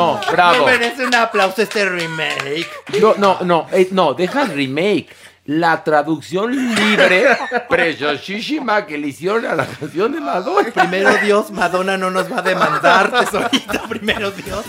[0.00, 0.66] No, bravo.
[0.66, 2.66] Me merece un aplauso este remake.
[3.00, 5.08] No, no, no, eh, no, deja el remake.
[5.46, 7.36] La traducción libre,
[7.68, 10.70] preciosísima que le hicieron a la canción de Madonna.
[10.70, 13.82] Primero Dios, Madonna no nos va a demandar, tesorito.
[13.88, 14.64] Primero Dios.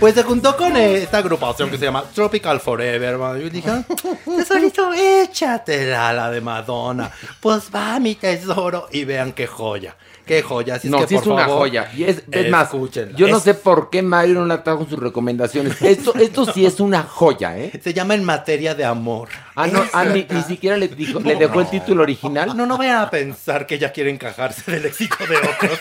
[0.00, 3.38] Pues se juntó con eh, esta agrupación que se llama Tropical Forever, hermano.
[3.38, 3.84] Y dije,
[4.24, 7.10] tesorito, échatela la de Madonna.
[7.40, 8.88] Pues va, mi tesoro.
[8.92, 9.96] Y vean qué joya.
[10.28, 10.74] Qué joya.
[10.76, 11.90] Así no, es que, sí por es una favor, joya.
[11.96, 12.70] Y es, es más,
[13.16, 15.80] yo no Es- sé por qué Mario no la trajo en sus recomendaciones.
[15.82, 17.72] Esto, esto sí es una joya, ¿eh?
[17.82, 19.30] Se llama En Materia de Amor.
[19.56, 22.56] Ah, no, ah, ni, ni siquiera le, dijo, le dejó el título original.
[22.56, 25.78] No, no vayan a pensar que ella quiere encajarse del léxico de otros.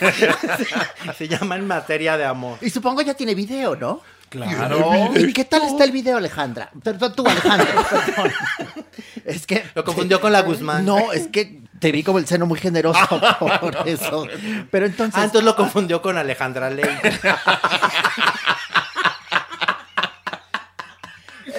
[1.17, 2.57] Se llama En Materia de Amor.
[2.61, 4.01] Y supongo ya tiene video, ¿no?
[4.29, 5.11] Claro.
[5.15, 6.69] ¿Y qué tal está el video, Alejandra?
[6.83, 8.31] Perdón, tú, Alejandra, perdón.
[9.25, 9.63] Es que...
[9.75, 10.85] Lo confundió con la Guzmán.
[10.85, 13.07] No, es que te vi como el seno muy generoso
[13.39, 14.27] por eso.
[14.71, 15.15] Pero entonces...
[15.17, 16.85] Ah, entonces lo confundió con Alejandra Ley.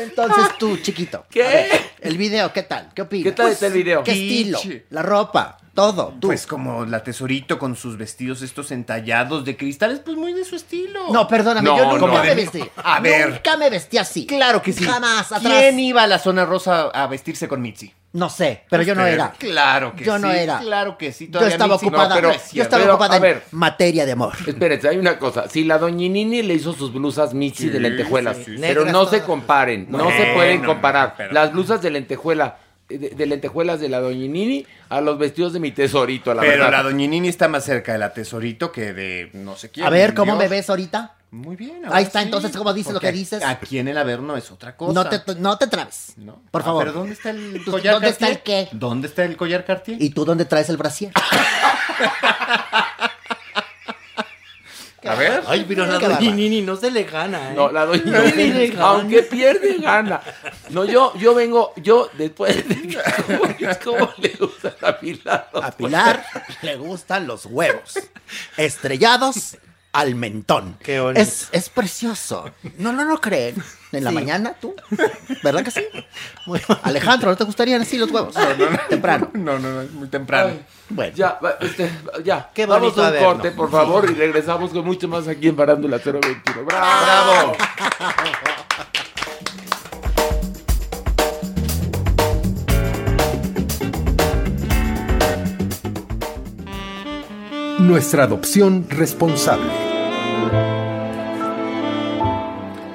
[0.00, 1.26] Entonces tú, chiquito.
[1.30, 1.42] ¿Qué?
[1.42, 2.90] ver, el video, ¿qué tal?
[2.94, 3.24] ¿Qué opinas?
[3.24, 4.04] ¿Qué tal está el video?
[4.04, 4.58] ¿Qué estilo?
[4.90, 6.14] La ropa, todo.
[6.20, 6.28] Tú.
[6.28, 10.56] Pues como la tesorito con sus vestidos estos entallados de cristales, pues muy de su
[10.56, 11.12] estilo.
[11.12, 12.62] No, perdóname, No, yo nunca no, me vestí.
[12.76, 13.30] A ver.
[13.30, 14.26] Nunca me vestí así.
[14.26, 14.84] Claro que sí.
[14.84, 15.40] Jamás, atrás.
[15.42, 17.92] ¿Quién iba a la zona rosa a vestirse con Mitzi?
[18.10, 19.32] No sé, pero yo no era.
[19.38, 20.22] Claro que Yo sí.
[20.22, 20.58] no era.
[20.60, 21.26] Claro que sí.
[21.26, 23.42] Yo todavía estaba Mitzi- ocupada, No, pero yo estaba Pero, ocupada a en ver.
[23.52, 24.32] materia de amor.
[24.46, 25.48] Espérense, hay una cosa.
[25.48, 28.56] Si la doñinini le hizo sus blusas Mitzi de lentejuelas, sí, sí.
[28.58, 32.56] pero no se comparen, no se pueden comparar pero- las blusas de lentejuela,
[32.88, 36.70] de, de lentejuelas de la doñinini a los vestidos de mi tesorito, la Pero verdad.
[36.72, 39.86] la doñinini está más cerca de la tesorito que de no sé quién.
[39.86, 40.38] A ver, ¿cómo Dios.
[40.44, 41.12] me ves ahorita?
[41.30, 41.82] Muy bien.
[41.90, 43.42] Ahí está, entonces, ¿cómo dices lo que dices?
[43.44, 44.92] Aquí en el Averno es otra cosa.
[44.94, 46.14] No te, no te trabes.
[46.16, 46.40] No.
[46.50, 46.84] Por Ah, favor.
[46.84, 48.68] ¿Pero dónde está el collar ¿dónde está el qué?
[48.72, 50.00] ¿Dónde está el collar Cartier?
[50.00, 51.12] ¿Y tú dónde traes el brasier?
[55.04, 55.42] A ver.
[55.46, 57.54] Ay, pero la doñinini no se le gana, ¿eh?
[57.54, 60.20] No, la doñinini, aunque pierde, gana.
[60.70, 62.98] No, yo, yo vengo, yo después de
[63.84, 65.50] ¿cómo, cómo le gusta la Pilar?
[65.62, 66.24] A Pilar
[66.62, 67.98] le gustan los huevos.
[68.56, 69.56] Estrellados
[69.92, 70.76] al mentón.
[70.82, 71.20] Qué bonito.
[71.20, 72.50] Es, es precioso.
[72.78, 73.62] No, no, no creen.
[73.90, 74.14] En la Sí.
[74.16, 74.74] mañana, tú.
[75.42, 75.82] ¿Verdad que sí?
[76.82, 78.34] Alejandro, ¿no te gustarían así los huevos?
[78.90, 79.30] Temprano.
[79.32, 80.58] No, no, no, es muy temprano.
[80.90, 81.14] Bueno.
[81.16, 81.90] Ya, este,
[82.22, 82.50] ya.
[82.52, 85.98] Qué Vamos a un corte, por favor, y regresamos con mucho más aquí en Parándula
[85.98, 86.64] 021.
[86.66, 87.56] ¡Bravo!
[97.88, 99.70] Nuestra adopción responsable.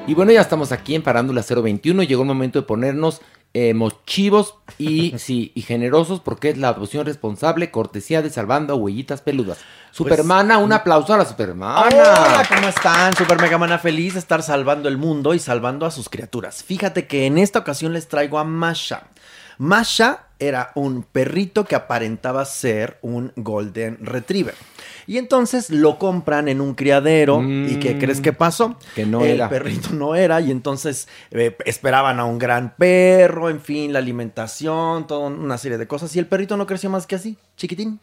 [0.06, 2.04] Y bueno, ya estamos aquí en Parándula 021.
[2.04, 3.20] Llegó el momento de ponernos
[3.56, 8.76] eh, mochivos y, sí, y generosos porque es la adopción responsable, cortesía de Salvando a
[8.76, 9.58] Huellitas Peludas.
[9.90, 11.88] Supermana, un aplauso a la Supermana.
[11.88, 13.16] Hola, ¿cómo están?
[13.16, 16.64] Super Mega Mana feliz de estar salvando el mundo y salvando a sus criaturas.
[16.64, 19.08] Fíjate que en esta ocasión les traigo a Masha.
[19.58, 24.56] Masha era un perrito que aparentaba ser un Golden Retriever.
[25.06, 27.42] Y entonces lo compran en un criadero.
[27.44, 28.70] ¿Y qué crees que pasó?
[28.70, 28.78] Mm.
[28.96, 29.50] Que no el era.
[29.50, 30.40] perrito no era.
[30.42, 35.78] Y entonces eh, esperaban a un gran perro, en fin, la alimentación, toda una serie
[35.78, 36.16] de cosas.
[36.16, 38.00] Y el perrito no creció más que así, chiquitín.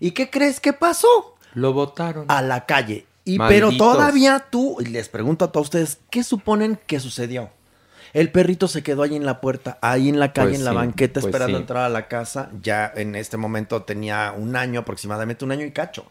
[0.00, 1.36] ¿Y qué crees que pasó?
[1.54, 2.26] Lo votaron.
[2.28, 3.06] A la calle.
[3.24, 3.70] Y Malditos.
[3.70, 7.50] pero todavía tú, les pregunto a todos ustedes, ¿qué suponen que sucedió?
[8.14, 10.70] El perrito se quedó ahí en la puerta, ahí en la calle, Pues en la
[10.70, 11.62] sí, banqueta, pues esperando sí.
[11.62, 12.48] entrar a la casa.
[12.62, 16.06] Ya en este momento tenía un año, aproximadamente un año y cacho.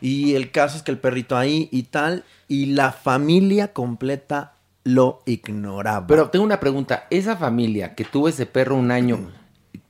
[0.00, 5.22] Y el caso es que el perrito ahí y tal, y la familia completa lo
[5.24, 6.06] ignoraba.
[6.06, 7.06] Pero tengo una pregunta.
[7.10, 9.30] Esa familia que tuvo ese perro un año,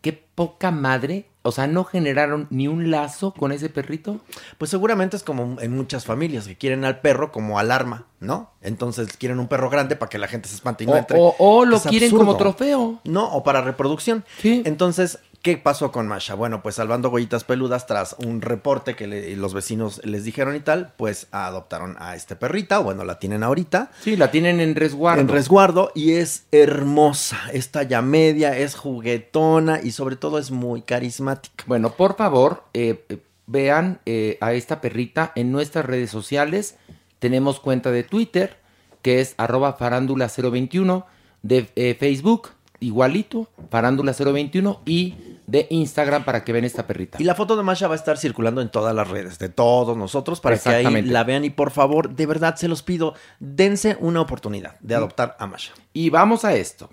[0.03, 1.27] qué poca madre.
[1.47, 4.21] O sea, ¿no generaron ni un lazo con ese perrito?
[4.59, 8.51] Pues seguramente es como en muchas familias que quieren al perro como alarma, ¿no?
[8.63, 11.19] Entonces quieren un perro grande para que la gente se espante y no O- entre.
[11.19, 13.01] o- o lo Es quieren como trofeo.
[13.05, 14.25] No, o para reproducción.
[14.39, 14.63] Sí.
[14.67, 16.35] Entonces, ¿qué pasó con Masha?
[16.35, 20.61] Bueno, pues salvando huellitas peludas tras un reporte que le- los vecinos les dijeron y
[20.61, 23.93] tal, pues adoptaron a este perrita, bueno, la tienen ahorita.
[24.01, 25.21] Sí, la tienen en resguardo.
[25.21, 30.83] En resguardo y es hermosa, es talla media, es juguetona y sobre todo es muy
[30.83, 31.63] carismática.
[31.69, 33.05] Bueno, por favor, eh,
[33.47, 36.75] vean eh, a esta perrita en nuestras redes sociales.
[37.21, 38.57] Tenemos cuenta de Twitter,
[39.01, 41.05] que es arroba farándula021,
[41.43, 42.49] de eh, Facebook,
[42.81, 45.15] igualito, farándula021, y
[45.47, 47.19] de Instagram para que vean esta perrita.
[47.21, 49.97] Y la foto de Masha va a estar circulando en todas las redes de todos
[49.97, 53.97] nosotros para que ahí la vean y por favor, de verdad se los pido, dense
[54.01, 55.73] una oportunidad de adoptar a Masha.
[55.93, 56.91] Y vamos a esto.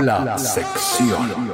[0.00, 1.52] La sección.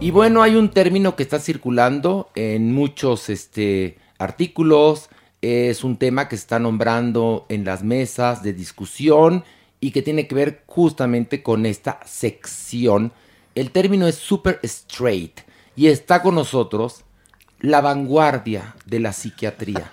[0.00, 5.10] Y bueno, hay un término que está circulando en muchos este, artículos.
[5.42, 9.44] Es un tema que se está nombrando en las mesas de discusión
[9.80, 13.12] y que tiene que ver justamente con esta sección.
[13.54, 15.40] El término es super straight
[15.76, 17.04] y está con nosotros
[17.60, 19.92] la vanguardia de la psiquiatría.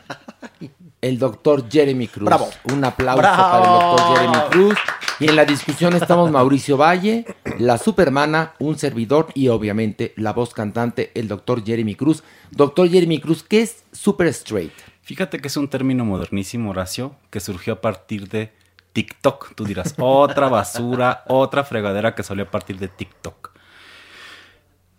[1.02, 2.26] el doctor Jeremy Cruz.
[2.26, 2.50] Bravo.
[2.72, 3.52] Un aplauso Bravo.
[3.52, 4.80] para el doctor Jeremy Cruz.
[5.20, 7.26] Y en la discusión estamos Mauricio Valle,
[7.58, 12.24] la supermana, un servidor y obviamente la voz cantante, el doctor Jeremy Cruz.
[12.52, 14.74] Doctor Jeremy Cruz, ¿qué es super straight?
[15.04, 18.52] Fíjate que es un término modernísimo, Horacio, que surgió a partir de
[18.96, 19.56] TikTok.
[19.56, 23.52] Tú dirás, otra basura, otra fregadera que salió a partir de TikTok.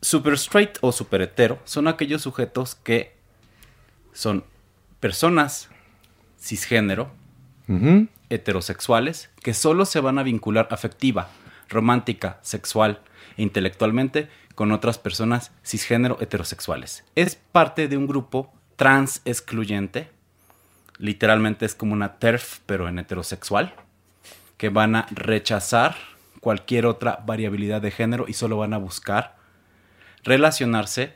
[0.03, 3.17] Super straight o super hetero son aquellos sujetos que
[4.13, 4.45] son
[5.01, 5.71] personas
[6.39, 7.11] cisgénero,
[8.29, 11.29] heterosexuales, que solo se van a vincular afectiva,
[11.71, 13.01] romántica, sexual
[13.39, 17.03] e intelectualmente con otras personas cisgénero heterosexuales.
[17.15, 20.11] Es parte de un grupo trans excluyente,
[20.99, 23.75] literalmente es como una TERF, pero en heterosexual,
[24.57, 25.97] que van a rechazar
[26.41, 29.37] cualquier otra variabilidad de género y solo van a buscar
[30.25, 31.15] relacionarse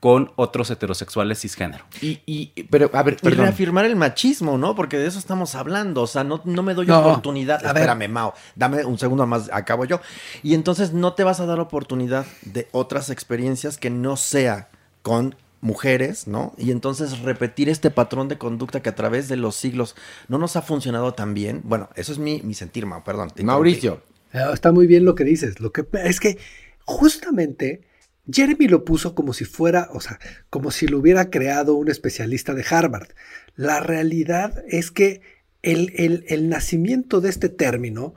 [0.00, 1.84] con otros heterosexuales cisgénero.
[2.02, 4.74] Y, y pero, a ver, Y reafirmar el machismo, ¿no?
[4.74, 6.02] Porque de eso estamos hablando.
[6.02, 7.64] O sea, no, no me doy No, oportunidad.
[7.66, 7.82] a ver.
[7.88, 8.34] Espérame, Mao.
[8.54, 10.00] Dame un segundo más, acabo yo.
[10.42, 14.68] Y entonces no te vas a dar oportunidad de otras experiencias que no sea
[15.02, 15.34] con
[15.66, 16.54] mujeres, ¿no?
[16.56, 19.96] Y entonces repetir este patrón de conducta que a través de los siglos
[20.28, 21.60] no nos ha funcionado tan bien.
[21.64, 23.30] Bueno, eso es mi, mi sentir, Mao, perdón.
[23.42, 24.00] Mauricio.
[24.32, 25.60] Eh, Está muy bien lo que dices.
[25.60, 26.38] Lo que es que
[26.84, 27.82] justamente
[28.30, 30.18] Jeremy lo puso como si fuera, o sea,
[30.50, 33.08] como si lo hubiera creado un especialista de Harvard.
[33.56, 35.20] La realidad es que
[35.62, 38.14] el, el- el nacimiento de este término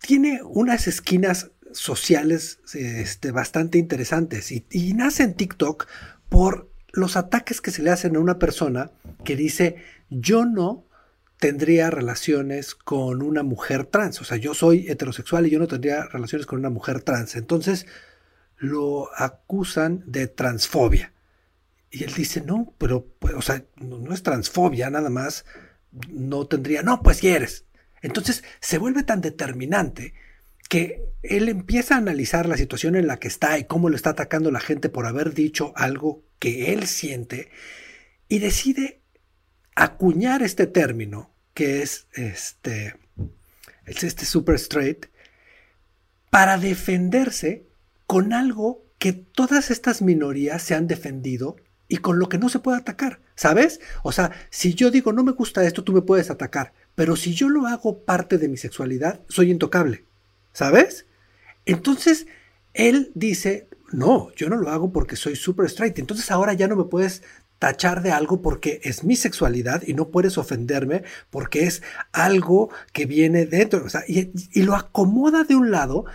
[0.00, 5.86] tiene unas esquinas sociales este, bastante interesantes y, y nace en TikTok
[6.34, 8.90] por los ataques que se le hacen a una persona
[9.22, 9.76] que dice
[10.10, 10.84] yo no
[11.38, 14.20] tendría relaciones con una mujer trans.
[14.20, 17.36] O sea, yo soy heterosexual y yo no tendría relaciones con una mujer trans.
[17.36, 17.86] Entonces
[18.56, 21.12] lo acusan de transfobia.
[21.88, 25.44] Y él dice, no, pero, pues, o sea, no, es transfobia, nada más
[26.08, 27.64] no tendría, no, pues sí eres.
[28.02, 30.14] Entonces se vuelve tan determinante
[30.74, 34.10] que él empieza a analizar la situación en la que está y cómo lo está
[34.10, 37.48] atacando la gente por haber dicho algo que él siente
[38.28, 39.00] y decide
[39.76, 42.96] acuñar este término que es este,
[43.86, 45.06] es este super straight
[46.28, 47.68] para defenderse
[48.08, 51.54] con algo que todas estas minorías se han defendido
[51.86, 53.78] y con lo que no se puede atacar, ¿sabes?
[54.02, 57.32] O sea, si yo digo no me gusta esto, tú me puedes atacar, pero si
[57.32, 60.06] yo lo hago parte de mi sexualidad, soy intocable,
[60.54, 61.04] ¿sabes?
[61.66, 62.26] Entonces,
[62.72, 66.76] él dice, no, yo no lo hago porque soy super straight, entonces ahora ya no
[66.76, 67.22] me puedes
[67.58, 71.82] tachar de algo porque es mi sexualidad y no puedes ofenderme porque es
[72.12, 74.32] algo que viene dentro, o sea, y,
[74.62, 76.06] lo acomoda de un lado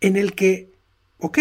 [0.00, 0.70] en el que,
[1.18, 1.38] ok,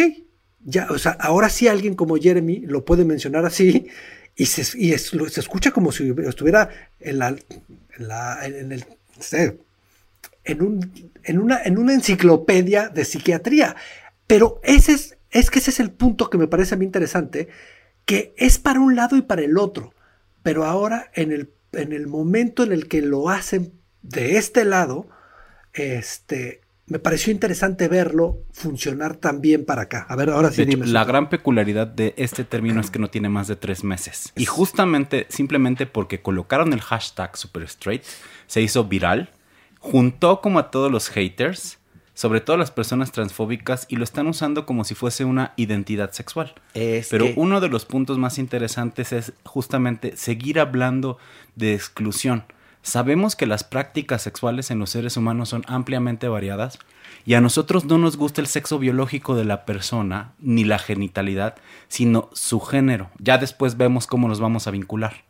[0.64, 3.88] ya, o sea, ahora sí alguien como Jeremy lo puede mencionar así
[4.36, 7.36] y se, y se escucha como si estuviera en la,
[8.44, 8.86] en el,
[10.52, 13.76] en, un, en, una, en una enciclopedia de psiquiatría.
[14.28, 17.50] Pero ese es, es que ese es el punto que me parece a mí interesante,
[18.06, 19.94] que es para un lado y para el otro.
[20.44, 25.08] Pero ahora, en el, en el momento en el que lo hacen de este lado,
[25.74, 30.06] este, me pareció interesante verlo funcionar también para acá.
[30.10, 33.10] A ver, ahora sí De hecho, la gran peculiaridad de este término es que no
[33.10, 34.34] tiene más de tres meses.
[34.36, 38.04] Y justamente, simplemente porque colocaron el hashtag super straight,
[38.48, 39.30] se hizo viral,
[39.82, 41.80] juntó como a todos los haters,
[42.14, 46.54] sobre todo las personas transfóbicas, y lo están usando como si fuese una identidad sexual.
[46.74, 51.18] Es Pero que- uno de los puntos más interesantes es justamente seguir hablando
[51.56, 52.44] de exclusión.
[52.84, 56.80] Sabemos que las prácticas sexuales en los seres humanos son ampliamente variadas
[57.26, 61.56] y a nosotros no nos gusta el sexo biológico de la persona ni la genitalidad,
[61.90, 63.12] sino su género.
[63.20, 65.24] Ya después vemos cómo nos vamos a vincular.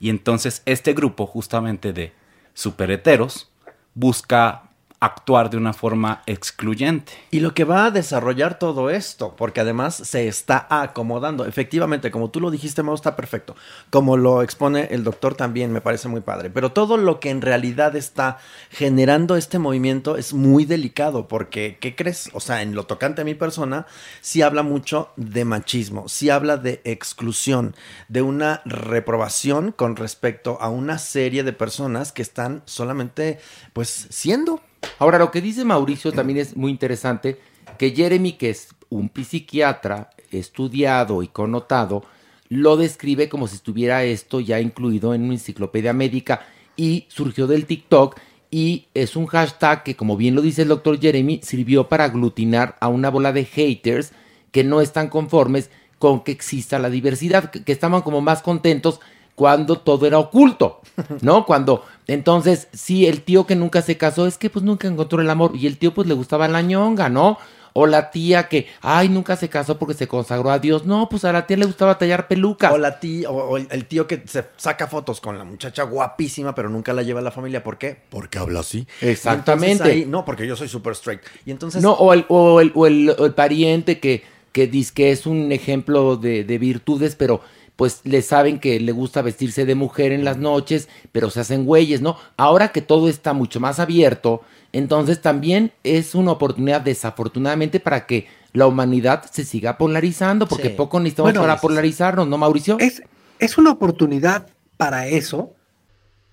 [0.00, 2.14] Y entonces este grupo justamente de
[2.54, 3.50] superheteros
[3.94, 4.69] busca
[5.00, 7.12] actuar de una forma excluyente.
[7.30, 11.46] Y lo que va a desarrollar todo esto, porque además se está acomodando.
[11.46, 13.56] Efectivamente, como tú lo dijiste, Mau, está perfecto.
[13.88, 16.50] Como lo expone el doctor también, me parece muy padre.
[16.50, 21.96] Pero todo lo que en realidad está generando este movimiento es muy delicado, porque, ¿qué
[21.96, 22.28] crees?
[22.34, 23.86] O sea, en lo tocante a mi persona,
[24.20, 27.74] sí habla mucho de machismo, sí habla de exclusión,
[28.08, 33.38] de una reprobación con respecto a una serie de personas que están solamente,
[33.72, 34.60] pues, siendo.
[34.98, 37.38] Ahora, lo que dice Mauricio también es muy interesante,
[37.78, 42.04] que Jeremy, que es un psiquiatra estudiado y connotado,
[42.48, 46.42] lo describe como si estuviera esto ya incluido en una enciclopedia médica
[46.76, 48.18] y surgió del TikTok
[48.50, 52.76] y es un hashtag que, como bien lo dice el doctor Jeremy, sirvió para aglutinar
[52.80, 54.12] a una bola de haters
[54.50, 55.70] que no están conformes
[56.00, 59.00] con que exista la diversidad, que, que estaban como más contentos
[59.40, 60.82] cuando todo era oculto,
[61.22, 61.46] ¿no?
[61.46, 65.30] Cuando, entonces, sí, el tío que nunca se casó es que pues nunca encontró el
[65.30, 67.38] amor y el tío pues le gustaba la ñonga, ¿no?
[67.72, 70.84] O la tía que, ay, nunca se casó porque se consagró a Dios.
[70.84, 72.70] No, pues a la tía le gustaba tallar pelucas.
[72.70, 76.54] O la tía, o, o el tío que se saca fotos con la muchacha guapísima,
[76.54, 77.62] pero nunca la lleva a la familia.
[77.64, 77.96] ¿Por qué?
[78.10, 78.86] Porque habla así.
[79.00, 79.84] Exactamente.
[79.84, 81.22] Ahí- no, porque yo soy super straight.
[81.46, 81.82] Y entonces.
[81.82, 84.22] No, o el, o el, o el- pariente que,
[84.52, 87.40] que dice que es un ejemplo de, de virtudes, pero
[87.80, 91.64] pues le saben que le gusta vestirse de mujer en las noches, pero se hacen
[91.64, 92.18] güeyes, ¿no?
[92.36, 94.42] Ahora que todo está mucho más abierto,
[94.74, 100.74] entonces también es una oportunidad, desafortunadamente, para que la humanidad se siga polarizando, porque Sí.
[100.76, 102.76] poco necesitamos Bueno, para es- polarizarnos, ¿no, Mauricio?
[102.80, 103.02] Es,
[103.38, 104.46] es una oportunidad
[104.76, 105.54] para eso,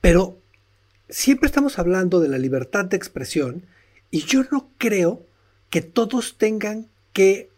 [0.02, 0.36] pero
[1.08, 3.64] siempre estamos hablando de la libertad de expresión
[4.12, 5.22] y yo no creo
[5.70, 7.50] que todos tengan que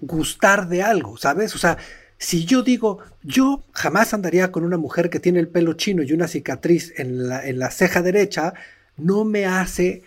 [0.00, 1.54] gustar de algo, ¿sabes?
[1.54, 1.78] O sea,
[2.18, 6.12] si yo digo, yo jamás andaría con una mujer que tiene el pelo chino y
[6.12, 8.54] una cicatriz en la, en la ceja derecha,
[8.96, 10.02] no me hace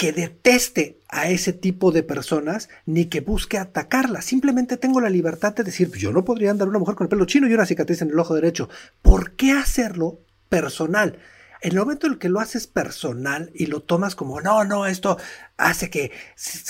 [0.00, 4.24] que deteste a ese tipo de personas ni que busque atacarlas.
[4.24, 7.26] Simplemente tengo la libertad de decir, yo no podría andar una mujer con el pelo
[7.26, 8.70] chino y una cicatriz en el ojo derecho.
[9.02, 11.18] ¿Por qué hacerlo personal?
[11.62, 14.86] En el momento en el que lo haces personal y lo tomas como, no, no,
[14.86, 15.18] esto
[15.56, 16.10] hace que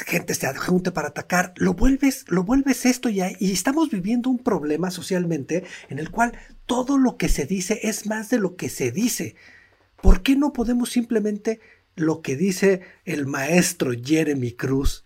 [0.06, 4.38] gente se adjunte para atacar, lo vuelves, lo vuelves esto y, y estamos viviendo un
[4.38, 6.36] problema socialmente en el cual
[6.66, 9.36] todo lo que se dice es más de lo que se dice.
[10.02, 11.60] ¿Por qué no podemos simplemente
[11.94, 15.04] lo que dice el maestro Jeremy Cruz,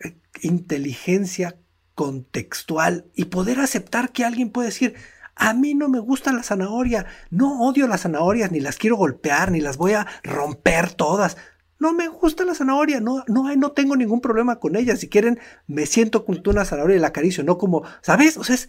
[0.00, 1.56] eh, inteligencia
[1.94, 4.94] contextual y poder aceptar que alguien puede decir,
[5.34, 9.50] a mí no me gusta la zanahoria, no odio las zanahorias, ni las quiero golpear,
[9.50, 11.36] ni las voy a romper todas.
[11.78, 14.94] No me gusta la zanahoria, no, no, no tengo ningún problema con ella.
[14.96, 18.36] Si quieren, me siento con una zanahoria y la acaricio, no como, ¿sabes?
[18.36, 18.68] O sea, es,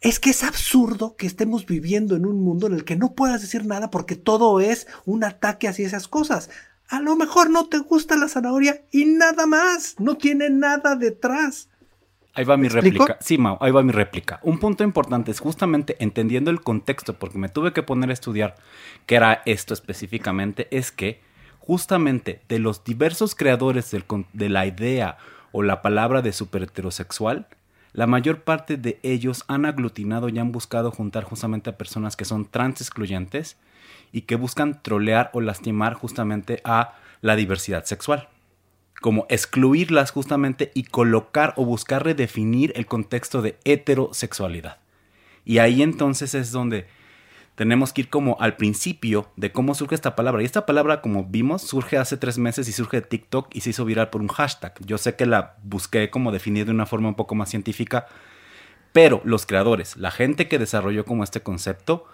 [0.00, 3.42] es que es absurdo que estemos viviendo en un mundo en el que no puedas
[3.42, 6.48] decir nada porque todo es un ataque hacia esas cosas.
[6.88, 11.68] A lo mejor no te gusta la zanahoria y nada más, no tiene nada detrás.
[12.34, 13.16] Ahí va mi réplica.
[13.20, 14.40] Sí, Mau, ahí va mi réplica.
[14.42, 18.56] Un punto importante es justamente entendiendo el contexto, porque me tuve que poner a estudiar
[19.06, 21.20] qué era esto específicamente, es que
[21.60, 25.16] justamente de los diversos creadores del de la idea
[25.52, 27.46] o la palabra de super heterosexual,
[27.92, 32.24] la mayor parte de ellos han aglutinado y han buscado juntar justamente a personas que
[32.24, 33.56] son trans excluyentes
[34.10, 38.28] y que buscan trolear o lastimar justamente a la diversidad sexual
[39.04, 44.78] como excluirlas justamente y colocar o buscar redefinir el contexto de heterosexualidad.
[45.44, 46.86] Y ahí entonces es donde
[47.54, 50.40] tenemos que ir como al principio de cómo surge esta palabra.
[50.40, 53.68] Y esta palabra, como vimos, surge hace tres meses y surge de TikTok y se
[53.68, 54.72] hizo viral por un hashtag.
[54.86, 58.06] Yo sé que la busqué como definir de una forma un poco más científica,
[58.94, 62.06] pero los creadores, la gente que desarrolló como este concepto,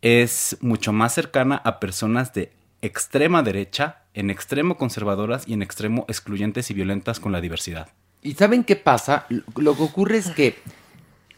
[0.00, 2.50] es mucho más cercana a personas de
[2.80, 7.88] extrema derecha, en extremo conservadoras y en extremo excluyentes y violentas con la diversidad.
[8.22, 9.26] ¿Y saben qué pasa?
[9.28, 10.56] Lo- que ocurre es que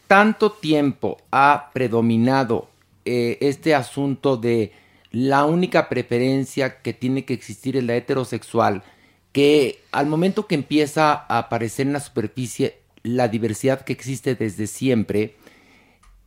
[0.07, 2.67] tanto tiempo ha predominado
[3.05, 4.71] eh, este asunto de
[5.11, 8.83] la única preferencia que tiene que existir es la heterosexual,
[9.31, 14.67] que al momento que empieza a aparecer en la superficie la diversidad que existe desde
[14.67, 15.35] siempre,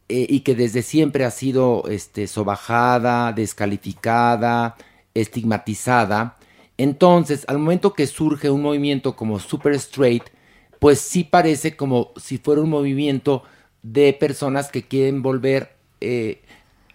[0.09, 4.77] eh, y que desde siempre ha sido este, sobajada, descalificada,
[5.14, 6.35] estigmatizada.
[6.78, 10.24] Entonces, al momento que surge un movimiento como Super Straight,
[10.78, 13.43] pues sí parece como si fuera un movimiento
[13.82, 16.43] de personas que quieren volver eh,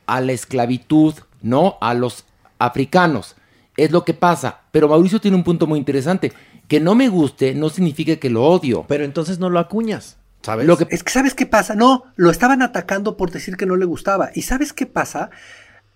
[0.06, 1.78] a la esclavitud, ¿no?
[1.82, 2.26] A los
[2.60, 3.36] africanos.
[3.78, 4.62] Es lo que pasa.
[4.72, 6.32] Pero Mauricio tiene un punto muy interesante.
[6.68, 8.86] Que no me guste no significa que lo odio.
[8.88, 10.68] Pero entonces no lo acuñas, ¿sabes?
[10.68, 13.76] Lo que es que sabes qué pasa, no, lo estaban atacando por decir que no
[13.76, 14.30] le gustaba.
[14.36, 15.32] ¿Y sabes qué pasa?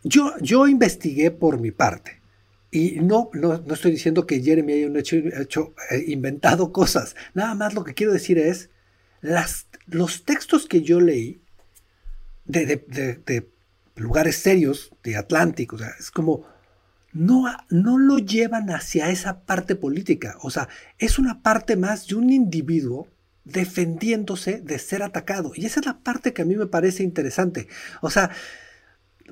[0.04, 2.20] Yo, yo investigué por mi parte.
[2.76, 7.16] Y no, no, no estoy diciendo que Jeremy haya hecho, hecho, eh, inventado cosas.
[7.34, 8.70] Nada más lo que quiero decir es,
[9.22, 11.40] las, los textos que yo leí
[12.46, 13.48] de, de- de- de
[13.96, 16.46] lugares serios, de Atlántico, o sea, es como,
[17.14, 20.36] no, no lo llevan hacia esa parte política.
[20.42, 23.08] O sea, es una parte más de un individuo
[23.46, 25.54] defendiéndose de ser atacado.
[25.56, 27.68] Y esa es la parte que a mí me parece interesante.
[28.02, 28.32] O sea,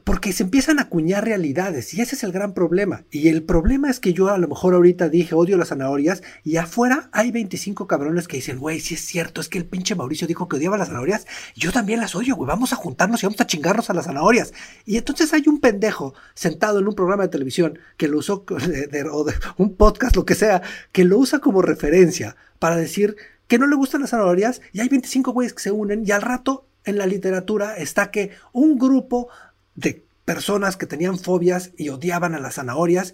[0.03, 3.06] porque se empiezan a acuñar realidades y ese es el gran problema.
[3.11, 6.57] Y el problema es que yo a lo mejor ahorita dije odio las zanahorias y
[6.57, 10.28] afuera hay 25 cabrones que dicen, güey, sí es cierto, es que el pinche Mauricio
[10.28, 13.40] dijo que odiaba las zanahorias, yo también las odio, güey, vamos a juntarnos y vamos
[13.40, 14.53] a chingarnos a las zanahorias.
[14.86, 19.24] Y entonces hay un pendejo sentado en un programa de televisión que lo usó, o
[19.24, 20.61] de un podcast, lo que sea,
[20.91, 23.15] que lo usa como referencia para decir
[23.48, 26.22] que no le gustan las zanahorias y hay 25 güeyes que se unen y al
[26.22, 29.30] rato en la literatura está que un grupo
[29.76, 33.14] de personas que tenían fobias y odiaban a las zanahorias,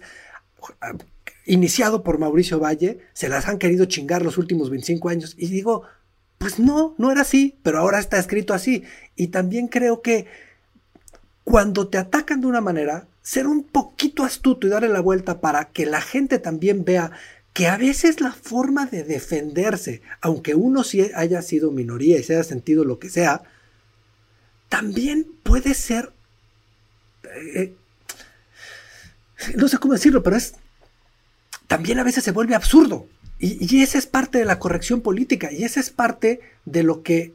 [1.46, 5.34] iniciado por Mauricio Valle, se las han querido chingar los últimos 25 años.
[5.36, 5.82] Y digo,
[6.38, 8.84] pues no, no era así, pero ahora está escrito así.
[9.16, 10.26] Y también creo que
[11.44, 15.66] cuando te atacan de una manera, ser un poquito astuto y darle la vuelta para
[15.66, 17.12] que la gente también vea
[17.52, 22.34] que a veces la forma de defenderse, aunque uno sí haya sido minoría y se
[22.34, 23.42] haya sentido lo que sea,
[24.68, 26.12] también puede ser,
[27.24, 27.74] eh,
[29.56, 30.54] no sé cómo decirlo, pero es,
[31.66, 33.06] también a veces se vuelve absurdo.
[33.38, 37.02] Y, y esa es parte de la corrección política y esa es parte de lo
[37.02, 37.34] que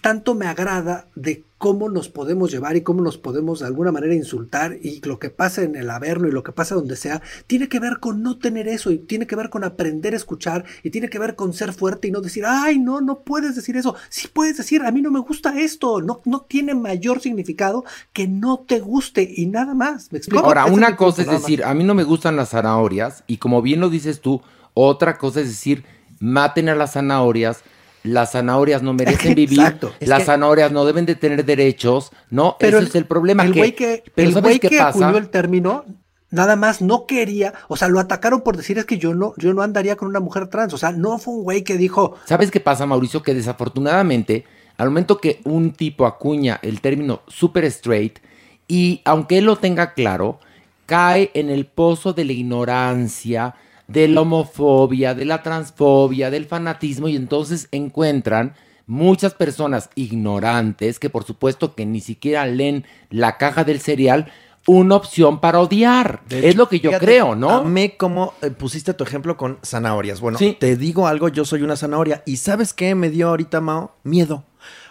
[0.00, 4.14] tanto me agrada de cómo nos podemos llevar y cómo nos podemos de alguna manera
[4.14, 7.68] insultar y lo que pasa en el Averno y lo que pasa donde sea, tiene
[7.68, 10.90] que ver con no tener eso y tiene que ver con aprender a escuchar y
[10.90, 13.94] tiene que ver con ser fuerte y no decir, ay, no, no puedes decir eso.
[14.10, 16.00] Sí puedes decir, a mí no me gusta esto.
[16.02, 20.12] No, no tiene mayor significado que no te guste y nada más.
[20.12, 20.44] ¿Me explico?
[20.44, 21.40] Ahora, Ese una cosa es más.
[21.40, 24.42] decir, a mí no me gustan las zanahorias y como bien lo dices tú,
[24.74, 25.84] otra cosa es decir,
[26.20, 27.62] maten a las zanahorias.
[28.04, 29.92] Las zanahorias no merecen vivir, Exacto.
[29.98, 32.56] Es las que- zanahorias no deben de tener derechos, ¿no?
[32.60, 33.42] Pero Ese es el problema.
[33.44, 35.06] El que, güey que, pero el ¿sabes güey qué que pasa?
[35.06, 35.84] acuñó el término
[36.30, 39.54] nada más no quería, o sea, lo atacaron por decir es que yo no, yo
[39.54, 42.50] no andaría con una mujer trans, o sea, no fue un güey que dijo, ¿Sabes
[42.50, 43.22] qué pasa, Mauricio?
[43.22, 44.44] Que desafortunadamente,
[44.76, 48.18] al momento que un tipo acuña el término super straight,
[48.66, 50.40] y aunque él lo tenga claro,
[50.86, 53.54] cae en el pozo de la ignorancia,
[53.86, 58.54] de la homofobia, de la transfobia, del fanatismo, y entonces encuentran
[58.86, 64.30] muchas personas ignorantes que por supuesto que ni siquiera leen la caja del cereal,
[64.66, 66.22] una opción para odiar.
[66.30, 67.50] Es lo que yo Fíjate, creo, ¿no?
[67.50, 70.20] Amé cómo eh, pusiste tu ejemplo con zanahorias.
[70.20, 72.22] Bueno, te digo algo, yo soy una zanahoria.
[72.24, 73.94] ¿Y sabes qué me dio ahorita, Mao?
[74.04, 74.44] Miedo.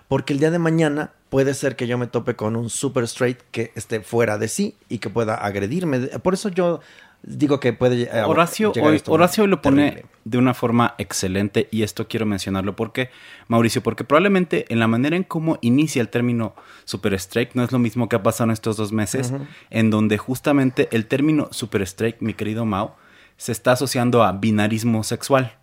[0.08, 3.40] Porque el día de mañana puede ser que yo me tope con un super straight
[3.50, 6.00] que esté fuera de sí y que pueda agredirme.
[6.20, 6.82] Por eso yo
[7.24, 10.10] digo que puede eh, Horacio hoy, Horacio lo pone terrible.
[10.26, 13.10] de una forma excelente y esto quiero mencionarlo porque,
[13.48, 17.72] Mauricio, porque probablemente en la manera en cómo inicia el término super straight no es
[17.72, 19.34] lo mismo que ha pasado en estos dos meses,
[19.70, 22.98] en donde justamente el término super straight, mi querido Mao,
[23.38, 25.58] se está asociando a binarismo sexual.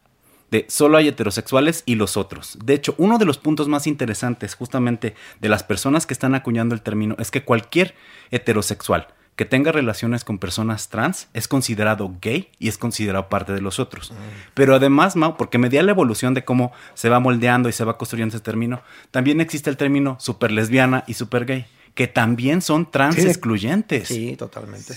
[0.50, 2.58] De solo hay heterosexuales y los otros.
[2.64, 6.74] De hecho, uno de los puntos más interesantes justamente de las personas que están acuñando
[6.74, 7.94] el término es que cualquier
[8.32, 9.06] heterosexual
[9.40, 13.78] que tenga relaciones con personas trans es considerado gay y es considerado parte de los
[13.78, 14.12] otros.
[14.52, 17.96] Pero además, Mau, porque medía la evolución de cómo se va moldeando y se va
[17.96, 21.64] construyendo ese término, también existe el término super lesbiana y super gay,
[21.94, 23.22] que también son trans Sí.
[23.22, 24.08] excluyentes.
[24.08, 24.92] Sí, totalmente.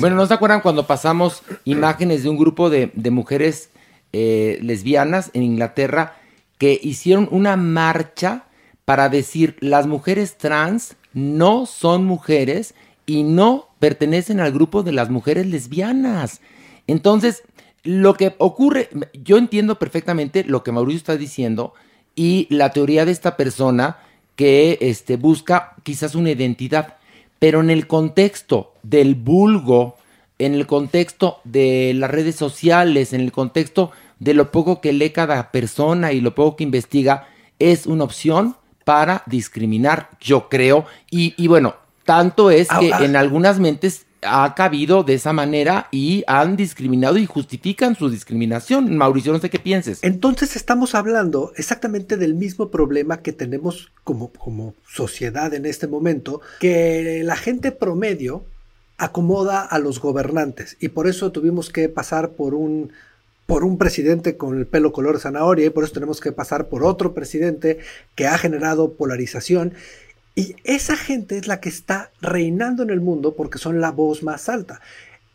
[0.00, 3.70] Bueno, ¿no se acuerdan cuando pasamos imágenes de un grupo de, de mujeres
[4.12, 6.16] eh, lesbianas en Inglaterra
[6.58, 8.46] que hicieron una marcha
[8.84, 12.74] para decir las mujeres trans no son mujeres
[13.06, 16.40] y no pertenecen al grupo de las mujeres lesbianas?
[16.86, 17.42] Entonces,
[17.82, 21.74] lo que ocurre, yo entiendo perfectamente lo que Mauricio está diciendo
[22.16, 23.98] y la teoría de esta persona
[24.36, 26.96] que este, busca quizás una identidad,
[27.38, 29.96] pero en el contexto del vulgo,
[30.38, 35.10] en el contexto de las redes sociales, en el contexto de lo poco que lee
[35.10, 37.28] cada persona y lo poco que investiga,
[37.58, 40.86] es una opción para discriminar, yo creo.
[41.10, 43.04] Y, y bueno, tanto es que Ah, ah.
[43.04, 48.96] en algunas mentes ha cabido de esa manera y han discriminado y justifican su discriminación.
[48.96, 49.98] Mauricio, no sé qué pienses.
[50.02, 56.40] Entonces estamos hablando exactamente del mismo problema que tenemos como, como sociedad en este momento,
[56.60, 58.44] que la gente promedio
[58.96, 62.92] acomoda a los gobernantes y por eso tuvimos que pasar por un
[63.46, 66.82] por un presidente con el pelo color zanahoria y por eso tenemos que pasar por
[66.82, 67.78] otro presidente
[68.14, 69.74] que ha generado polarización
[70.34, 74.22] y esa gente es la que está reinando en el mundo porque son la voz
[74.22, 74.80] más alta.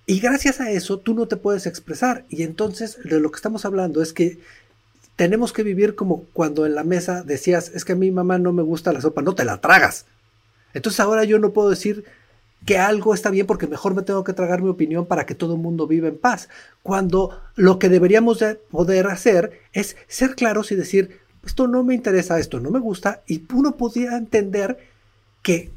[0.05, 2.25] Y gracias a eso tú no te puedes expresar.
[2.29, 4.39] Y entonces de lo que estamos hablando es que
[5.15, 8.51] tenemos que vivir como cuando en la mesa decías, es que a mi mamá no
[8.51, 10.05] me gusta la sopa, no te la tragas.
[10.73, 12.03] Entonces ahora yo no puedo decir
[12.65, 15.53] que algo está bien porque mejor me tengo que tragar mi opinión para que todo
[15.53, 16.49] el mundo viva en paz.
[16.83, 21.95] Cuando lo que deberíamos de poder hacer es ser claros y decir, esto no me
[21.95, 24.88] interesa, esto no me gusta, y uno podría entender
[25.41, 25.71] que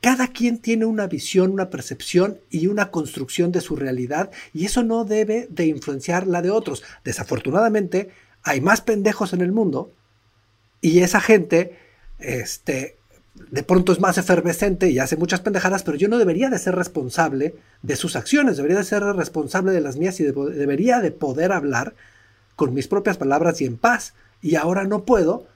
[0.00, 4.82] cada quien tiene una visión, una percepción y una construcción de su realidad y eso
[4.82, 6.82] no debe de influenciar la de otros.
[7.04, 8.08] Desafortunadamente,
[8.42, 9.92] hay más pendejos en el mundo
[10.80, 11.76] y esa gente,
[12.18, 12.96] este,
[13.50, 16.74] de pronto es más efervescente y hace muchas pendejadas, pero yo no debería de ser
[16.74, 21.10] responsable de sus acciones, debería de ser responsable de las mías y de- debería de
[21.10, 21.94] poder hablar
[22.56, 24.14] con mis propias palabras y en paz.
[24.40, 25.46] Y ahora no puedo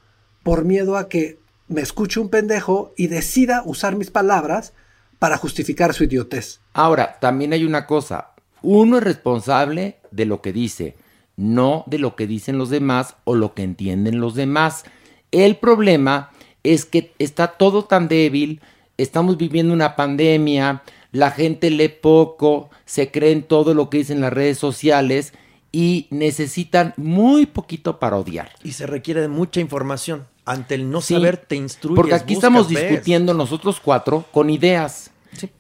[0.43, 1.39] por miedo a que
[1.69, 4.73] me escuche un pendejo y decida usar mis palabras
[5.19, 6.61] para justificar su idiotez.
[6.73, 8.31] Ahora, también hay una cosa.
[8.63, 10.97] Uno es responsable de lo que dice,
[11.37, 14.85] no de lo que dicen los demás o lo que entienden los demás.
[15.31, 16.31] El problema
[16.63, 18.61] es que está todo tan débil,
[18.97, 20.83] estamos viviendo una pandemia,
[21.13, 25.33] la gente lee poco, se cree en todo lo que dicen las redes sociales
[25.73, 28.51] y necesitan muy poquito para odiar.
[28.63, 30.27] Y se requiere de mucha información.
[30.45, 31.97] Ante el no Sí, saber, te instruyes.
[31.97, 32.91] Porque aquí buscas, estamos ves.
[32.91, 35.11] discutiendo nosotros cuatro con ideas.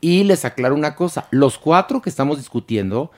[0.01, 3.11] Y les aclaro una cosa, los cuatro que estamos discutiendo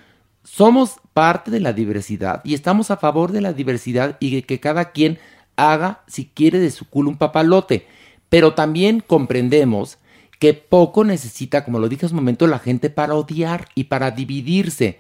[0.43, 4.61] somos parte de la diversidad y estamos a favor de la diversidad y de que
[4.61, 5.19] cada quien
[5.57, 7.87] haga, si quiere, de su culo un papalote.
[8.29, 9.99] Pero también comprendemos
[10.39, 14.11] que poco necesita, como lo dije hace un momento, la gente para odiar y para
[14.13, 14.99] dividirse.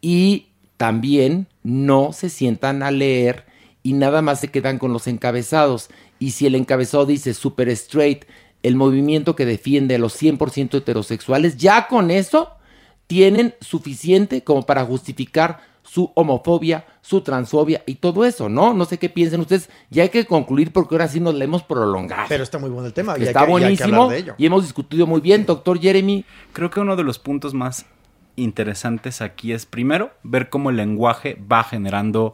[0.00, 0.46] Y
[0.76, 3.44] también no se sientan a leer
[3.82, 5.88] y nada más se quedan con los encabezados.
[6.18, 8.24] Y si el encabezado dice super straight,
[8.62, 12.50] el movimiento que defiende a los 100% heterosexuales, ya con eso
[13.06, 18.72] tienen suficiente como para justificar su homofobia, su transfobia y todo eso, ¿no?
[18.72, 19.68] No sé qué piensen ustedes.
[19.90, 22.26] Ya hay que concluir porque ahora sí nos le hemos prolongado.
[22.28, 23.14] Pero está muy bueno el tema.
[23.18, 24.34] y hay Está que- y hay que hablar buenísimo de ello.
[24.38, 26.24] y hemos discutido muy bien, doctor Jeremy.
[26.52, 27.84] Creo que uno de los puntos más
[28.36, 32.32] interesantes aquí es primero ver cómo el lenguaje va generando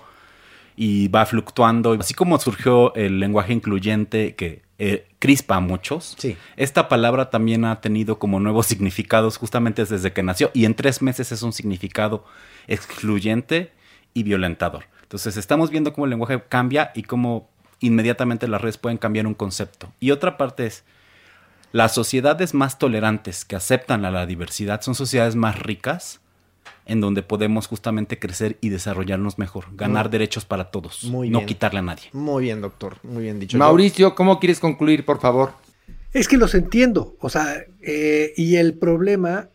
[0.80, 1.92] y va fluctuando.
[1.94, 6.16] Así como surgió el lenguaje incluyente que eh, crispa a muchos,
[6.56, 11.02] esta palabra también ha tenido como nuevos significados justamente desde que nació y en tres
[11.02, 12.24] meses es un significado
[12.68, 13.72] excluyente
[14.14, 14.84] y violentador.
[15.02, 17.50] Entonces estamos viendo cómo el lenguaje cambia y cómo
[17.80, 19.92] inmediatamente las redes pueden cambiar un concepto.
[19.98, 20.84] Y otra parte es,
[21.72, 26.20] las sociedades más tolerantes que aceptan a la diversidad son sociedades más ricas
[26.88, 31.38] en donde podemos justamente crecer y desarrollarnos mejor, ganar Muy- derechos para todos, Muy no
[31.38, 31.46] bien.
[31.46, 32.04] quitarle a nadie.
[32.12, 32.96] Muy bien, doctor.
[33.04, 33.56] Muy bien dicho.
[33.58, 35.52] Mauricio, ¿cómo quieres concluir, por favor?
[36.12, 39.48] Es que los entiendo, o sea, eh, y el problema,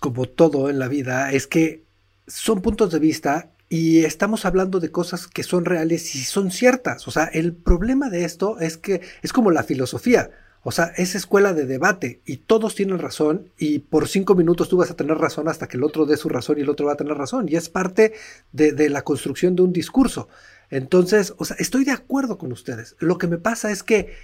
[0.00, 1.84] como todo en la vida, es que
[2.26, 7.06] son puntos de vista y estamos hablando de cosas que son reales y son ciertas.
[7.06, 10.30] O sea, el problema de esto es que es como la filosofía.
[10.62, 14.76] O sea, es escuela de debate y todos tienen razón y por cinco minutos tú
[14.76, 16.94] vas a tener razón hasta que el otro dé su razón y el otro va
[16.94, 17.48] a tener razón.
[17.48, 18.12] Y es parte
[18.52, 20.28] de, la construcción de un discurso.
[20.70, 22.96] Entonces, o sea, estoy de acuerdo con ustedes.
[22.98, 24.14] Lo que me pasa es que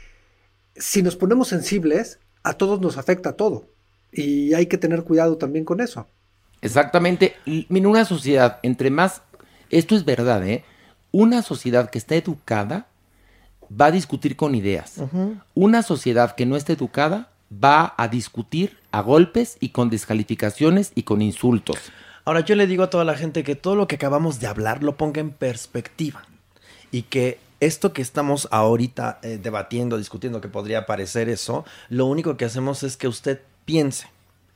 [0.76, 3.68] si nos ponemos sensibles, a todos nos afecta todo.
[4.12, 6.08] Y hay que tener cuidado también con eso.
[6.60, 7.34] Exactamente.
[7.68, 9.22] Mira, una sociedad, entre más,
[9.70, 10.64] esto es verdad, ¿eh?
[11.12, 12.88] Una sociedad que está educada
[13.70, 14.96] va a discutir con ideas.
[15.54, 21.02] Una sociedad que no está educada va a discutir a golpes y con descalificaciones y
[21.02, 21.78] con insultos.
[22.24, 24.82] Ahora yo le digo a toda la gente que todo lo que acabamos de hablar
[24.82, 26.24] lo ponga en perspectiva
[26.90, 32.36] y que esto que estamos ahorita eh, debatiendo, discutiendo, que podría parecer eso, lo único
[32.36, 34.08] que hacemos es que usted piense.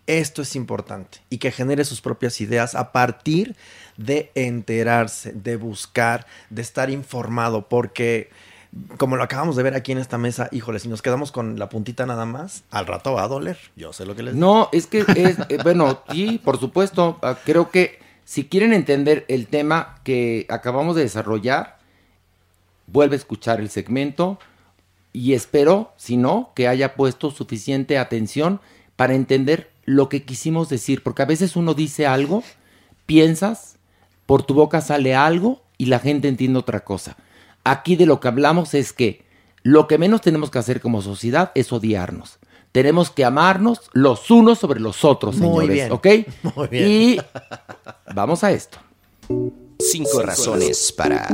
[0.06, 3.56] Esto es importante y que genere sus propias ideas a partir
[3.98, 8.30] de enterarse, de buscar, de estar informado, porque
[8.96, 11.68] como lo acabamos de ver aquí en esta mesa, híjole, si nos quedamos con la
[11.68, 13.58] puntita nada más, al rato va a doler.
[13.76, 14.46] Yo sé lo que les digo.
[14.46, 17.18] No, es que es, eh, bueno, sí, por supuesto.
[17.22, 21.78] ah, Creo que si quieren entender el tema que acabamos de desarrollar,
[22.86, 24.38] vuelve a escuchar el segmento
[25.12, 28.60] y espero, si no, que haya puesto suficiente atención
[28.96, 32.42] para entender lo que quisimos decir, porque a veces uno dice algo,
[33.06, 33.76] piensas,
[34.26, 37.16] por tu boca sale algo y la gente entiende otra cosa.
[37.70, 39.26] Aquí de lo que hablamos es que
[39.62, 42.38] lo que menos tenemos que hacer como sociedad es odiarnos.
[42.72, 45.92] Tenemos que amarnos los unos sobre los otros, Muy señores, bien.
[45.92, 46.06] ¿ok?
[46.56, 46.88] Muy bien.
[46.88, 47.20] Y
[48.14, 48.78] vamos a esto.
[49.78, 51.26] Cinco razones para...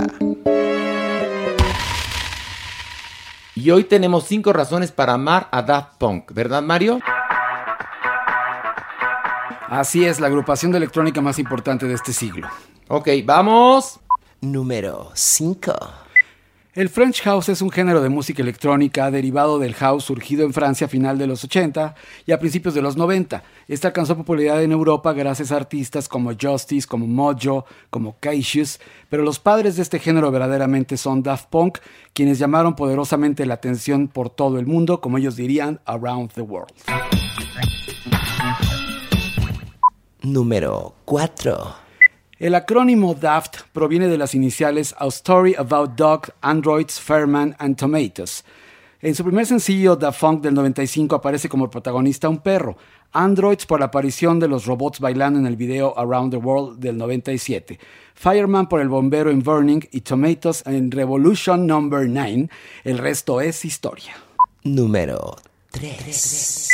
[3.54, 6.98] Y hoy tenemos cinco razones para amar a Daft Punk, ¿verdad, Mario?
[9.68, 12.48] Así es, la agrupación de electrónica más importante de este siglo.
[12.88, 14.00] Ok, vamos.
[14.40, 15.72] Número 5.
[16.74, 20.88] El French House es un género de música electrónica derivado del house surgido en Francia
[20.88, 21.94] a final de los 80
[22.26, 23.44] y a principios de los 90.
[23.68, 29.22] Este alcanzó popularidad en Europa gracias a artistas como Justice, como Mojo, como Cassius, pero
[29.22, 31.78] los padres de este género verdaderamente son Daft Punk,
[32.12, 36.74] quienes llamaron poderosamente la atención por todo el mundo, como ellos dirían, around the world.
[40.22, 41.83] Número 4.
[42.44, 48.44] El acrónimo DAFT proviene de las iniciales A Story About Dog, Androids, Fairman and Tomatoes.
[49.00, 52.76] En su primer sencillo, Da Funk del 95, aparece como protagonista un perro.
[53.12, 56.98] Androids por la aparición de los robots bailando en el video Around the World del
[56.98, 57.78] 97.
[58.12, 62.50] Fireman por el bombero en Burning y Tomatoes en Revolution Number 9.
[62.84, 64.16] El resto es historia.
[64.64, 65.36] número
[65.70, 66.73] 3.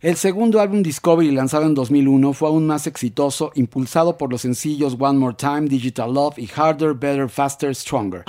[0.00, 4.96] El segundo álbum Discovery lanzado en 2001 fue aún más exitoso, impulsado por los sencillos
[4.96, 8.22] One More Time, Digital Love y Harder, Better, Faster, Stronger.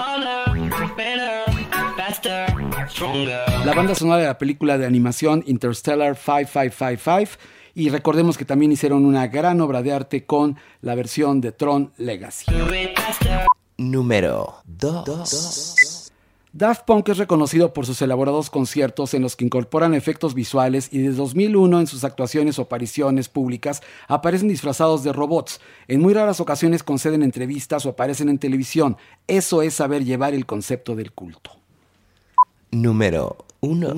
[3.65, 7.39] La banda sonora de la película de animación Interstellar 5555
[7.75, 11.93] y recordemos que también hicieron una gran obra de arte con la versión de Tron
[11.97, 12.47] Legacy.
[13.77, 16.08] Número 2.
[16.51, 20.97] Daft Punk es reconocido por sus elaborados conciertos en los que incorporan efectos visuales y
[20.97, 25.61] desde 2001 en sus actuaciones o apariciones públicas aparecen disfrazados de robots.
[25.87, 28.97] En muy raras ocasiones conceden entrevistas o aparecen en televisión.
[29.27, 31.51] Eso es saber llevar el concepto del culto.
[32.71, 33.93] Número 1.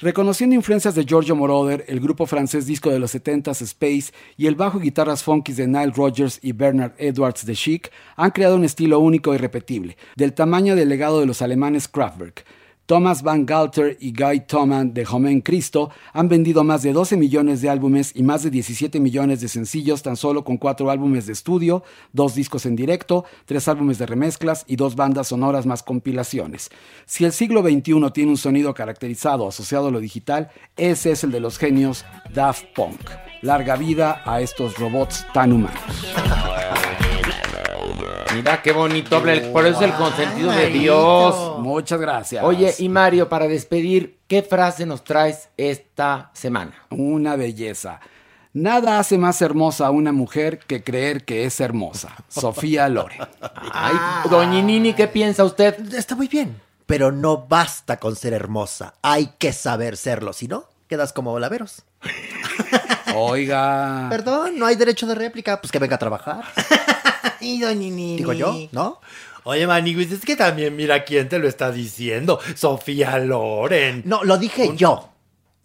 [0.00, 4.54] Reconociendo influencias de Giorgio Moroder, el grupo francés disco de los 70s Space y el
[4.54, 8.64] bajo y guitarras funkies de Nile Rodgers y Bernard Edwards de Chic, han creado un
[8.64, 12.44] estilo único y repetible, del tamaño del legado de los alemanes Kraftwerk.
[12.88, 17.60] Thomas Van Galter y Guy Thoman de Homem Cristo han vendido más de 12 millones
[17.60, 21.34] de álbumes y más de 17 millones de sencillos tan solo con cuatro álbumes de
[21.34, 21.82] estudio,
[22.14, 26.70] dos discos en directo, tres álbumes de remezclas y dos bandas sonoras más compilaciones.
[27.04, 31.30] Si el siglo XXI tiene un sonido caracterizado asociado a lo digital, ese es el
[31.30, 33.02] de los genios Daft Punk.
[33.42, 35.82] Larga vida a estos robots tan humanos.
[38.34, 41.58] Mira qué bonito por eso es el consentido de Dios.
[41.58, 42.44] Muchas gracias.
[42.44, 46.74] Oye, y Mario, para despedir, ¿qué frase nos traes esta semana?
[46.90, 48.00] Una belleza.
[48.52, 52.14] Nada hace más hermosa a una mujer que creer que es hermosa.
[52.28, 53.20] Sofía Loren.
[53.72, 53.94] Ay,
[54.30, 55.94] doña Nini, ¿qué piensa usted?
[55.94, 56.60] Está muy bien.
[56.86, 58.94] Pero no basta con ser hermosa.
[59.02, 60.32] Hay que saber serlo.
[60.32, 61.84] Si no, quedas como Olaveros.
[63.14, 64.06] Oiga.
[64.08, 65.60] Perdón, no hay derecho de réplica.
[65.60, 66.44] Pues que venga a trabajar.
[67.40, 69.00] Digo yo, ¿no?
[69.44, 72.38] Oye, Maniguis, es que también mira quién te lo está diciendo.
[72.54, 74.02] Sofía Loren.
[74.04, 75.08] No, lo dije yo.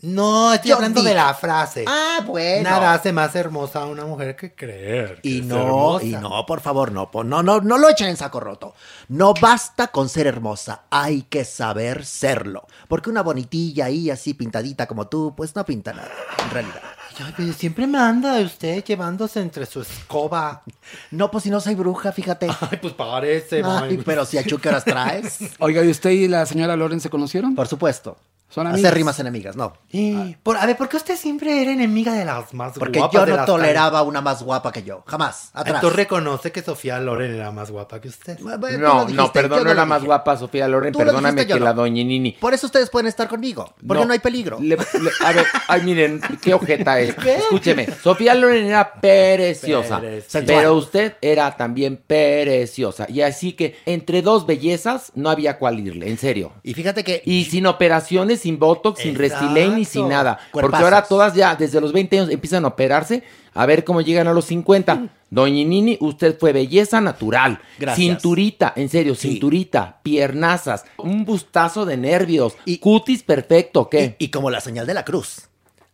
[0.06, 1.12] No, estoy Yo hablando dije.
[1.14, 1.86] de la frase.
[1.88, 2.70] Ah, bueno.
[2.70, 5.22] Nada hace más hermosa a una mujer que creer.
[5.22, 6.06] que Y es no, hermosa.
[6.06, 8.74] y no, por favor, no, po- no, no, no lo echen en saco roto.
[9.08, 12.68] No basta con ser hermosa, hay que saber serlo.
[12.90, 16.12] Porque una bonitilla ahí así pintadita como tú, pues no pinta nada,
[16.44, 16.82] en realidad.
[17.20, 20.64] Ay, pero siempre me anda usted llevándose entre su escoba.
[21.12, 22.48] No, pues si no soy bruja, fíjate.
[22.72, 23.98] Ay, pues parece, Ay, mami.
[23.98, 25.40] pero si a Chu, ¿qué horas traes?
[25.60, 27.56] Oiga, ¿y usted y la señora Loren se conocieron?
[27.56, 28.18] Por supuesto.
[28.54, 29.74] Son Hacer rimas enemigas, no.
[29.92, 33.22] Y, por, a ver, ¿por qué usted siempre era enemiga de las más Porque guapas?
[33.22, 35.04] yo de no toleraba una más guapa que yo.
[35.08, 35.50] Jamás.
[35.54, 35.82] Atrás.
[35.82, 38.38] Tú reconoce que Sofía Loren era más guapa que usted.
[38.40, 41.56] Bueno, No, dijiste, no, perdón, yo no era más guapa Sofía Loren, perdóname dijiste, yo
[41.56, 41.66] que no.
[41.66, 42.34] la doña Nini.
[42.34, 43.74] Por eso ustedes pueden estar conmigo.
[43.88, 44.60] Porque no, hay peligro.
[44.60, 47.16] Le- le- a ver, ay, miren, qué ojeta es.
[47.26, 50.46] Escúcheme, Sofía Loren era preciosa, Preciosa.
[50.46, 53.08] pero usted era también preciosa.
[53.10, 56.54] Y así que entre dos bellezas no había cual irle, en serio.
[56.64, 57.22] Y fíjate que.
[57.26, 59.16] Y sin operaciones, sin botox, sin.
[59.16, 60.38] Restylane y sin nada.
[60.52, 63.24] Porque ahora todas ya, desde los 20 años, empiezan a operarse
[63.56, 65.08] a ver cómo llegan a los 50.
[65.30, 67.60] Doña Nini, usted fue belleza natural.
[67.80, 68.06] Gracias.
[68.06, 69.32] Cinturita, en serio, Sí.
[69.32, 74.16] cinturita, piernazas, un bustazo de nervios, cutis perfecto, ¿qué?
[74.20, 75.48] Y como la señal de la cruz.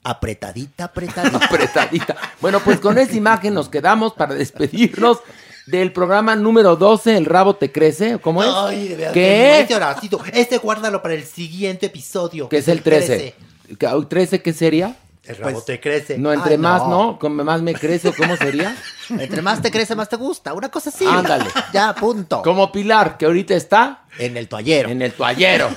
[0.04, 1.38] Apretadita, apretadita.
[1.46, 2.16] apretadita.
[2.42, 5.20] Bueno, pues con esa imagen nos quedamos para despedirnos
[5.70, 8.50] del programa número 12, El rabo te crece, ¿cómo es?
[8.54, 9.14] Ay, de verdad.
[9.14, 9.60] ¿Qué?
[9.62, 12.50] Este Horacito, este guárdalo para el siguiente episodio.
[12.50, 13.36] Que es el 13.
[13.78, 14.96] ¿Qué- ¿13 qué sería?
[15.24, 16.18] El rabo te crece.
[16.18, 16.90] No, entre Ay, más, no.
[16.90, 17.20] ¿no?
[17.20, 18.76] Como más me crece, ¿o ¿cómo sería?
[19.10, 20.54] Entre más te crece, más te gusta.
[20.54, 21.06] Una cosa así.
[21.06, 21.46] Ándale.
[21.74, 22.42] Ya, punto.
[22.42, 24.90] Como Pilar, que ahorita está En el toallero.
[24.90, 25.70] en el toallero,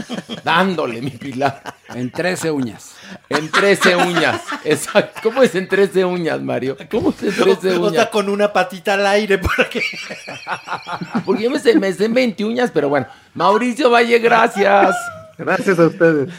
[0.43, 1.63] dándole mi Pilar.
[1.95, 2.93] En 13 uñas.
[3.29, 4.41] En 13 uñas.
[4.65, 5.21] Exacto.
[5.23, 6.77] ¿Cómo es en 13 uñas, Mario?
[6.91, 8.07] ¿Cómo es en 13 O sea, uñas?
[8.09, 9.69] con una patita al aire para.
[11.25, 13.07] Porque yo me sé, me sé 20 uñas, pero bueno.
[13.35, 14.95] Mauricio Valle, gracias.
[15.39, 16.31] Gracias a ustedes.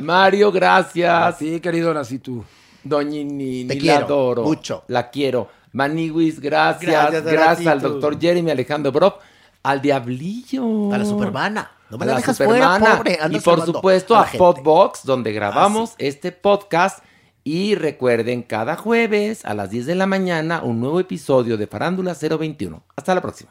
[0.00, 1.38] Mario, gracias.
[1.38, 2.44] Sí, querido Horacito.
[2.84, 4.42] Doñini, Te la quiero, adoro.
[4.44, 4.84] mucho.
[4.88, 5.48] La quiero.
[5.72, 6.90] Maniwis, gracias.
[6.90, 9.20] Gracias, Gracias, al doctor Jeremy Alejandro Brock.
[9.62, 10.92] Al Diablillo.
[10.92, 11.70] A la supermana.
[11.92, 12.78] No me A la la dejas Supermana.
[12.78, 13.18] fuera, pobre.
[13.20, 14.30] Anda Y por supuesto a a.
[14.32, 17.04] Podbox, donde grabamos este podcast.
[17.44, 22.14] Y recuerden, cada jueves a las 10 de la mañana, un nuevo episodio de Farándula
[22.18, 22.82] 021.
[22.96, 23.50] Hasta la próxima.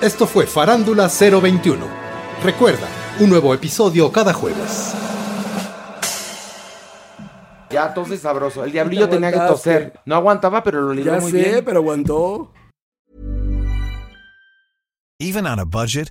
[0.00, 1.84] Esto fue Farándula 021.
[2.42, 2.88] Recuerda,
[3.20, 4.94] un nuevo episodio cada jueves.
[7.68, 8.64] Ya tose sabroso.
[8.64, 10.00] El diablillo Te tenía que toser.
[10.06, 11.64] No aguantaba, pero lo libró Ya muy sé, bien.
[11.66, 12.50] pero aguantó.
[15.18, 16.10] Even on a budget,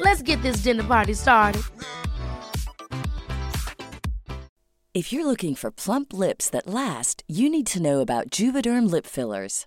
[0.00, 1.62] Let's get this dinner party started.
[4.94, 9.04] If you're looking for plump lips that last, you need to know about Juvederm lip
[9.04, 9.66] fillers.